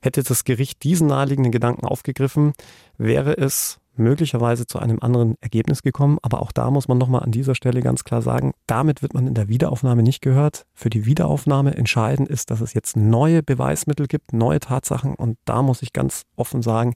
Hätte 0.00 0.22
das 0.22 0.44
Gericht 0.44 0.82
diesen 0.84 1.08
naheliegenden 1.08 1.52
Gedanken 1.52 1.86
aufgegriffen, 1.86 2.52
wäre 2.96 3.36
es 3.36 3.80
möglicherweise 3.98 4.66
zu 4.66 4.78
einem 4.78 4.98
anderen 5.00 5.34
Ergebnis 5.40 5.82
gekommen. 5.82 6.18
Aber 6.22 6.40
auch 6.40 6.52
da 6.52 6.70
muss 6.70 6.88
man 6.88 6.98
nochmal 6.98 7.22
an 7.22 7.32
dieser 7.32 7.54
Stelle 7.54 7.80
ganz 7.80 8.04
klar 8.04 8.22
sagen, 8.22 8.52
damit 8.66 9.02
wird 9.02 9.14
man 9.14 9.26
in 9.26 9.34
der 9.34 9.48
Wiederaufnahme 9.48 10.02
nicht 10.02 10.22
gehört. 10.22 10.66
Für 10.74 10.90
die 10.90 11.04
Wiederaufnahme 11.04 11.76
entscheidend 11.76 12.28
ist, 12.28 12.50
dass 12.50 12.60
es 12.60 12.74
jetzt 12.74 12.96
neue 12.96 13.42
Beweismittel 13.42 14.06
gibt, 14.06 14.32
neue 14.32 14.60
Tatsachen. 14.60 15.14
Und 15.14 15.36
da 15.44 15.62
muss 15.62 15.82
ich 15.82 15.92
ganz 15.92 16.22
offen 16.36 16.62
sagen, 16.62 16.94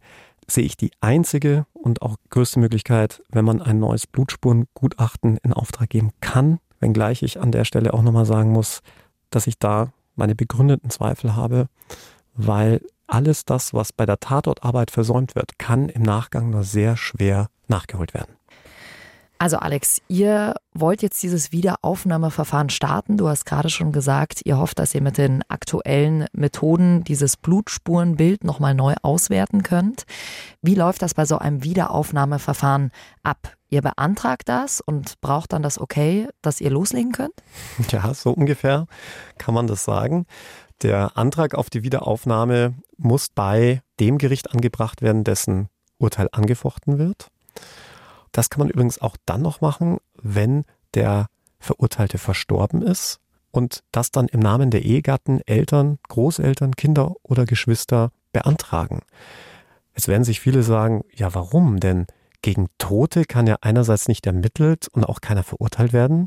sehe 0.49 0.65
ich 0.65 0.77
die 0.77 0.91
einzige 1.01 1.67
und 1.73 2.03
auch 2.03 2.17
größte 2.31 2.59
Möglichkeit, 2.59 3.23
wenn 3.31 3.45
man 3.45 3.63
ein 3.63 3.79
neues 3.79 4.07
Blutspurengutachten 4.07 5.39
in 5.43 5.53
Auftrag 5.53 5.91
geben 5.91 6.11
kann. 6.21 6.59
Wenngleich 6.81 7.23
ich 7.23 7.41
an 7.41 7.53
der 7.53 7.65
Stelle 7.65 7.95
auch 7.95 8.03
nochmal 8.03 8.27
sagen 8.27 8.51
muss, 8.51 8.81
dass 9.31 9.47
ich 9.47 9.59
da 9.59 9.93
meine 10.15 10.35
begründeten 10.35 10.91
Zweifel 10.91 11.37
habe, 11.37 11.69
weil 12.35 12.81
alles 13.07 13.45
das, 13.45 13.75
was 13.75 13.93
bei 13.93 14.07
der 14.07 14.21
Tatortarbeit 14.21 14.91
versäumt 14.91 15.35
wird, 15.35 15.59
kann 15.59 15.89
im 15.89 16.03
Nachgang 16.03 16.51
nur 16.51 16.65
sehr 16.65 16.97
schwer 16.97 17.49
nachgeholt 17.69 18.15
werden. 18.15 18.37
Also 19.43 19.57
Alex, 19.57 20.01
ihr 20.07 20.55
wollt 20.73 21.03
jetzt 21.03 21.21
dieses 21.21 21.51
Wiederaufnahmeverfahren 21.51 22.71
starten. 22.71 23.17
Du 23.17 23.27
hast 23.27 23.45
gerade 23.45 23.71
schon 23.71 23.91
gesagt, 23.91 24.43
ihr 24.45 24.57
hofft, 24.57 24.79
dass 24.79 24.95
ihr 24.95 25.03
mit 25.03 25.19
den 25.19 25.43
aktuellen 25.49 26.27
Methoden 26.33 27.03
dieses 27.03 27.37
Blutspurenbild 27.37 28.45
nochmal 28.45 28.73
neu 28.73 28.95
auswerten 29.03 29.65
könnt. 29.65 30.05
Wie 30.63 30.77
läuft 30.77 31.03
das 31.03 31.15
bei 31.15 31.25
so 31.25 31.39
einem 31.39 31.65
Wiederaufnahmeverfahren 31.65 32.93
ab? 33.25 33.57
Ihr 33.69 33.83
beantragt 33.83 34.49
das 34.49 34.81
und 34.81 35.21
braucht 35.21 35.53
dann 35.53 35.65
das 35.65 35.81
Okay, 35.81 36.29
dass 36.41 36.61
ihr 36.61 36.71
loslegen 36.71 37.11
könnt? 37.11 37.35
Ja, 37.91 38.15
so 38.15 38.31
ungefähr 38.31 38.87
kann 39.39 39.55
man 39.55 39.67
das 39.67 39.83
sagen. 39.83 40.25
Der 40.83 41.17
Antrag 41.17 41.55
auf 41.55 41.71
die 41.71 41.85
Wiederaufnahme 41.85 42.75
muss 42.97 43.29
bei 43.29 43.83
dem 44.01 44.19
Gericht 44.19 44.53
angebracht 44.53 45.01
werden, 45.01 45.23
dessen 45.23 45.69
Urteil 45.99 46.29
angefochten 46.33 46.99
wird. 46.99 47.29
Das 48.33 48.51
kann 48.51 48.61
man 48.61 48.71
übrigens 48.71 49.01
auch 49.01 49.17
dann 49.25 49.43
noch 49.43 49.61
machen, 49.61 49.99
wenn 50.21 50.65
der 50.95 51.29
Verurteilte 51.61 52.19
verstorben 52.19 52.83
ist 52.83 53.21
und 53.53 53.85
das 53.93 54.11
dann 54.11 54.27
im 54.27 54.41
Namen 54.41 54.71
der 54.71 54.83
Ehegatten, 54.83 55.41
Eltern, 55.47 55.99
Großeltern, 56.09 56.75
Kinder 56.75 57.15
oder 57.23 57.45
Geschwister 57.45 58.11
beantragen. 58.33 59.01
Jetzt 59.95 60.09
werden 60.09 60.25
sich 60.25 60.41
viele 60.41 60.63
sagen, 60.63 61.05
ja 61.15 61.35
warum? 61.35 61.79
Denn 61.79 62.07
gegen 62.41 62.67
Tote 62.79 63.25
kann 63.25 63.47
ja 63.47 63.59
einerseits 63.61 64.09
nicht 64.09 64.27
ermittelt 64.27 64.89
und 64.89 65.05
auch 65.05 65.21
keiner 65.21 65.45
verurteilt 65.45 65.93
werden. 65.93 66.27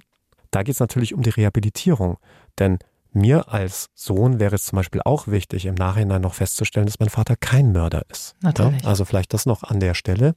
Da 0.51 0.63
geht 0.63 0.75
es 0.75 0.79
natürlich 0.79 1.13
um 1.13 1.23
die 1.23 1.31
Rehabilitierung. 1.31 2.17
Denn 2.59 2.79
mir 3.15 3.51
als 3.51 3.89
Sohn 3.93 4.39
wäre 4.39 4.55
es 4.55 4.65
zum 4.65 4.77
Beispiel 4.77 5.01
auch 5.03 5.27
wichtig, 5.27 5.65
im 5.65 5.75
Nachhinein 5.75 6.21
noch 6.21 6.33
festzustellen, 6.33 6.85
dass 6.85 6.99
mein 6.99 7.09
Vater 7.09 7.35
kein 7.35 7.71
Mörder 7.71 8.03
ist. 8.09 8.35
Natürlich. 8.41 8.83
Ja, 8.83 8.89
also 8.89 9.05
vielleicht 9.05 9.33
das 9.33 9.45
noch 9.45 9.63
an 9.63 9.79
der 9.79 9.93
Stelle. 9.93 10.35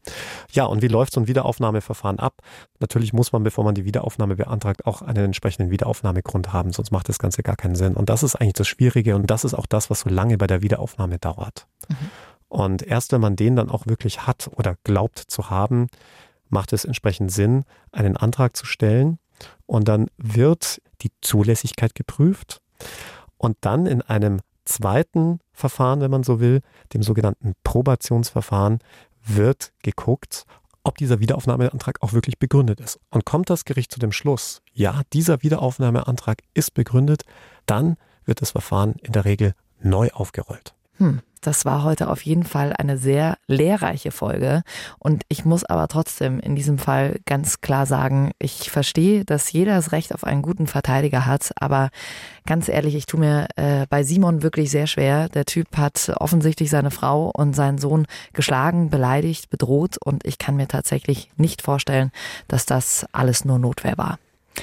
Ja, 0.53 0.65
und 0.65 0.81
wie 0.81 0.89
läuft 0.89 1.13
so 1.13 1.21
ein 1.21 1.27
Wiederaufnahmeverfahren 1.27 2.19
ab? 2.19 2.35
Natürlich 2.79 3.13
muss 3.13 3.33
man, 3.33 3.43
bevor 3.43 3.65
man 3.65 3.75
die 3.75 3.85
Wiederaufnahme 3.85 4.37
beantragt, 4.37 4.87
auch 4.87 5.03
einen 5.03 5.27
entsprechenden 5.27 5.71
Wiederaufnahmegrund 5.71 6.53
haben, 6.53 6.73
sonst 6.73 6.93
macht 6.93 7.09
das 7.09 7.19
Ganze 7.19 7.43
gar 7.43 7.57
keinen 7.57 7.75
Sinn. 7.75 7.95
Und 7.95 8.09
das 8.09 8.23
ist 8.23 8.37
eigentlich 8.37 8.55
das 8.55 8.69
Schwierige 8.69 9.17
und 9.17 9.29
das 9.29 9.45
ist 9.45 9.55
auch 9.55 9.67
das, 9.67 9.91
was 9.91 10.01
so 10.01 10.09
lange 10.09 10.39
bei 10.39 10.47
der 10.47 10.63
Wiederaufnahme 10.63 11.19
dauert. 11.19 11.67
Mhm. 11.89 11.97
Und 12.49 12.83
erst 12.83 13.13
wenn 13.13 13.21
man 13.21 13.37
den 13.37 13.57
dann 13.57 13.71
auch 13.71 13.87
wirklich 13.87 14.27
hat 14.27 14.51
oder 14.55 14.77
glaubt 14.85 15.19
zu 15.19 15.51
haben, 15.51 15.89
macht 16.49 16.73
es 16.73 16.85
entsprechend 16.85 17.33
Sinn, 17.33 17.65
einen 17.93 18.17
Antrag 18.17 18.57
zu 18.57 18.65
stellen. 18.65 19.19
Und 19.67 19.89
dann 19.89 20.07
wird 20.17 20.81
die 21.03 21.11
Zulässigkeit 21.21 21.95
geprüft 21.95 22.63
und 23.37 23.57
dann 23.61 23.87
in 23.87 24.03
einem 24.03 24.41
zweiten 24.65 25.41
Verfahren, 25.53 26.01
wenn 26.01 26.11
man 26.11 26.23
so 26.23 26.41
will, 26.41 26.61
dem 26.93 27.03
sogenannten 27.03 27.55
Probationsverfahren, 27.65 28.81
wird 29.25 29.73
geguckt, 29.83 30.45
ob 30.85 30.97
dieser 30.97 31.21
Wiederaufnahmeantrag 31.21 32.03
auch 32.03 32.13
wirklich 32.13 32.39
begründet 32.39 32.81
ist. 32.81 32.99
Und 33.11 33.25
kommt 33.25 33.51
das 33.51 33.65
Gericht 33.65 33.93
zu 33.93 33.99
dem 33.99 34.13
Schluss, 34.13 34.63
ja, 34.73 35.03
dieser 35.13 35.43
Wiederaufnahmeantrag 35.43 36.43
ist 36.55 36.75
begründet, 36.75 37.25
dann 37.67 37.97
wird 38.25 38.43
das 38.43 38.53
Verfahren 38.53 38.95
in 39.03 39.13
der 39.13 39.25
Regel 39.25 39.55
neu 39.81 40.11
aufgerollt. 40.11 40.75
Hm. 40.97 41.21
Das 41.41 41.65
war 41.65 41.85
heute 41.85 42.09
auf 42.09 42.23
jeden 42.23 42.45
Fall 42.45 42.73
eine 42.77 42.99
sehr 42.99 43.37
lehrreiche 43.47 44.11
Folge. 44.11 44.63
Und 44.99 45.25
ich 45.29 45.45
muss 45.45 45.65
aber 45.65 45.89
trotzdem 45.89 46.41
in 46.41 46.57
diesem 46.57 46.79
Fall 46.79 47.21
ganz 47.27 47.61
klar 47.61 47.87
sagen, 47.87 48.33
ich 48.39 48.71
verstehe, 48.71 49.25
dass 49.25 49.53
jeder 49.53 49.77
das 49.77 49.93
Recht 49.93 50.15
auf 50.15 50.25
einen 50.25 50.43
guten 50.43 50.67
Verteidiger 50.67 51.27
hat. 51.27 51.53
Aber 51.61 51.91
ganz 52.47 52.69
ehrlich, 52.69 52.95
ich 52.95 53.07
tue 53.07 53.21
mir 53.21 53.49
äh, 53.57 53.87
bei 53.89 54.03
Simon 54.03 54.43
wirklich 54.43 54.71
sehr 54.71 54.87
schwer. 54.87 55.29
Der 55.29 55.45
Typ 55.45 55.77
hat 55.77 56.13
offensichtlich 56.17 56.71
seine 56.71 56.91
Frau 56.91 57.31
und 57.31 57.55
seinen 57.55 57.79
Sohn 57.79 58.07
geschlagen, 58.33 58.91
beleidigt, 58.91 59.51
bedroht. 59.51 59.97
Und 60.05 60.27
ich 60.27 60.39
kann 60.39 60.57
mir 60.57 60.69
tatsächlich 60.69 61.31
nicht 61.37 61.63
vorstellen, 61.63 62.11
dass 62.49 62.67
das 62.67 63.07
alles 63.13 63.45
nur 63.45 63.59
Notwehr 63.59 63.99
war. 63.99 64.19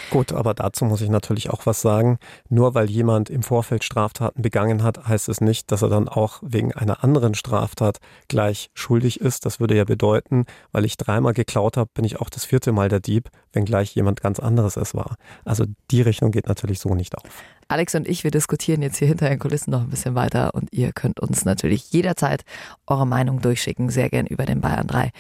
Gut, 0.10 0.32
aber 0.32 0.54
dazu 0.54 0.86
muss 0.86 1.02
ich 1.02 1.10
natürlich 1.10 1.50
auch 1.50 1.66
was 1.66 1.82
sagen. 1.82 2.18
Nur 2.50 2.74
weil 2.74 2.90
jemand 2.90 3.30
im 3.30 3.44
Vorfeld 3.44 3.84
Straftaten 3.84 4.42
begangen 4.42 4.84
hat, 4.84 5.08
heißt 5.08 5.30
es 5.30 5.42
nicht, 5.42 5.72
dass 5.72 5.82
er 5.82 5.90
dann 5.90 6.08
auch 6.08 6.40
wegen 6.42 6.74
einer 6.74 7.04
anderen 7.04 7.34
Straftat 7.36 7.98
gleich 8.28 8.70
schuldig 8.74 9.20
ist. 9.22 9.46
Das 9.46 9.60
würde 9.60 9.76
ja 9.76 9.84
bedeuten, 9.84 10.46
weil 10.72 10.86
ich 10.86 10.98
dreimal 10.98 11.34
geklaut 11.34 11.78
habe, 11.78 11.90
bin 11.94 12.06
ich 12.06 12.20
auch 12.20 12.30
das 12.30 12.46
vierte 12.46 12.72
Mal 12.72 12.90
der 12.90 13.00
Dieb, 13.00 13.30
wenn 13.54 13.66
gleich 13.66 13.96
jemand 13.96 14.22
ganz 14.22 14.40
anderes 14.40 14.78
es 14.78 14.94
war. 14.94 15.16
Also 15.44 15.66
die 15.92 16.02
Rechnung 16.02 16.32
geht 16.32 16.48
natürlich 16.48 16.80
so 16.80 16.96
nicht 16.96 17.18
auf. 17.18 17.24
Alex 17.68 17.96
und 17.96 18.08
ich, 18.08 18.24
wir 18.24 18.32
diskutieren 18.32 18.84
jetzt 18.84 18.98
hier 18.98 19.08
hinter 19.08 19.28
den 19.28 19.40
Kulissen 19.40 19.72
noch 19.72 19.82
ein 19.82 19.90
bisschen 19.90 20.14
weiter 20.14 20.54
und 20.54 20.72
ihr 20.72 20.92
könnt 20.94 21.20
uns 21.20 21.46
natürlich 21.46 21.92
jederzeit 21.92 22.44
eure 22.86 23.08
Meinung 23.08 23.42
durchschicken, 23.42 23.90
sehr 23.90 24.10
gern 24.10 24.28
über 24.28 24.46
den 24.46 24.62
Bayern 24.62 24.86
3 24.86 25.12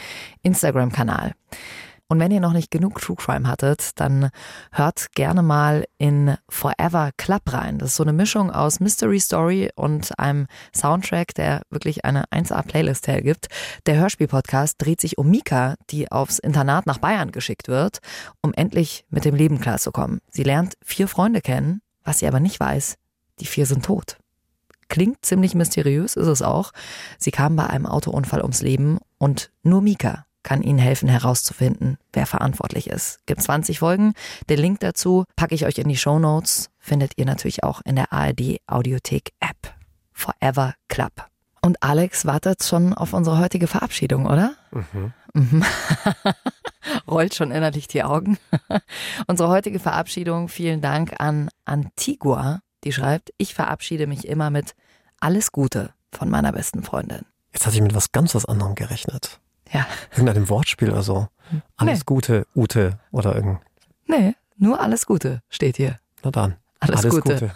Instagram-Kanal. 0.44 1.34
Und 2.08 2.20
wenn 2.20 2.30
ihr 2.32 2.40
noch 2.40 2.54
nicht 2.54 2.70
genug 2.70 3.02
True 3.02 3.16
Crime 3.16 3.48
hattet, 3.48 4.00
dann 4.00 4.30
hört 4.72 5.14
gerne 5.16 5.42
mal 5.42 5.86
in 5.98 6.38
Forever 6.50 7.10
Club 7.18 7.42
rein. 7.52 7.80
Das 7.80 7.90
ist 7.90 7.96
so 7.96 8.04
eine 8.04 8.14
Mischung 8.14 8.52
aus 8.52 8.80
Mystery 8.80 9.20
Story 9.20 9.72
und 9.76 10.18
einem 10.20 10.46
Soundtrack, 10.76 11.34
der 11.34 11.64
wirklich 11.72 12.06
eine 12.06 12.26
1A-Playlist 12.26 13.08
hergibt. 13.08 13.48
Der 13.88 13.98
Hörspiel-Podcast 13.98 14.76
dreht 14.78 15.02
sich 15.02 15.18
um 15.18 15.32
Mika, 15.32 15.76
die 15.90 16.12
aufs 16.12 16.38
Internat 16.38 16.86
nach 16.86 17.00
Bayern 17.00 17.32
geschickt 17.32 17.70
wird, 17.70 18.00
um 18.42 18.54
endlich 18.54 19.06
mit 19.10 19.26
dem 19.26 19.34
Leben 19.34 19.60
klarzukommen. 19.60 20.20
Sie 20.30 20.44
lernt 20.44 20.76
vier 20.84 21.08
Freunde 21.08 21.42
kennen, 21.42 21.82
was 22.04 22.20
sie 22.20 22.28
aber 22.28 22.40
nicht 22.40 22.60
weiß, 22.60 22.98
die 23.40 23.48
vier 23.48 23.66
sind 23.66 23.84
tot. 23.84 24.18
Klingt 24.90 25.26
ziemlich 25.26 25.56
mysteriös, 25.56 26.16
ist 26.16 26.28
es 26.28 26.44
auch. 26.44 26.72
Sie 27.18 27.32
kam 27.32 27.56
bei 27.56 27.66
einem 27.66 27.88
Autounfall 27.88 28.44
ums 28.44 28.62
Leben 28.62 29.00
und 29.18 29.52
nur 29.64 29.82
Mika 29.82 30.26
kann 30.46 30.62
Ihnen 30.62 30.80
helfen 30.80 31.10
herauszufinden, 31.10 31.98
wer 32.14 32.28
verantwortlich 32.28 32.88
ist. 32.88 33.20
Gibt 33.26 33.42
20 33.42 33.80
Folgen. 33.80 34.14
Den 34.48 34.60
Link 34.60 34.80
dazu 34.80 35.26
packe 35.36 35.56
ich 35.56 35.66
euch 35.66 35.80
in 35.80 35.90
die 35.90 35.98
Show 35.98 36.20
Notes. 36.20 36.70
Findet 36.78 37.14
ihr 37.18 37.26
natürlich 37.26 37.64
auch 37.64 37.82
in 37.84 37.96
der 37.96 38.14
ARD 38.14 38.60
Audiothek 38.68 39.32
App. 39.40 39.74
Forever 40.14 40.76
Club. 40.88 41.12
Und 41.62 41.82
Alex 41.82 42.26
wartet 42.26 42.64
schon 42.64 42.94
auf 42.94 43.14
unsere 43.14 43.40
heutige 43.40 43.66
Verabschiedung, 43.66 44.28
oder? 44.28 44.54
Mhm. 44.72 45.14
mhm. 45.34 45.66
Rollt 47.08 47.34
schon 47.34 47.50
innerlich 47.50 47.88
die 47.88 48.04
Augen. 48.04 48.38
unsere 49.28 49.50
heutige 49.50 49.80
Verabschiedung, 49.80 50.48
vielen 50.48 50.80
Dank 50.80 51.16
an 51.20 51.50
Antigua, 51.66 52.60
die 52.84 52.94
schreibt, 52.94 53.34
ich 53.40 53.56
verabschiede 53.56 54.06
mich 54.06 54.28
immer 54.28 54.52
mit 54.52 54.76
alles 55.20 55.52
Gute 55.52 55.92
von 56.12 56.30
meiner 56.30 56.52
besten 56.52 56.84
Freundin. 56.84 57.26
Jetzt 57.52 57.66
hatte 57.66 57.78
ich 57.78 57.82
mit 57.82 57.96
was 57.96 58.12
ganz 58.12 58.36
was 58.36 58.46
anderem 58.46 58.76
gerechnet. 58.76 59.40
Ja. 59.72 59.86
Irgendeinem 60.12 60.50
Wortspiel 60.50 60.92
oder 60.92 61.04
so. 61.04 61.28
Alles 61.78 62.00
nee. 62.00 62.04
Gute, 62.06 62.48
Ute 62.56 63.00
oder 63.12 63.36
irgend. 63.36 63.60
Nee, 64.08 64.36
nur 64.58 64.80
alles 64.80 65.06
Gute 65.06 65.42
steht 65.50 65.78
hier. 65.78 65.98
Na 66.24 66.32
dann. 66.32 66.56
Alles, 66.80 67.02
alles 67.02 67.16
Gute. 67.16 67.34
Gute. 67.34 67.52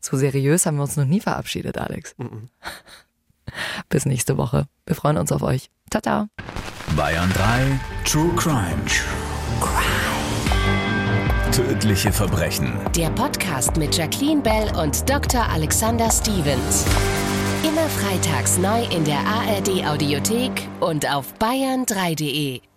so 0.00 0.16
seriös 0.16 0.66
haben 0.66 0.76
wir 0.76 0.82
uns 0.82 0.96
noch 0.96 1.04
nie 1.04 1.20
verabschiedet, 1.20 1.78
Alex. 1.78 2.14
Mhm. 2.18 2.48
Bis 3.88 4.06
nächste 4.06 4.36
Woche. 4.36 4.66
Wir 4.86 4.96
freuen 4.96 5.16
uns 5.16 5.32
auf 5.32 5.42
euch. 5.42 5.70
Ciao, 5.90 6.02
ciao. 6.02 6.26
Bayern 6.96 7.32
3 7.32 7.80
True 8.04 8.30
Crime. 8.36 8.84
True 8.86 9.60
Crime. 9.60 11.52
Tödliche 11.52 12.12
Verbrechen. 12.12 12.78
Der 12.94 13.10
Podcast 13.10 13.76
mit 13.76 13.96
Jacqueline 13.96 14.42
Bell 14.42 14.70
und 14.76 15.08
Dr. 15.08 15.48
Alexander 15.48 16.10
Stevens. 16.10 16.84
Immer 17.64 17.88
freitags 17.88 18.56
neu 18.58 18.84
in 18.94 19.04
der 19.04 19.18
ARD 19.18 19.84
Audiothek 19.84 20.68
und 20.80 21.10
auf 21.10 21.34
bayern3.de. 21.40 22.67